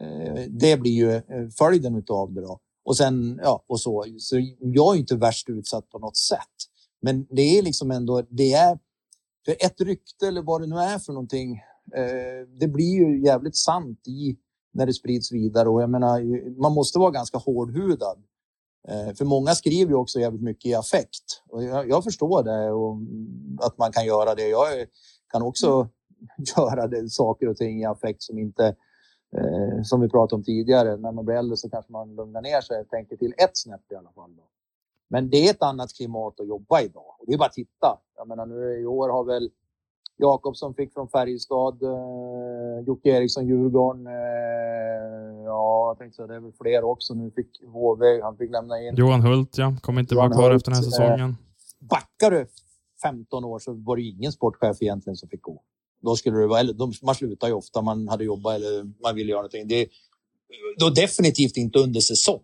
eh, 0.01 0.43
det 0.49 0.77
blir 0.77 0.91
ju 0.91 1.11
eh, 1.11 1.49
följden 1.57 2.03
av 2.09 2.33
det 2.33 2.41
då. 2.41 2.59
Och 2.83 2.97
sen, 2.97 3.39
ja, 3.43 3.63
och 3.67 3.79
så. 3.79 4.05
Så 4.17 4.35
jag 4.59 4.95
är 4.95 4.99
inte 4.99 5.15
värst 5.15 5.49
utsatt 5.49 5.89
på 5.89 5.99
något 5.99 6.17
sätt. 6.17 6.39
Men 7.01 7.27
det 7.29 7.57
är 7.57 7.61
liksom 7.61 7.91
ändå, 7.91 8.21
det 8.29 8.53
är, 8.53 8.79
för 9.45 9.55
ett 9.59 9.81
rykte 9.81 10.27
eller 10.27 10.41
vad 10.41 10.61
det 10.61 10.67
nu 10.67 10.75
är 10.75 10.99
för 10.99 11.13
någonting, 11.13 11.51
eh, 11.95 12.47
det 12.59 12.67
blir 12.67 12.93
ju 12.93 13.25
jävligt 13.25 13.57
sant 13.57 14.07
i 14.07 14.37
när 14.73 14.85
det 14.85 14.93
sprids 14.93 15.31
vidare 15.31 15.69
och 15.69 15.81
jag 15.81 15.89
menar, 15.89 16.21
man 16.61 16.73
måste 16.73 16.99
vara 16.99 17.11
ganska 17.11 17.37
hårdhudad. 17.37 18.23
Eh, 18.87 19.13
för 19.15 19.25
många 19.25 19.55
skriver 19.55 19.91
ju 19.91 19.97
också 19.97 20.19
jävligt 20.19 20.41
mycket 20.41 20.65
i 20.65 20.73
affekt 20.73 21.43
och 21.49 21.63
jag, 21.63 21.89
jag 21.89 22.03
förstår 22.03 22.43
det 22.43 22.71
och 22.71 22.97
att 23.67 23.77
man 23.77 23.91
kan 23.91 24.05
göra 24.05 24.35
det. 24.35 24.47
Jag 24.47 24.67
kan 25.31 25.41
också 25.41 25.87
göra 26.57 26.87
det, 26.87 27.09
saker 27.09 27.49
och 27.49 27.57
ting 27.57 27.81
i 27.81 27.85
affekt 27.85 28.21
som 28.21 28.39
inte 28.39 28.75
eh, 29.37 29.81
som 29.83 30.01
vi 30.01 30.09
pratade 30.09 30.35
om 30.35 30.43
tidigare. 30.43 30.97
När 30.97 31.11
man 31.11 31.25
blir 31.25 31.35
äldre 31.35 31.57
så 31.57 31.69
kanske 31.69 31.91
man 31.91 32.15
lugnar 32.15 32.41
ner 32.41 32.61
sig 32.61 32.81
och 32.81 32.89
tänker 32.89 33.17
till 33.17 33.33
ett 33.37 33.57
snäpp 33.57 33.91
i 33.91 33.95
alla 33.95 34.11
fall. 34.11 34.35
Då. 34.35 34.43
Men 35.09 35.29
det 35.29 35.47
är 35.47 35.51
ett 35.51 35.63
annat 35.63 35.93
klimat 35.93 36.39
att 36.39 36.47
jobba 36.47 36.81
idag. 36.81 37.15
Och 37.19 37.25
det 37.27 37.33
är 37.33 37.37
bara 37.37 37.45
att 37.45 37.53
titta. 37.53 37.99
Jag 38.17 38.27
menar, 38.27 38.45
nu 38.45 38.79
i 38.81 38.85
år 38.85 39.09
har 39.09 39.23
väl 39.23 39.49
Jakobsson 40.17 40.73
fick 40.73 40.93
från 40.93 41.07
Färjestad, 41.07 41.83
eh, 41.83 42.85
Jocke 42.87 43.09
Eriksson, 43.09 43.47
Djurgården. 43.47 44.07
Eh, 44.07 44.13
ja, 45.45 45.89
jag 45.89 45.97
tänkte 45.97 46.15
så 46.15 46.27
det 46.27 46.35
är 46.35 46.39
väl 46.39 46.51
fler 46.61 46.83
också. 46.83 47.13
Nu 47.13 47.31
fick 47.31 47.63
HV, 47.63 48.21
han 48.21 48.37
fick 48.37 48.51
lämna 48.51 48.81
in. 48.81 48.95
Johan 48.95 49.21
Hult, 49.21 49.57
ja. 49.57 49.75
Kommer 49.81 50.01
inte 50.01 50.15
Johan 50.15 50.29
vara 50.29 50.39
kvar 50.39 50.49
Hult, 50.49 50.55
efter 50.55 50.71
den 50.71 50.75
här 50.75 50.83
säsongen. 50.83 51.29
Eh, 51.29 51.35
backar 51.79 52.31
du 52.31 52.47
15 53.01 53.45
år 53.45 53.59
så 53.59 53.73
var 53.73 53.95
det 53.95 54.01
ingen 54.01 54.31
sportchef 54.31 54.81
egentligen 54.81 55.17
som 55.17 55.29
fick 55.29 55.41
gå. 55.41 55.61
Då 56.03 56.15
skulle 56.15 56.37
det 56.37 56.47
vara, 56.47 56.59
eller 56.59 56.73
de, 56.73 56.93
man 57.01 57.15
slutar 57.15 57.47
ju 57.47 57.53
ofta, 57.53 57.81
man 57.81 58.07
hade 58.07 58.23
jobbat 58.23 58.55
eller 58.55 58.83
man 59.03 59.15
ville 59.15 59.29
göra 59.29 59.39
någonting. 59.41 59.67
Det, 59.67 59.87
då 60.79 60.89
definitivt 60.89 61.57
inte 61.57 61.79
under 61.79 61.99
säsong. 62.01 62.39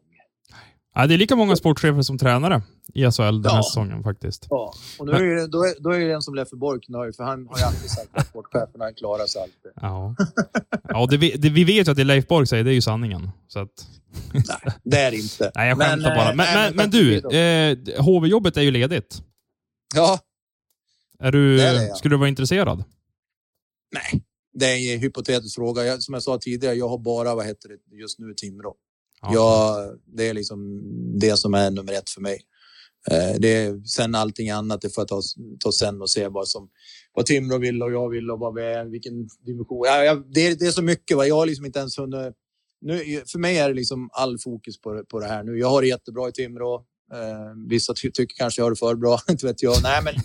Ja, 0.96 1.08
det 1.08 1.14
är 1.14 1.18
lika 1.18 1.36
många 1.36 1.56
sportchefer 1.56 2.02
som 2.02 2.18
tränare 2.18 2.62
i 2.94 3.12
SHL 3.12 3.22
den 3.42 3.52
här 3.52 3.58
Ja. 3.58 3.64
säsongen 3.64 4.04
faktiskt. 4.04 4.48
Ja, 4.50 4.74
och 5.00 5.06
nu 5.06 5.12
är 5.12 5.36
det, 5.36 5.48
då, 5.48 5.64
är, 5.64 5.74
då 5.84 5.90
är 5.90 6.00
det 6.00 6.14
en 6.14 6.22
som 6.22 6.36
Leffe 6.36 6.56
Bork 6.56 6.88
nöjd, 6.90 7.16
för 7.16 7.24
han 7.24 7.48
har 7.48 7.58
ju 7.58 7.64
alltid 7.64 7.90
sagt 7.90 8.10
att 8.14 8.28
sportcheferna 8.28 8.92
klarar 8.94 9.26
sig 9.26 9.42
alltid. 9.42 9.72
Ja. 9.82 10.16
Ja, 10.90 11.08
det, 11.10 11.18
det, 11.18 11.50
vi 11.50 11.64
vet 11.64 11.88
ju 11.88 11.92
att 11.92 11.98
det 11.98 12.04
Leif 12.04 12.28
Borg 12.28 12.48
säger, 12.48 12.64
det 12.64 12.72
är 12.72 12.74
ju 12.74 12.82
sanningen. 12.82 13.30
Så 13.48 13.60
att, 13.60 13.88
Nej, 14.34 14.74
det 14.84 14.98
är 14.98 15.12
det 15.12 15.18
inte. 15.18 15.52
nej, 15.56 15.70
jag 15.70 15.78
skämtar 15.78 16.16
bara. 16.16 16.30
eh, 16.30 16.36
Men, 16.36 16.46
nej, 16.54 16.72
men, 16.74 16.76
men 16.76 16.90
du, 16.90 17.18
eh, 17.98 18.04
HV-jobbet 18.04 18.58
är 18.58 18.62
ju 18.62 18.72
ledigt. 18.72 19.22
Ja, 19.96 20.20
Är 21.20 21.32
du, 21.32 21.58
Det 21.58 21.64
är 21.64 21.74
det, 21.74 21.88
ja. 21.88 21.96
Skulle 21.96 22.14
du 22.16 22.20
vara 22.20 22.30
intresserad? 22.30 22.84
Nej. 23.94 24.24
Det 24.54 24.66
är 24.66 24.94
en 24.94 25.00
hypotetisk 25.00 25.56
fråga. 25.56 25.86
Jag, 25.86 26.04
som 26.04 26.14
jag 26.14 26.24
sa 26.24 26.38
tidigare, 26.38 26.76
jag 26.76 26.90
har 26.90 26.98
bara, 26.98 27.36
vad 27.36 27.46
heter 27.46 27.70
det, 27.70 27.96
just 27.98 28.20
nu 28.20 28.34
Timrå. 28.34 28.76
Ja. 29.22 29.34
Jag, 29.34 30.00
det 30.06 30.28
är 30.28 30.34
liksom 30.34 30.82
det 31.20 31.38
som 31.38 31.54
är 31.54 31.72
nummer 31.72 31.94
ett 31.94 32.10
för 32.10 32.22
mig. 32.22 32.42
Eh, 33.12 33.40
det 33.40 33.48
är, 33.56 33.84
sen 33.84 34.16
allting 34.16 34.50
annat 34.50 34.82
det 34.82 34.90
får 34.90 35.02
jag 35.02 35.08
ta, 35.08 35.22
ta 35.60 35.72
sen 35.72 36.02
och 36.02 36.10
se 36.10 36.28
vad, 36.28 36.48
som, 36.48 36.70
vad 37.14 37.26
Timrå 37.26 37.58
vill 37.58 37.84
och 37.84 37.92
jag 37.92 38.10
vill 38.10 38.32
och 38.32 38.40
vad 38.40 38.54
vi 38.56 38.62
är, 38.62 38.86
vilken 38.86 39.28
dimension. 39.46 39.82
Ja, 39.86 40.04
jag, 40.04 40.34
det, 40.34 40.48
är- 40.48 40.56
det 40.56 40.66
är 40.66 40.72
så 40.72 40.82
mycket. 40.82 41.18
Va? 41.18 41.26
Jag 41.28 41.36
har 41.36 41.46
liksom 41.46 41.66
inte 41.66 41.80
ens 41.80 41.98
hunnit... 41.98 42.34
Nu, 42.82 43.22
för 43.32 43.40
mig 43.40 43.58
är 43.58 43.68
det 43.70 43.76
liksom 43.76 44.10
all 44.12 44.38
fokus 44.40 44.82
på, 44.82 45.04
på 45.10 45.20
det 45.20 45.28
här 45.28 45.44
nu. 45.44 45.60
Jag 45.60 45.68
har 45.70 45.82
det 45.82 45.88
jättebra 45.88 46.30
i 46.30 46.32
Timrå. 46.32 46.86
Eh, 47.14 47.54
vissa 47.68 47.94
ty 47.94 48.12
tycker 48.12 48.36
kanske 48.36 48.62
jag 48.62 48.66
har 48.66 48.72
det 48.72 48.76
för 48.76 48.96
bra, 48.96 49.20
inte 49.30 49.46
vet 49.46 49.64
jag. 49.64 49.76
Nej, 49.84 50.02
men 50.04 50.16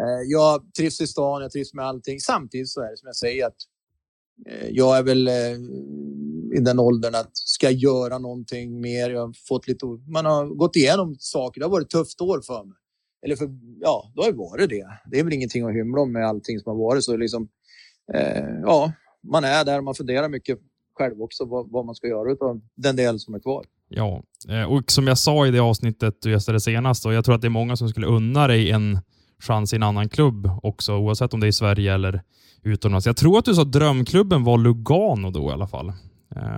eh, 0.00 0.22
jag 0.26 0.74
trivs 0.78 1.00
i 1.00 1.06
stan, 1.06 1.42
jag 1.42 1.50
trivs 1.50 1.74
med 1.74 1.84
allting. 1.84 2.20
Samtidigt 2.20 2.68
så 2.68 2.80
är 2.80 2.90
det 2.90 2.96
som 2.96 3.06
jag 3.06 3.16
säger 3.16 3.46
att 3.46 3.56
eh, 4.48 4.68
jag 4.70 4.98
är 4.98 5.02
väl 5.02 5.28
eh, 5.28 5.56
i 6.58 6.60
den 6.60 6.78
åldern 6.78 7.14
att 7.14 7.30
ska 7.36 7.66
jag 7.66 7.72
göra 7.72 8.18
någonting 8.18 8.80
mer. 8.80 9.10
Jag 9.10 9.20
har 9.20 9.34
fått 9.48 9.68
lite, 9.68 9.86
man 9.86 10.24
har 10.24 10.46
gått 10.46 10.76
igenom 10.76 11.16
saker. 11.18 11.60
Det 11.60 11.66
har 11.66 11.70
varit 11.70 11.90
tufft 11.90 12.20
år 12.20 12.40
för 12.40 12.64
mig. 12.64 12.76
Eller 13.24 13.36
för, 13.36 13.48
ja, 13.80 14.12
då 14.14 14.22
har 14.22 14.30
det 14.30 14.38
varit 14.38 14.70
det. 14.70 14.86
Det 15.10 15.18
är 15.18 15.24
väl 15.24 15.32
ingenting 15.32 15.64
att 15.64 15.74
hymla 15.74 16.00
om 16.00 16.12
med 16.12 16.26
allting 16.26 16.60
som 16.60 16.70
har 16.70 16.78
varit. 16.78 17.04
Så 17.04 17.16
liksom, 17.16 17.48
eh, 18.14 18.60
ja, 18.62 18.92
man 19.22 19.44
är 19.44 19.64
där 19.64 19.78
och 19.78 19.84
man 19.84 19.94
funderar 19.94 20.28
mycket 20.28 20.58
själv 20.94 21.22
också 21.22 21.44
vad, 21.44 21.70
vad 21.70 21.86
man 21.86 21.94
ska 21.94 22.06
göra 22.06 22.46
av 22.48 22.60
den 22.74 22.96
del 22.96 23.20
som 23.20 23.34
är 23.34 23.40
kvar. 23.40 23.66
Ja, 23.88 24.22
eh, 24.48 24.62
och 24.62 24.90
som 24.90 25.06
jag 25.06 25.18
sa 25.18 25.46
i 25.46 25.50
det 25.50 25.58
avsnittet 25.58 26.14
du 26.22 26.30
gästade 26.30 26.60
senast, 26.60 27.06
och 27.06 27.14
jag 27.14 27.24
tror 27.24 27.34
att 27.34 27.40
det 27.40 27.48
är 27.48 27.50
många 27.50 27.76
som 27.76 27.88
skulle 27.88 28.06
unna 28.06 28.46
dig 28.46 28.70
en 28.70 28.98
chans 29.38 29.72
i 29.72 29.76
en 29.76 29.82
annan 29.82 30.08
klubb 30.08 30.50
också, 30.62 30.96
oavsett 30.96 31.34
om 31.34 31.40
det 31.40 31.46
är 31.46 31.48
i 31.48 31.52
Sverige 31.52 31.94
eller 31.94 32.22
utomlands. 32.62 33.06
Jag 33.06 33.16
tror 33.16 33.38
att 33.38 33.44
du 33.44 33.54
sa 33.54 33.64
drömklubben 33.64 34.44
var 34.44 34.58
Lugano 34.58 35.30
då 35.30 35.50
i 35.50 35.52
alla 35.52 35.66
fall. 35.66 35.92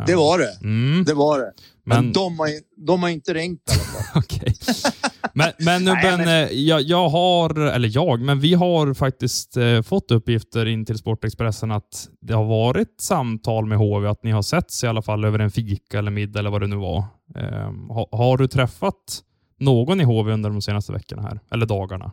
Det 0.07 0.17
var 0.17 0.38
det. 0.38 0.59
Mm, 0.62 1.05
Det 1.05 1.14
var 1.14 1.38
det. 1.38 1.53
Men, 1.85 2.05
men, 2.05 2.12
de, 2.12 2.38
har, 2.38 2.49
de 2.87 3.03
har 3.03 3.11
inte 3.11 3.35
ringt 3.35 3.62
okej. 4.14 4.55
men, 5.33 5.53
men 5.59 5.85
Nubben, 5.85 6.21
Nej, 6.25 6.43
eh, 6.45 6.59
jag, 6.61 6.81
jag 6.83 7.09
har, 7.09 7.61
eller 7.61 7.91
jag, 7.95 8.21
men 8.21 8.41
vi 8.41 8.55
har 8.55 8.95
faktiskt 8.95 9.57
eh, 9.57 9.83
fått 9.83 10.11
uppgifter 10.11 10.67
in 10.67 10.85
till 10.85 10.99
Sportexpressen 10.99 11.71
att 11.71 12.09
det 12.21 12.35
har 12.35 12.45
varit 12.45 13.01
samtal 13.01 13.67
med 13.67 13.79
HV, 13.79 14.09
att 14.09 14.23
ni 14.23 14.31
har 14.31 14.43
setts 14.43 14.85
i 14.85 14.87
alla 14.87 15.03
fall 15.03 15.25
över 15.25 15.38
en 15.38 15.51
fika 15.51 15.99
eller 15.99 16.11
middag 16.11 16.38
eller 16.38 16.51
vad 16.51 16.61
det 16.61 16.67
nu 16.67 16.77
var. 16.77 16.99
Eh, 17.37 17.73
har, 17.91 18.17
har 18.17 18.37
du 18.37 18.49
träffat 18.49 19.23
någon 19.59 20.01
i 20.01 20.05
HV 20.05 20.33
under 20.33 20.51
de 20.51 20.62
senaste 20.62 20.93
veckorna 20.93 21.23
här? 21.23 21.41
Eller 21.51 21.67
dagarna? 21.67 22.12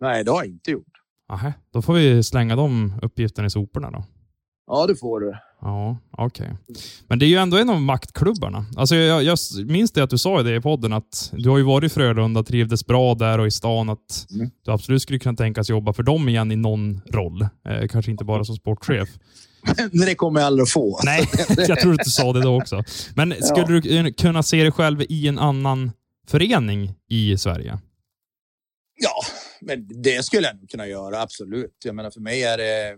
Nej, 0.00 0.24
det 0.24 0.30
har 0.30 0.38
jag 0.38 0.46
inte 0.46 0.70
gjort. 0.70 0.92
Aha, 1.32 1.52
då 1.72 1.82
får 1.82 1.94
vi 1.94 2.22
slänga 2.22 2.56
de 2.56 2.94
uppgifterna 3.02 3.46
i 3.46 3.50
soporna 3.50 3.90
då. 3.90 4.04
Ja, 4.66 4.86
det 4.86 4.96
får 4.96 5.20
du. 5.20 5.34
Ja, 5.60 5.98
okej. 6.10 6.56
Men 7.08 7.18
det 7.18 7.26
är 7.26 7.28
ju 7.28 7.36
ändå 7.36 7.56
en 7.56 7.70
av 7.70 7.80
maktklubbarna. 7.80 8.66
Alltså 8.76 8.94
jag, 8.96 9.22
jag 9.22 9.38
minns 9.66 9.92
det 9.92 10.02
att 10.02 10.10
du 10.10 10.18
sa 10.18 10.40
i 10.40 10.42
det 10.42 10.56
i 10.56 10.60
podden 10.60 10.92
att 10.92 11.32
du 11.36 11.48
har 11.50 11.58
ju 11.58 11.64
varit 11.64 11.92
i 11.92 11.94
Frölunda, 11.94 12.42
trivdes 12.42 12.86
bra 12.86 13.14
där 13.14 13.38
och 13.38 13.46
i 13.46 13.50
stan, 13.50 13.88
att 13.90 14.26
Mm. 14.34 14.50
du 14.64 14.72
absolut 14.72 15.02
skulle 15.02 15.18
kunna 15.18 15.36
tänkas 15.36 15.68
jobba 15.70 15.92
för 15.92 16.02
dem 16.02 16.28
igen 16.28 16.52
i 16.52 16.56
någon 16.56 17.00
roll. 17.10 17.42
Eh, 17.42 17.88
kanske 17.88 18.10
inte 18.10 18.24
bara 18.24 18.44
som 18.44 18.56
sportchef. 18.56 19.08
Men 19.92 20.06
det 20.06 20.14
kommer 20.14 20.40
jag 20.40 20.46
aldrig 20.46 20.62
att 20.62 20.70
få. 20.70 21.00
Nej, 21.04 21.28
jag 21.68 21.80
tror 21.80 21.92
att 21.92 22.04
du 22.04 22.10
sa 22.10 22.32
det 22.32 22.40
då 22.42 22.56
också. 22.60 22.82
Men 23.14 23.34
skulle 23.42 23.80
du 23.80 23.96
eh, 23.98 24.06
kunna 24.12 24.42
se 24.42 24.62
dig 24.62 24.72
själv 24.72 25.02
i 25.08 25.28
en 25.28 25.38
annan 25.38 25.90
förening 26.28 26.94
i 27.10 27.38
Sverige? 27.38 27.78
Ja, 28.98 29.20
men 29.60 30.02
det 30.02 30.24
skulle 30.24 30.42
jag 30.46 30.70
kunna 30.70 30.86
göra, 30.86 31.22
absolut. 31.22 31.76
Jag 31.84 31.94
menar, 31.94 32.10
för 32.10 32.20
mig 32.20 32.42
är 32.42 32.58
det 32.58 32.96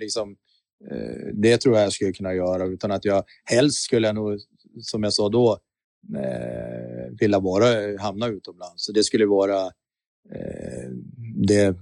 liksom... 0.00 0.36
Eh, 0.90 1.32
det 1.34 1.58
tror 1.58 1.76
jag 1.76 1.84
jag 1.84 1.92
skulle 1.92 2.12
kunna 2.12 2.34
göra 2.34 2.64
utan 2.64 2.90
att 2.90 3.04
jag... 3.04 3.24
Helst 3.44 3.78
skulle 3.78 4.06
jag 4.06 4.14
nog, 4.14 4.40
som 4.80 5.02
jag 5.02 5.12
sa 5.12 5.28
då, 5.28 5.58
eh, 6.16 7.12
vilja 7.20 7.40
vara, 7.40 7.98
hamna 7.98 8.28
utomlands. 8.28 8.84
Så 8.84 8.92
det 8.92 9.04
skulle 9.04 9.26
vara... 9.26 9.60
Eh, 10.34 10.90
det, 11.36 11.74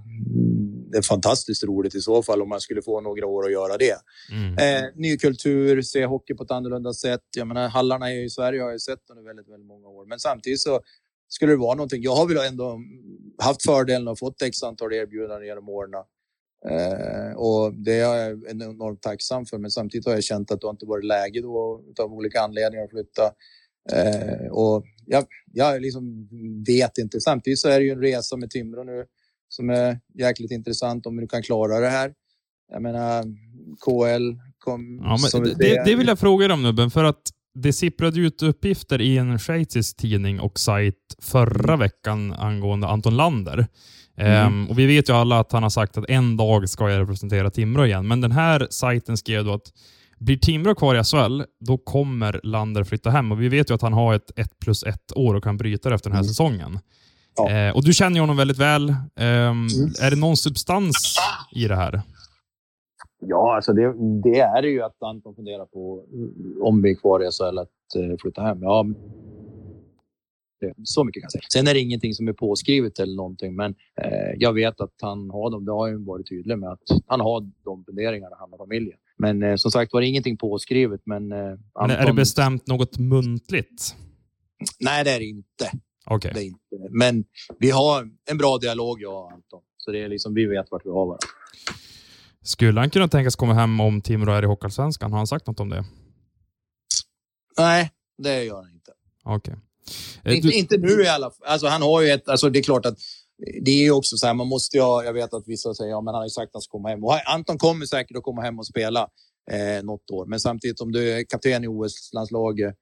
det 0.94 0.98
är 0.98 1.02
fantastiskt 1.02 1.64
roligt 1.64 1.94
i 1.94 2.00
så 2.00 2.22
fall 2.22 2.42
om 2.42 2.48
man 2.48 2.61
skulle 2.61 2.83
få 2.83 3.00
några 3.00 3.26
år 3.26 3.44
att 3.44 3.52
göra 3.52 3.76
det. 3.76 3.96
Mm. 4.33 4.52
Eh, 4.59 4.90
ny 4.94 5.16
kultur, 5.16 5.83
se 5.83 6.04
hockey 6.04 6.35
på 6.35 6.42
ett 6.42 6.50
annorlunda 6.50 6.92
sätt. 6.92 7.20
Jag 7.37 7.46
menar, 7.46 7.68
hallarna 7.68 8.14
i 8.14 8.30
Sverige 8.30 8.62
har 8.62 8.70
jag 8.70 8.80
sett 8.80 9.11
under 9.11 9.24
väldigt, 9.24 9.48
väldigt 9.48 9.66
många 9.66 9.88
år. 9.88 10.07
Men 10.07 10.18
samtidigt 10.18 10.61
så 10.61 10.80
skulle 11.28 11.52
det 11.52 11.57
vara 11.57 11.74
någonting. 11.74 12.02
Jag 12.02 12.14
har 12.14 12.28
väl 12.28 12.37
ändå 12.37 12.80
haft 13.38 13.62
fördelen 13.62 14.09
och 14.09 14.18
fått 14.18 14.42
x 14.42 14.62
antal 14.62 14.92
erbjudanden 14.92 15.46
genom 15.46 15.68
åren. 15.68 15.90
Eh, 16.70 17.36
och 17.36 17.74
det 17.74 17.92
är 17.92 18.00
jag 18.00 18.50
enormt 18.50 19.02
tacksam 19.02 19.46
för. 19.46 19.58
Men 19.58 19.70
samtidigt 19.70 20.06
har 20.06 20.12
jag 20.14 20.24
känt 20.24 20.50
att 20.50 20.60
det 20.60 20.68
inte 20.70 20.86
varit 20.86 21.04
läge 21.04 21.40
då 21.40 21.80
av 22.00 22.12
olika 22.12 22.40
anledningar 22.40 22.84
att 22.84 22.90
flytta. 22.90 23.22
Eh, 23.92 24.46
och 24.50 24.84
jag, 25.06 25.24
jag 25.52 25.82
liksom 25.82 26.28
vet 26.66 26.98
inte. 26.98 27.20
Samtidigt 27.20 27.58
så 27.58 27.68
är 27.68 27.78
det 27.78 27.84
ju 27.84 27.90
en 27.92 28.00
resa 28.00 28.36
med 28.36 28.50
Timrå 28.50 28.84
nu 28.84 29.04
som 29.48 29.70
är 29.70 29.98
jäkligt 30.14 30.50
intressant 30.50 31.06
om 31.06 31.16
du 31.16 31.26
kan 31.26 31.42
klara 31.42 31.80
det 31.80 31.88
här. 31.88 32.12
Jag 32.72 32.82
menar, 32.82 33.22
KL 33.84 34.38
kom... 34.58 35.00
Ja, 35.04 35.18
som 35.18 35.42
men 35.42 35.50
ett- 35.52 35.58
det, 35.58 35.84
det 35.84 35.94
vill 35.94 36.06
jag 36.06 36.18
fråga 36.18 36.48
dig 36.48 36.54
om 36.54 36.62
Nubben, 36.62 36.90
för 36.90 37.04
att 37.04 37.22
det 37.54 37.72
sipprade 37.72 38.20
ut 38.20 38.42
uppgifter 38.42 39.00
i 39.00 39.18
en 39.18 39.38
schweizisk 39.38 39.96
tidning 39.96 40.40
och 40.40 40.58
sajt 40.60 40.94
förra 41.22 41.76
veckan 41.76 42.32
angående 42.32 42.86
Anton 42.86 43.16
Lander. 43.16 43.66
Ehm, 44.16 44.70
och 44.70 44.78
Vi 44.78 44.86
vet 44.86 45.08
ju 45.08 45.12
alla 45.12 45.38
att 45.38 45.52
han 45.52 45.62
har 45.62 45.70
sagt 45.70 45.98
att 45.98 46.04
en 46.08 46.36
dag 46.36 46.68
ska 46.68 46.90
jag 46.90 47.00
representera 47.00 47.50
Timrå 47.50 47.86
igen, 47.86 48.08
men 48.08 48.20
den 48.20 48.32
här 48.32 48.66
sajten 48.70 49.16
skrev 49.16 49.44
då 49.44 49.52
att 49.52 49.72
Blir 50.18 50.36
Timrå 50.36 50.74
kvar 50.74 50.94
i 50.94 51.04
SHL, 51.04 51.42
då 51.60 51.78
kommer 51.78 52.40
Lander 52.42 52.84
flytta 52.84 53.10
hem 53.10 53.32
och 53.32 53.42
vi 53.42 53.48
vet 53.48 53.70
ju 53.70 53.74
att 53.74 53.82
han 53.82 53.92
har 53.92 54.14
ett 54.14 54.30
1 54.36 54.58
plus 54.60 54.82
1 54.82 54.96
år 55.16 55.34
och 55.34 55.44
kan 55.44 55.56
bryta 55.56 55.88
det 55.88 55.94
efter 55.94 56.10
den 56.10 56.16
här 56.16 56.24
säsongen. 56.24 56.78
Ja. 57.36 57.50
Eh, 57.50 57.76
och 57.76 57.84
Du 57.84 57.92
känner 57.92 58.16
ju 58.16 58.20
honom 58.20 58.36
väldigt 58.36 58.58
väl. 58.58 58.90
Ehm, 59.16 59.66
Är 60.02 60.10
det 60.10 60.16
någon 60.16 60.36
substans 60.36 61.16
i 61.52 61.68
det 61.68 61.76
här? 61.76 62.02
Ja, 63.26 63.56
alltså 63.56 63.72
det, 63.72 63.94
det 64.22 64.40
är 64.40 64.62
det 64.62 64.68
ju 64.68 64.82
att 64.82 65.02
Anton 65.02 65.34
funderar 65.34 65.66
på 65.66 66.04
mm, 66.12 66.62
om 66.62 66.82
vi 66.82 66.90
är 66.90 66.94
kvar 66.94 67.20
i 67.20 67.30
SHL 67.30 67.58
att 67.58 67.68
eh, 67.96 68.16
flytta 68.22 68.42
hem. 68.42 68.62
Ja, 68.62 68.86
så 70.84 71.04
mycket 71.04 71.22
kan 71.22 71.26
jag 71.26 71.32
säga. 71.32 71.42
Sen 71.52 71.66
är 71.68 71.74
det 71.74 71.80
ingenting 71.80 72.14
som 72.14 72.28
är 72.28 72.32
påskrivet 72.32 72.98
eller 72.98 73.14
någonting, 73.16 73.56
men 73.56 73.74
eh, 74.02 74.32
jag 74.36 74.52
vet 74.52 74.80
att 74.80 74.94
han 75.00 75.30
har 75.30 75.50
dem. 75.50 75.64
Det 75.64 75.72
har 75.72 75.88
ju 75.88 76.04
varit 76.04 76.28
tydlig 76.28 76.58
med 76.58 76.68
att 76.68 76.82
han 77.06 77.20
har 77.20 77.40
de 77.64 77.84
funderingarna, 77.84 78.36
han 78.38 78.52
och 78.52 78.58
familjen. 78.58 78.98
Men 79.18 79.42
eh, 79.42 79.56
som 79.56 79.70
sagt 79.70 79.92
var 79.92 80.00
det 80.00 80.06
ingenting 80.06 80.36
påskrivet. 80.36 81.00
Men, 81.04 81.32
eh, 81.32 81.38
Men 81.38 81.58
Anton, 81.74 81.90
är 81.96 82.06
det 82.06 82.12
bestämt 82.12 82.66
något 82.66 82.98
muntligt? 82.98 83.96
Nej, 84.80 85.04
det 85.04 85.10
är 85.10 85.18
det 85.18 85.26
inte. 85.26 85.70
Okej. 86.06 86.30
Det 86.34 86.40
är 86.40 86.44
inte. 86.44 86.88
Men 86.90 87.24
vi 87.58 87.70
har 87.70 88.08
en 88.30 88.38
bra 88.38 88.58
dialog, 88.58 89.02
jag 89.02 89.24
och 89.24 89.32
Anton. 89.32 89.60
Så 89.76 89.90
det 89.92 89.98
är 89.98 90.08
liksom, 90.08 90.34
vi 90.34 90.46
vet 90.46 90.70
vart 90.70 90.86
vi 90.86 90.90
har 90.90 91.06
varandra. 91.06 91.18
Skulle 92.42 92.80
han 92.80 92.90
kunna 92.90 93.08
tänkas 93.08 93.36
komma 93.36 93.54
hem 93.54 93.80
om 93.80 94.00
Timrå 94.00 94.32
är 94.32 94.42
i 94.42 94.46
Hockeyallsvenskan? 94.46 95.10
Har 95.10 95.18
han 95.18 95.26
sagt 95.26 95.46
något 95.46 95.60
om 95.60 95.68
det? 95.68 95.84
Nej, 97.58 97.90
det 98.18 98.44
gör 98.44 98.62
han 98.62 98.70
inte. 98.70 98.92
Okej. 99.24 99.52
Eh, 99.54 99.58
Inte, 99.58 99.66
du- 100.24 100.53
inte 100.53 100.76
nu 100.76 101.03
i 101.03 101.09
alla 101.09 101.30
fall. 101.30 101.49
Alltså, 101.49 101.66
han 101.66 101.82
har 101.82 102.03
ju 102.03 102.11
ett... 102.11 102.28
Alltså, 102.28 102.51
det 102.51 102.59
är 102.59 102.62
klart 102.62 102.87
att 102.87 102.99
det 103.64 103.70
är 103.87 103.91
också 103.91 104.16
så 104.16 104.26
här, 104.26 104.35
man 104.35 104.47
måste 104.47 104.76
ju 104.76 104.82
Jag 104.82 105.12
vet 105.12 105.35
att 105.35 105.43
vissa 105.47 105.74
säger 105.74 105.91
ja, 105.91 106.01
men 106.01 106.14
han 106.14 106.20
har 106.20 106.26
ju 106.26 106.30
sagt 106.30 106.49
att 106.49 106.55
han 106.55 106.62
ska 106.62 106.70
komma 106.70 106.89
hem. 106.89 107.05
Och 107.05 107.32
Anton 107.35 107.59
kommer 107.59 107.87
säkert 107.87 108.16
att 108.16 108.22
komma 108.22 108.43
hem 108.43 108.59
och 108.59 108.66
spela 108.66 109.09
eh, 109.51 109.85
något 109.85 110.11
år. 110.11 110.26
Men 110.26 110.41
samtidigt 110.41 110.80
om 110.80 110.93
du 110.93 111.12
är 111.12 111.24
kapten 111.24 111.64
i 111.64 111.68
OS-landslaget 111.68 112.74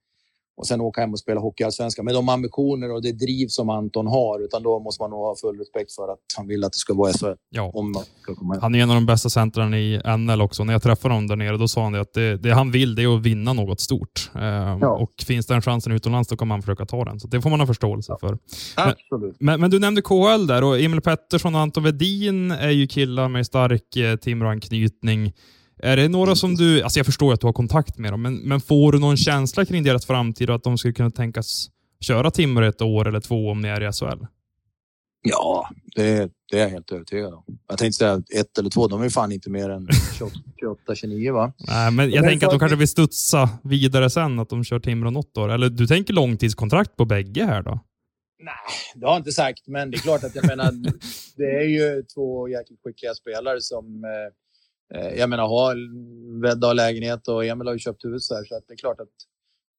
och 0.56 0.66
sen 0.66 0.80
åka 0.80 1.00
hem 1.00 1.12
och 1.12 1.18
spela 1.18 1.40
hockeyallsvenskan 1.40 2.04
med 2.04 2.14
de 2.14 2.28
ambitioner 2.28 2.92
och 2.92 3.02
det 3.02 3.12
driv 3.12 3.46
som 3.48 3.68
Anton 3.70 4.06
har. 4.06 4.44
Utan 4.44 4.62
då 4.62 4.80
måste 4.80 5.02
man 5.02 5.10
nog 5.10 5.18
ha 5.20 5.34
full 5.40 5.58
respekt 5.58 5.92
för 5.94 6.12
att 6.12 6.18
han 6.36 6.46
vill 6.46 6.64
att 6.64 6.72
det 6.72 6.78
ska 6.78 6.94
vara 6.94 7.12
SHL 7.12 7.26
Ja. 7.50 7.70
om. 7.74 7.94
Han 8.60 8.74
är 8.74 8.78
en 8.82 8.90
av 8.90 8.94
de 8.94 9.06
bästa 9.06 9.30
centrarna 9.30 9.78
i 9.78 10.00
NL 10.18 10.40
också. 10.40 10.64
När 10.64 10.72
jag 10.72 10.82
träffade 10.82 11.14
honom 11.14 11.26
där 11.28 11.36
nere, 11.36 11.56
då 11.56 11.68
sa 11.68 11.82
han 11.82 11.92
det 11.92 12.00
att 12.00 12.12
det, 12.14 12.36
det 12.36 12.50
han 12.50 12.70
vill 12.70 12.94
det 12.94 13.02
är 13.02 13.16
att 13.16 13.22
vinna 13.22 13.52
något 13.52 13.80
stort. 13.80 14.30
Eh, 14.34 14.82
Och 14.82 15.10
finns 15.26 15.46
den 15.46 15.62
chansen 15.62 15.92
utomlands, 15.92 16.28
då 16.28 16.36
kommer 16.36 16.54
han 16.54 16.62
försöka 16.62 16.86
ta 16.86 17.04
den. 17.04 17.20
Så 17.20 17.28
det 17.28 17.40
får 17.42 17.50
man 17.50 17.60
ha 17.60 17.66
förståelse 17.66 18.16
för. 18.20 18.38
Absolut. 18.76 19.36
Men, 19.40 19.60
men 19.60 19.70
du 19.70 19.78
nämnde 19.78 20.02
KHL 20.02 20.46
där 20.46 20.64
och 20.64 20.80
Emil 20.80 21.00
Pettersson 21.00 21.54
och 21.54 21.60
Anton 21.60 21.82
Wedin 21.84 22.50
är 22.50 22.70
ju 22.70 22.86
killar 22.86 23.28
med 23.28 23.46
stark 23.46 23.96
eh, 23.96 24.16
Timrå-anknytning. 24.16 25.32
Är 25.84 25.96
det 25.96 26.08
några 26.08 26.34
som 26.34 26.54
du, 26.54 26.82
alltså 26.82 26.98
jag 26.98 27.06
förstår 27.06 27.28
ju 27.28 27.34
att 27.34 27.40
du 27.40 27.46
har 27.46 27.52
kontakt 27.52 27.98
med 27.98 28.12
dem, 28.12 28.22
men, 28.22 28.36
men 28.36 28.60
får 28.60 28.92
du 28.92 28.98
någon 28.98 29.16
känsla 29.16 29.64
kring 29.64 29.82
deras 29.82 30.06
framtid 30.06 30.50
och 30.50 30.56
att 30.56 30.64
de 30.64 30.78
skulle 30.78 30.94
kunna 30.94 31.10
tänkas 31.10 31.70
köra 32.00 32.30
Timrå 32.30 32.64
ett 32.64 32.82
år 32.82 33.08
eller 33.08 33.20
två 33.20 33.50
om 33.50 33.60
ni 33.60 33.68
är 33.68 33.88
i 33.88 33.92
SHL? 33.92 34.26
Ja, 35.22 35.70
det, 35.94 36.32
det 36.50 36.58
är 36.58 36.62
jag 36.62 36.68
helt 36.68 36.92
övertygad 36.92 37.34
om. 37.34 37.44
Jag 37.68 37.78
tänkte 37.78 37.98
säga 37.98 38.22
ett 38.34 38.58
eller 38.58 38.70
två. 38.70 38.88
De 38.88 39.02
är 39.02 39.08
fan 39.08 39.32
inte 39.32 39.50
mer 39.50 39.70
än 39.70 39.88
28-29 39.88 41.32
va? 41.32 41.52
Nej, 41.68 41.90
men 41.90 42.10
jag 42.10 42.20
Men 42.20 42.30
tänker 42.30 42.46
att 42.46 42.52
de 42.52 42.58
kanske 42.58 42.76
vill 42.76 42.88
studsa 42.88 43.48
vidare 43.62 44.10
sen, 44.10 44.38
att 44.38 44.48
de 44.48 44.64
kör 44.64 44.80
Timrå 44.80 45.10
något 45.10 45.36
år. 45.38 45.48
Eller 45.48 45.68
du 45.68 45.86
tänker 45.86 46.14
långtidskontrakt 46.14 46.96
på 46.96 47.04
bägge 47.04 47.44
här 47.44 47.62
då? 47.62 47.80
Nej, 48.44 48.54
det 48.94 49.06
har 49.06 49.12
jag 49.12 49.20
inte 49.20 49.32
sagt, 49.32 49.66
men 49.66 49.90
det 49.90 49.96
är 49.96 50.00
klart 50.00 50.24
att 50.24 50.34
jag 50.34 50.46
menar, 50.46 50.72
det 51.36 51.44
är 51.44 51.68
ju 51.68 52.02
två 52.14 52.48
jäkligt 52.48 52.80
skickliga 52.84 53.14
spelare 53.14 53.60
som 53.60 54.04
eh, 54.04 54.10
Eh, 54.94 55.14
jag 55.18 55.30
menar 55.30 55.48
har 55.48 55.76
Vedda 56.42 56.66
har 56.66 56.74
lägenhet 56.74 57.28
och 57.28 57.44
Emil 57.44 57.66
har 57.66 57.74
ju 57.74 57.78
köpt 57.78 58.04
hus 58.04 58.30
här, 58.30 58.44
så 58.44 58.56
att 58.56 58.64
det 58.68 58.74
är 58.74 58.76
klart 58.76 59.00
att 59.00 59.08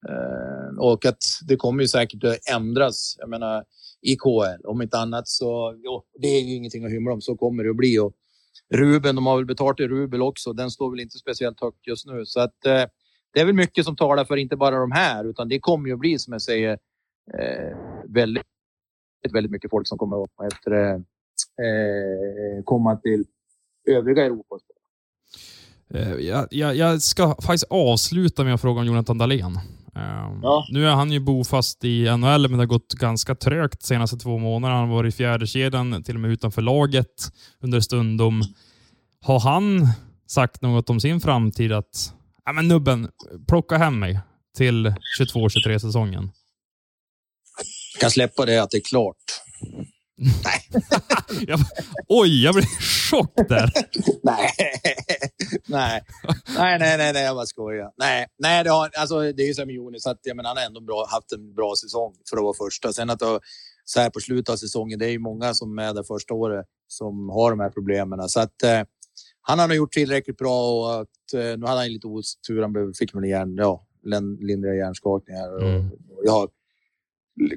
eh, 0.09 0.77
och 0.79 1.05
att 1.05 1.23
det 1.47 1.55
kommer 1.55 1.81
ju 1.81 1.87
säkert 1.87 2.23
att 2.23 2.37
ändras. 2.51 3.15
Jag 3.19 3.29
menar 3.29 3.63
i 4.01 4.15
KL, 4.15 4.65
om 4.65 4.81
inte 4.81 4.97
annat 4.97 5.27
så 5.27 5.79
jo, 5.83 6.03
det 6.19 6.27
är 6.27 6.41
ju 6.41 6.55
ingenting 6.55 6.85
att 6.85 6.91
hymla 6.91 7.13
om. 7.13 7.21
Så 7.21 7.35
kommer 7.35 7.63
det 7.63 7.69
att 7.69 7.75
bli. 7.75 7.99
Och 7.99 8.13
Ruben, 8.73 9.15
de 9.15 9.25
har 9.25 9.35
väl 9.35 9.45
betalt 9.45 9.79
i 9.79 9.87
rubel 9.87 10.21
också. 10.21 10.53
Den 10.53 10.71
står 10.71 10.91
väl 10.91 10.99
inte 10.99 11.17
speciellt 11.17 11.61
högt 11.61 11.87
just 11.87 12.05
nu, 12.05 12.25
så 12.25 12.39
att 12.39 12.65
eh, 12.65 12.83
det 13.33 13.39
är 13.39 13.45
väl 13.45 13.55
mycket 13.55 13.85
som 13.85 13.95
talar 13.95 14.25
för 14.25 14.37
inte 14.37 14.55
bara 14.55 14.79
de 14.79 14.91
här, 14.91 15.25
utan 15.25 15.49
det 15.49 15.59
kommer 15.59 15.87
ju 15.87 15.93
att 15.93 15.99
bli 15.99 16.19
som 16.19 16.33
jag 16.33 16.41
säger 16.41 16.71
eh, 17.39 17.77
väldigt 18.07 18.43
väldigt 19.31 19.51
mycket 19.51 19.71
folk 19.71 19.87
som 19.87 19.97
kommer 19.97 20.23
att 20.23 20.53
efter 20.53 20.71
eh, 20.71 20.95
eh, 21.65 22.63
komma 22.63 22.95
till 22.95 23.25
övriga 23.87 24.25
Europa. 24.25 24.59
Eh, 25.93 26.11
Jag, 26.13 26.47
jag, 26.51 26.75
jag 26.75 27.01
ska 27.01 27.35
faktiskt 27.41 27.65
avsluta 27.69 28.43
med 28.43 28.53
att 28.53 28.61
fråga 28.61 28.81
om 28.81 28.87
Jonathan 28.87 29.17
Dahlén. 29.17 29.55
Eh, 29.95 30.29
Ja. 30.41 30.67
Nu 30.71 30.87
är 30.87 30.91
han 30.91 31.11
ju 31.11 31.19
bofast 31.19 31.83
i 31.83 32.03
NHL, 32.17 32.41
men 32.41 32.51
det 32.51 32.57
har 32.57 32.65
gått 32.65 32.93
ganska 32.93 33.35
trögt 33.35 33.79
de 33.79 33.85
senaste 33.87 34.17
två 34.17 34.37
månaderna. 34.37 34.79
Han 34.79 34.89
har 34.89 34.95
varit 34.95 35.13
i 35.13 35.17
fjärde 35.17 35.47
kedjan, 35.47 36.03
till 36.03 36.15
och 36.15 36.21
med 36.21 36.31
utanför 36.31 36.61
laget 36.61 37.31
under 37.61 37.79
stundom. 37.79 38.43
Har 39.21 39.39
han 39.39 39.87
sagt 40.27 40.61
något 40.61 40.89
om 40.89 40.99
sin 40.99 41.21
framtid? 41.21 41.71
Att 41.71 42.13
ja, 42.45 42.53
men 42.53 42.67
nubben, 42.67 43.09
plocka 43.47 43.77
hem 43.77 43.99
mig 43.99 44.19
till 44.57 44.93
22-23 45.19 45.79
säsongen. 45.79 46.31
Jag 47.93 48.01
kan 48.01 48.11
släppa 48.11 48.45
det 48.45 48.57
att 48.63 48.71
det 48.71 48.77
är 48.77 48.81
klart. 48.89 49.15
Jag, 51.47 51.59
oj, 52.07 52.43
jag 52.43 52.55
blev 52.55 52.65
chock 53.09 53.33
där. 53.49 53.71
nej. 54.23 54.49
Nej, 55.74 56.01
nej, 56.57 56.80
nej, 56.80 56.97
nej, 56.97 57.13
nej, 57.13 57.24
jag 57.24 57.36
bara 57.36 57.45
skojar. 57.45 57.91
Nej, 57.97 58.28
nej 58.38 58.63
det, 58.63 58.69
har, 58.69 58.89
alltså, 58.99 59.19
det 59.19 59.43
är 59.43 59.47
ju 59.47 59.53
som 59.53 59.65
med 59.67 59.76
Jonis, 59.76 60.07
att 60.07 60.19
jag 60.24 60.36
menar, 60.38 60.47
han 60.49 60.57
har 60.57 60.65
ändå 60.65 60.82
bra, 60.82 61.05
haft 61.09 61.32
en 61.32 61.53
bra 61.53 61.74
säsong 61.84 62.15
för 62.30 62.38
att 62.38 62.43
vara 62.43 62.53
första. 62.67 62.93
Sen 62.93 63.09
att 63.09 63.19
det, 63.19 63.39
så 63.86 63.99
här 63.99 64.09
på 64.09 64.19
slutet 64.19 64.49
av 64.53 64.57
säsongen, 64.57 64.99
det 64.99 65.05
är 65.05 65.09
ju 65.09 65.19
många 65.19 65.53
som 65.53 65.80
är 65.80 65.93
där 65.93 66.03
första 66.03 66.34
året 66.34 66.65
som 66.88 67.30
har 67.30 67.49
de 67.51 67.59
här 67.59 67.69
problemen. 67.69 68.30
Så 68.30 68.39
att 68.39 68.63
eh, 68.63 68.82
han 69.41 69.59
har 69.59 69.67
nog 69.67 69.78
gjort 69.78 69.91
tillräckligt 69.93 70.38
bra 70.38 70.71
och 70.71 71.01
att, 71.01 71.34
eh, 71.34 71.57
nu 71.57 71.65
hade 71.65 71.80
han 71.80 71.88
lite 71.88 72.07
otur. 72.07 72.61
Han 72.61 72.74
blev- 72.74 72.93
fick 72.93 73.15
väl 73.15 73.24
en 73.24 73.30
hjärn, 73.30 73.55
ja, 73.55 73.88
lin- 74.03 74.38
lindriga 74.41 74.76
hjärnskakningar. 74.76 75.57
Mm. 75.61 75.89
Jag 76.26 76.32
har 76.32 76.49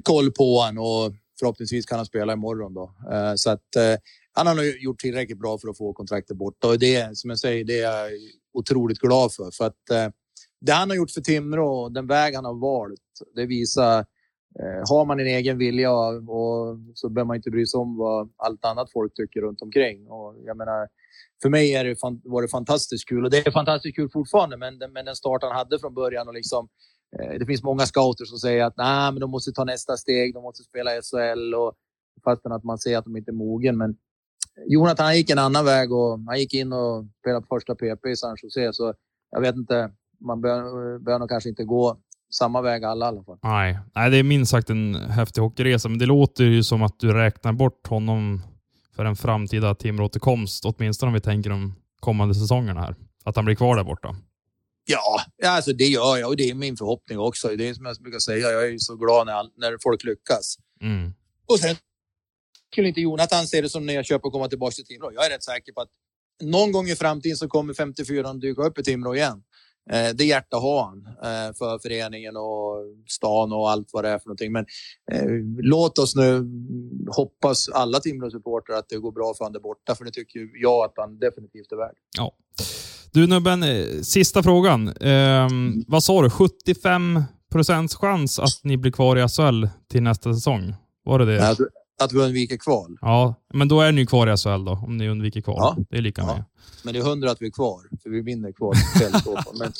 koll 0.03 0.33
på 0.33 0.59
honom 0.61 0.79
och 0.85 1.12
förhoppningsvis 1.41 1.87
kan 1.87 1.99
han 1.99 2.07
spela 2.07 2.33
imorgon. 2.33 2.75
Då. 2.75 2.95
Eh, 3.12 3.35
så 3.35 3.51
att, 3.51 3.77
eh, 3.77 3.95
han 4.37 4.47
har 4.47 4.55
nog 4.55 4.64
gjort 4.64 4.99
tillräckligt 5.01 5.39
bra 5.39 5.59
för 5.59 5.68
att 5.68 5.78
få 5.78 5.93
kontraktet 5.93 6.37
borta. 6.37 6.68
Och 6.68 6.78
det, 6.78 7.18
som 7.18 7.30
jag 7.30 7.39
säger, 7.39 7.64
det 7.64 7.80
är 7.80 8.03
jag 8.05 8.11
otroligt 8.53 8.99
glad 8.99 9.32
för. 9.34 9.51
För 9.51 9.64
att 9.64 9.91
eh, 9.91 10.09
det 10.61 10.72
han 10.72 10.91
har 10.91 10.97
gjort 10.97 11.11
för 11.11 11.20
Timrå 11.20 11.68
och 11.82 11.93
den 11.93 12.07
väg 12.07 12.34
han 12.34 12.45
har 12.45 12.55
valt, 12.55 13.01
det 13.34 13.47
visar 13.47 13.99
eh, 14.61 14.82
har 14.89 15.05
man 15.05 15.20
en 15.20 15.26
egen 15.26 15.59
vilja 15.59 15.93
och 15.93 16.78
så 16.95 17.09
behöver 17.09 17.26
man 17.26 17.37
inte 17.37 17.51
bry 17.51 17.66
sig 17.66 17.78
om 17.78 17.97
vad 17.97 18.30
allt 18.37 18.64
annat 18.64 18.93
folk 18.93 19.14
tycker 19.14 19.41
runt 19.41 19.62
omkring. 19.62 20.09
Och 20.09 20.37
jag 20.45 20.57
menar, 20.57 20.89
för 21.43 21.49
mig 21.49 21.74
är 21.74 21.84
det, 21.84 21.97
var 22.24 22.43
det 22.43 22.49
fantastiskt 22.49 23.09
kul 23.09 23.24
och 23.24 23.30
det 23.30 23.47
är 23.47 23.51
fantastiskt 23.51 23.97
kul 23.97 24.11
fortfarande. 24.12 24.57
Men, 24.57 24.78
den- 24.78 24.93
men 24.93 25.05
den 25.05 25.16
start 25.16 25.43
han 25.43 25.57
hade 25.57 25.78
från 25.78 25.95
början 25.95 26.28
och 26.28 26.34
liksom 26.34 26.68
eh, 27.20 27.39
det 27.39 27.47
finns 27.47 27.62
många 27.62 27.87
scouter 27.87 28.24
som 28.24 28.39
säger 28.39 28.64
att 28.64 28.76
Nej, 28.76 29.12
men 29.12 29.20
de 29.20 29.30
måste 29.30 29.53
ta 29.53 29.64
nästa 29.64 29.97
steg, 29.97 30.34
de 30.34 30.43
måste 30.43 30.62
spela 30.64 30.91
SHL 30.91 31.55
och 31.55 31.74
fastän 32.24 32.53
att 32.53 32.64
man 32.64 32.78
ser 32.78 32.99
att 32.99 33.05
de 33.05 33.16
inte 33.16 33.30
är 33.30 33.34
mogen. 33.47 33.76
Men 33.78 33.97
Jonathan 34.68 35.07
han 35.07 35.16
gick 35.16 35.30
en 35.30 35.39
annan 35.39 35.64
väg 35.64 35.93
och 35.93 36.20
han 36.26 36.39
gick 36.39 36.55
in 36.55 36.72
och 36.72 37.05
spelade 37.20 37.47
på 37.47 37.57
första 37.57 37.74
PP 37.74 38.09
i 38.09 38.16
San 38.16 38.37
Jose. 38.43 38.72
Så 38.72 38.95
jag 39.30 39.41
vet 39.41 39.57
inte, 39.57 39.91
man 40.20 40.41
bör, 40.41 40.99
bör 40.99 41.18
nog 41.18 41.28
kanske 41.28 41.49
inte 41.49 41.64
gå 41.64 41.97
samma 42.30 42.62
väg 42.62 42.84
alla 42.84 43.07
i 43.07 43.09
alla 43.09 43.24
fall. 43.24 43.39
Nej. 43.43 43.78
Nej, 43.95 44.11
det 44.11 44.16
är 44.16 44.22
minst 44.22 44.51
sagt 44.51 44.70
en 44.70 44.95
häftig 44.95 45.43
hockeyresa, 45.43 45.89
men 45.89 45.99
det 45.99 46.07
låter 46.07 46.45
ju 46.45 46.62
som 46.62 46.82
att 46.82 47.01
du 47.01 47.12
räknar 47.12 47.53
bort 47.53 47.87
honom 47.87 48.43
för 48.97 49.05
en 49.05 49.16
framtida 49.16 49.74
Timrå-återkomst, 49.74 50.64
åtminstone 50.64 51.09
om 51.09 51.14
vi 51.14 51.20
tänker 51.20 51.51
de 51.51 51.74
kommande 52.01 52.34
säsongerna 52.34 52.80
här. 52.80 52.95
Att 53.24 53.37
han 53.37 53.45
blir 53.45 53.55
kvar 53.55 53.76
där 53.76 53.84
borta. 53.84 54.16
Ja, 54.87 55.20
alltså 55.47 55.72
det 55.72 55.84
gör 55.84 56.16
jag 56.16 56.28
och 56.28 56.37
det 56.37 56.51
är 56.51 56.55
min 56.55 56.76
förhoppning 56.76 57.18
också. 57.18 57.49
Det 57.49 57.68
är 57.68 57.74
som 57.74 57.87
jag 57.87 57.97
brukar 57.97 58.18
säga, 58.18 58.51
jag 58.51 58.68
är 58.68 58.78
så 58.78 58.97
glad 58.97 59.26
när, 59.26 59.34
när 59.57 59.78
folk 59.82 60.05
lyckas. 60.05 60.57
Mm. 60.80 61.14
Och 61.47 61.59
sen 61.59 61.76
skulle 62.77 62.89
inte 62.89 63.01
Jonathan 63.01 63.47
se 63.47 63.61
det 63.61 63.68
som 63.68 63.87
när 63.87 63.95
jag 63.95 64.07
köper 64.07 64.27
och 64.27 64.33
komma 64.33 64.49
tillbaka 64.49 64.72
till 64.72 64.87
Timrå. 64.87 65.12
Jag 65.14 65.27
är 65.27 65.31
rätt 65.31 65.45
säker 65.45 65.72
på 65.72 65.81
att 65.81 65.89
någon 66.43 66.72
gång 66.72 66.89
i 66.89 66.97
framtiden 66.97 67.37
så 67.37 67.49
kommer 67.49 67.74
54 67.74 68.33
dyka 68.33 68.62
upp 68.62 68.79
i 68.79 68.83
Timrå 68.83 69.14
igen. 69.14 69.43
Eh, 69.91 70.09
det 70.14 70.24
hjärta 70.24 70.57
har 70.57 70.85
han 70.85 71.07
eh, 71.07 71.55
för 71.59 71.79
föreningen 71.79 72.37
och 72.37 72.77
stan 73.09 73.53
och 73.53 73.70
allt 73.70 73.89
vad 73.93 74.05
det 74.05 74.09
är 74.11 74.18
för 74.18 74.27
någonting. 74.29 74.53
Men 74.53 74.66
eh, 75.12 75.27
låt 75.59 75.99
oss 75.99 76.16
nu 76.16 76.45
hoppas 77.16 77.68
alla 77.68 77.99
Timrå-supportrar 77.99 78.77
att 78.79 78.89
det 78.89 78.97
går 78.97 79.12
bra 79.12 79.35
för 79.35 79.45
han 79.45 79.53
där 79.53 79.61
borta. 79.61 79.95
För 79.95 80.05
det 80.05 80.11
tycker 80.11 80.41
jag 80.55 80.85
att 80.85 80.95
han 80.97 81.18
definitivt 81.18 81.72
är 81.72 81.77
värd. 81.77 81.97
Ja. 82.18 82.33
Du 83.12 83.27
Nubben, 83.27 83.62
eh, 83.62 84.01
sista 84.03 84.43
frågan. 84.43 84.89
Ehm, 85.01 85.85
vad 85.89 86.05
sa 86.05 86.22
du? 86.22 86.31
75 86.31 87.22
procents 87.53 87.95
chans 87.95 88.39
att 88.39 88.61
ni 88.64 88.77
blir 88.77 88.93
kvar 88.93 89.16
i 89.16 89.29
SHL 89.29 89.68
till 89.91 90.03
nästa 90.03 90.35
säsong? 90.35 90.74
Var 91.05 91.18
det 91.18 91.24
det? 91.24 91.55
Tror- 91.55 91.68
Att 92.01 92.12
vi 92.12 92.18
undviker 92.18 92.57
kval. 92.57 92.97
Ja, 93.01 93.34
men 93.55 93.68
då 93.68 93.80
är 93.80 93.92
ni 93.92 94.07
kvar 94.07 94.26
i 94.34 94.36
SHL 94.36 94.64
då, 94.64 94.72
om 94.86 94.97
ni 94.97 95.09
undviker 95.09 95.40
kval. 95.40 95.57
Ja. 95.59 95.76
Det 95.90 95.97
är 95.97 96.03
lika 96.03 96.22
Ja. 96.22 96.26
med. 96.26 96.44
Men 96.84 96.94
det 96.94 97.01
är 97.01 97.05
hundra 97.05 97.30
att 97.30 97.42
vi 97.42 97.47
är 97.47 97.51
kvar, 97.51 97.80
för 98.03 98.11
vi 98.11 98.20
vinner 98.22 98.53
kval. 98.53 98.74
Men 99.59 99.72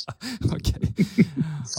Okej. 0.51 0.93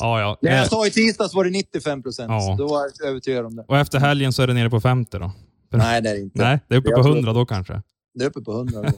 Ja, 0.01 0.20
ja. 0.20 0.39
det 0.41 0.49
Eh, 0.49 0.57
jag 0.57 0.66
sa 0.68 0.86
i 0.86 0.91
tisdags 0.91 1.34
var 1.34 1.45
det 1.45 1.51
95 1.51 2.03
procent. 2.03 2.28
Ja. 2.30 2.55
Då 2.59 2.68
var 2.68 2.80
jag 2.99 3.09
övertygad 3.09 3.47
om 3.47 3.57
det. 3.57 3.64
Och 3.68 3.76
efter 3.78 3.99
helgen 3.99 4.32
så 4.32 4.43
är 4.43 4.47
det 4.47 4.55
nere 4.55 4.70
på 4.70 4.80
50 4.80 5.18
då? 5.18 5.32
Nej, 5.72 6.03
det 6.03 6.11
är 6.11 6.14
det 6.14 6.20
inte. 6.20 6.39
Nej, 6.45 6.61
det 6.68 6.74
är 6.74 6.78
uppe 6.78 6.91
på 6.91 6.97
alltså- 6.97 7.12
100 7.12 7.32
då 7.32 7.47
kanske. 7.47 7.82
Det 8.19 8.25
är 8.25 8.29
uppe 8.29 8.41
på 8.41 8.53
100. 8.53 8.83
då. 8.83 8.89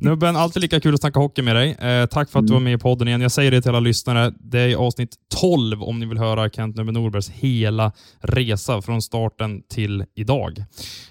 Nubben, 0.00 0.36
alltid 0.36 0.62
lika 0.62 0.80
kul 0.80 0.94
att 0.94 1.00
snacka 1.00 1.18
hockey 1.20 1.42
med 1.42 1.56
dig. 1.56 1.70
Eh, 1.70 2.06
tack 2.06 2.30
för 2.30 2.38
att 2.38 2.46
du 2.46 2.52
var 2.52 2.60
med 2.60 2.72
i 2.74 2.78
podden 2.78 3.08
igen. 3.08 3.20
Jag 3.20 3.32
säger 3.32 3.50
det 3.50 3.60
till 3.62 3.68
alla 3.68 3.80
lyssnare. 3.80 4.32
Det 4.40 4.58
är 4.60 4.76
avsnitt 4.76 5.14
12 5.40 5.82
om 5.82 5.98
ni 6.00 6.06
vill 6.06 6.18
höra 6.18 6.50
Kent 6.50 6.76
Nubben 6.76 6.94
Norbergs 6.94 7.28
hela 7.30 7.92
resa 8.20 8.82
från 8.82 9.02
starten 9.02 9.62
till 9.68 10.04
idag. 10.14 10.58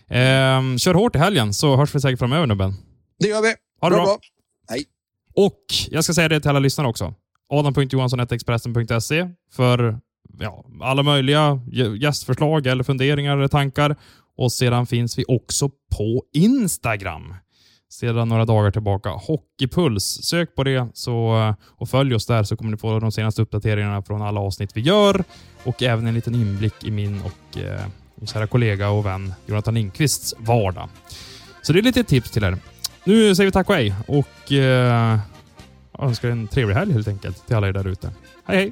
Eh, 0.07 0.77
kör 0.77 0.93
hårt 0.93 1.15
i 1.15 1.19
helgen 1.19 1.53
så 1.53 1.75
hörs 1.75 1.95
vi 1.95 1.99
säkert 2.01 2.19
framöver 2.19 2.47
Nubben. 2.47 2.73
Det 3.19 3.27
gör 3.27 3.41
vi. 3.41 3.53
Ha 3.81 3.89
det 3.89 3.95
bra. 3.95 4.17
Hej. 4.69 4.83
Och 5.35 5.59
jag 5.89 6.03
ska 6.03 6.13
säga 6.13 6.29
det 6.29 6.39
till 6.39 6.49
alla 6.49 6.59
lyssnare 6.59 6.87
också. 6.87 7.13
Adam.Johansson.expressen.se 7.53 9.29
för 9.53 9.99
ja, 10.39 10.65
alla 10.81 11.03
möjliga 11.03 11.39
gä- 11.53 11.95
gästförslag 11.95 12.67
eller 12.67 12.83
funderingar 12.83 13.37
eller 13.37 13.47
tankar. 13.47 13.95
Och 14.37 14.51
sedan 14.51 14.85
finns 14.85 15.17
vi 15.17 15.25
också 15.27 15.69
på 15.69 16.23
Instagram. 16.33 17.33
Sedan 17.89 18.29
några 18.29 18.45
dagar 18.45 18.71
tillbaka. 18.71 19.09
Hockeypuls. 19.09 20.03
Sök 20.23 20.55
på 20.55 20.63
det 20.63 20.87
så, 20.93 21.53
och 21.65 21.89
följ 21.89 22.15
oss 22.15 22.25
där 22.25 22.43
så 22.43 22.57
kommer 22.57 22.71
ni 22.71 22.77
få 22.77 22.99
de 22.99 23.11
senaste 23.11 23.41
uppdateringarna 23.41 24.01
från 24.01 24.21
alla 24.21 24.39
avsnitt 24.39 24.71
vi 24.73 24.81
gör 24.81 25.23
och 25.63 25.83
även 25.83 26.07
en 26.07 26.13
liten 26.13 26.35
inblick 26.35 26.83
i 26.83 26.91
min 26.91 27.21
och 27.21 27.57
eh, 27.57 27.81
min 28.15 28.27
kära 28.27 28.47
kollega 28.47 28.89
och 28.89 29.05
vän 29.05 29.33
Jonathan 29.45 29.73
Lindqvists 29.73 30.33
vardag. 30.37 30.89
Så 31.61 31.73
det 31.73 31.79
är 31.79 31.83
lite 31.83 32.03
tips 32.03 32.31
till 32.31 32.43
er. 32.43 32.57
Nu 33.03 33.35
säger 33.35 33.45
vi 33.47 33.51
tack 33.51 33.69
och 33.69 33.75
hej 33.75 33.95
och 34.07 34.51
eh, 34.51 35.19
önskar 35.99 36.29
en 36.29 36.47
trevlig 36.47 36.75
helg 36.75 36.93
helt 36.93 37.07
enkelt 37.07 37.47
till 37.47 37.55
alla 37.55 37.67
er 37.67 37.73
där 37.73 37.87
ute. 37.87 38.11
Hej 38.45 38.57
hej! 38.57 38.71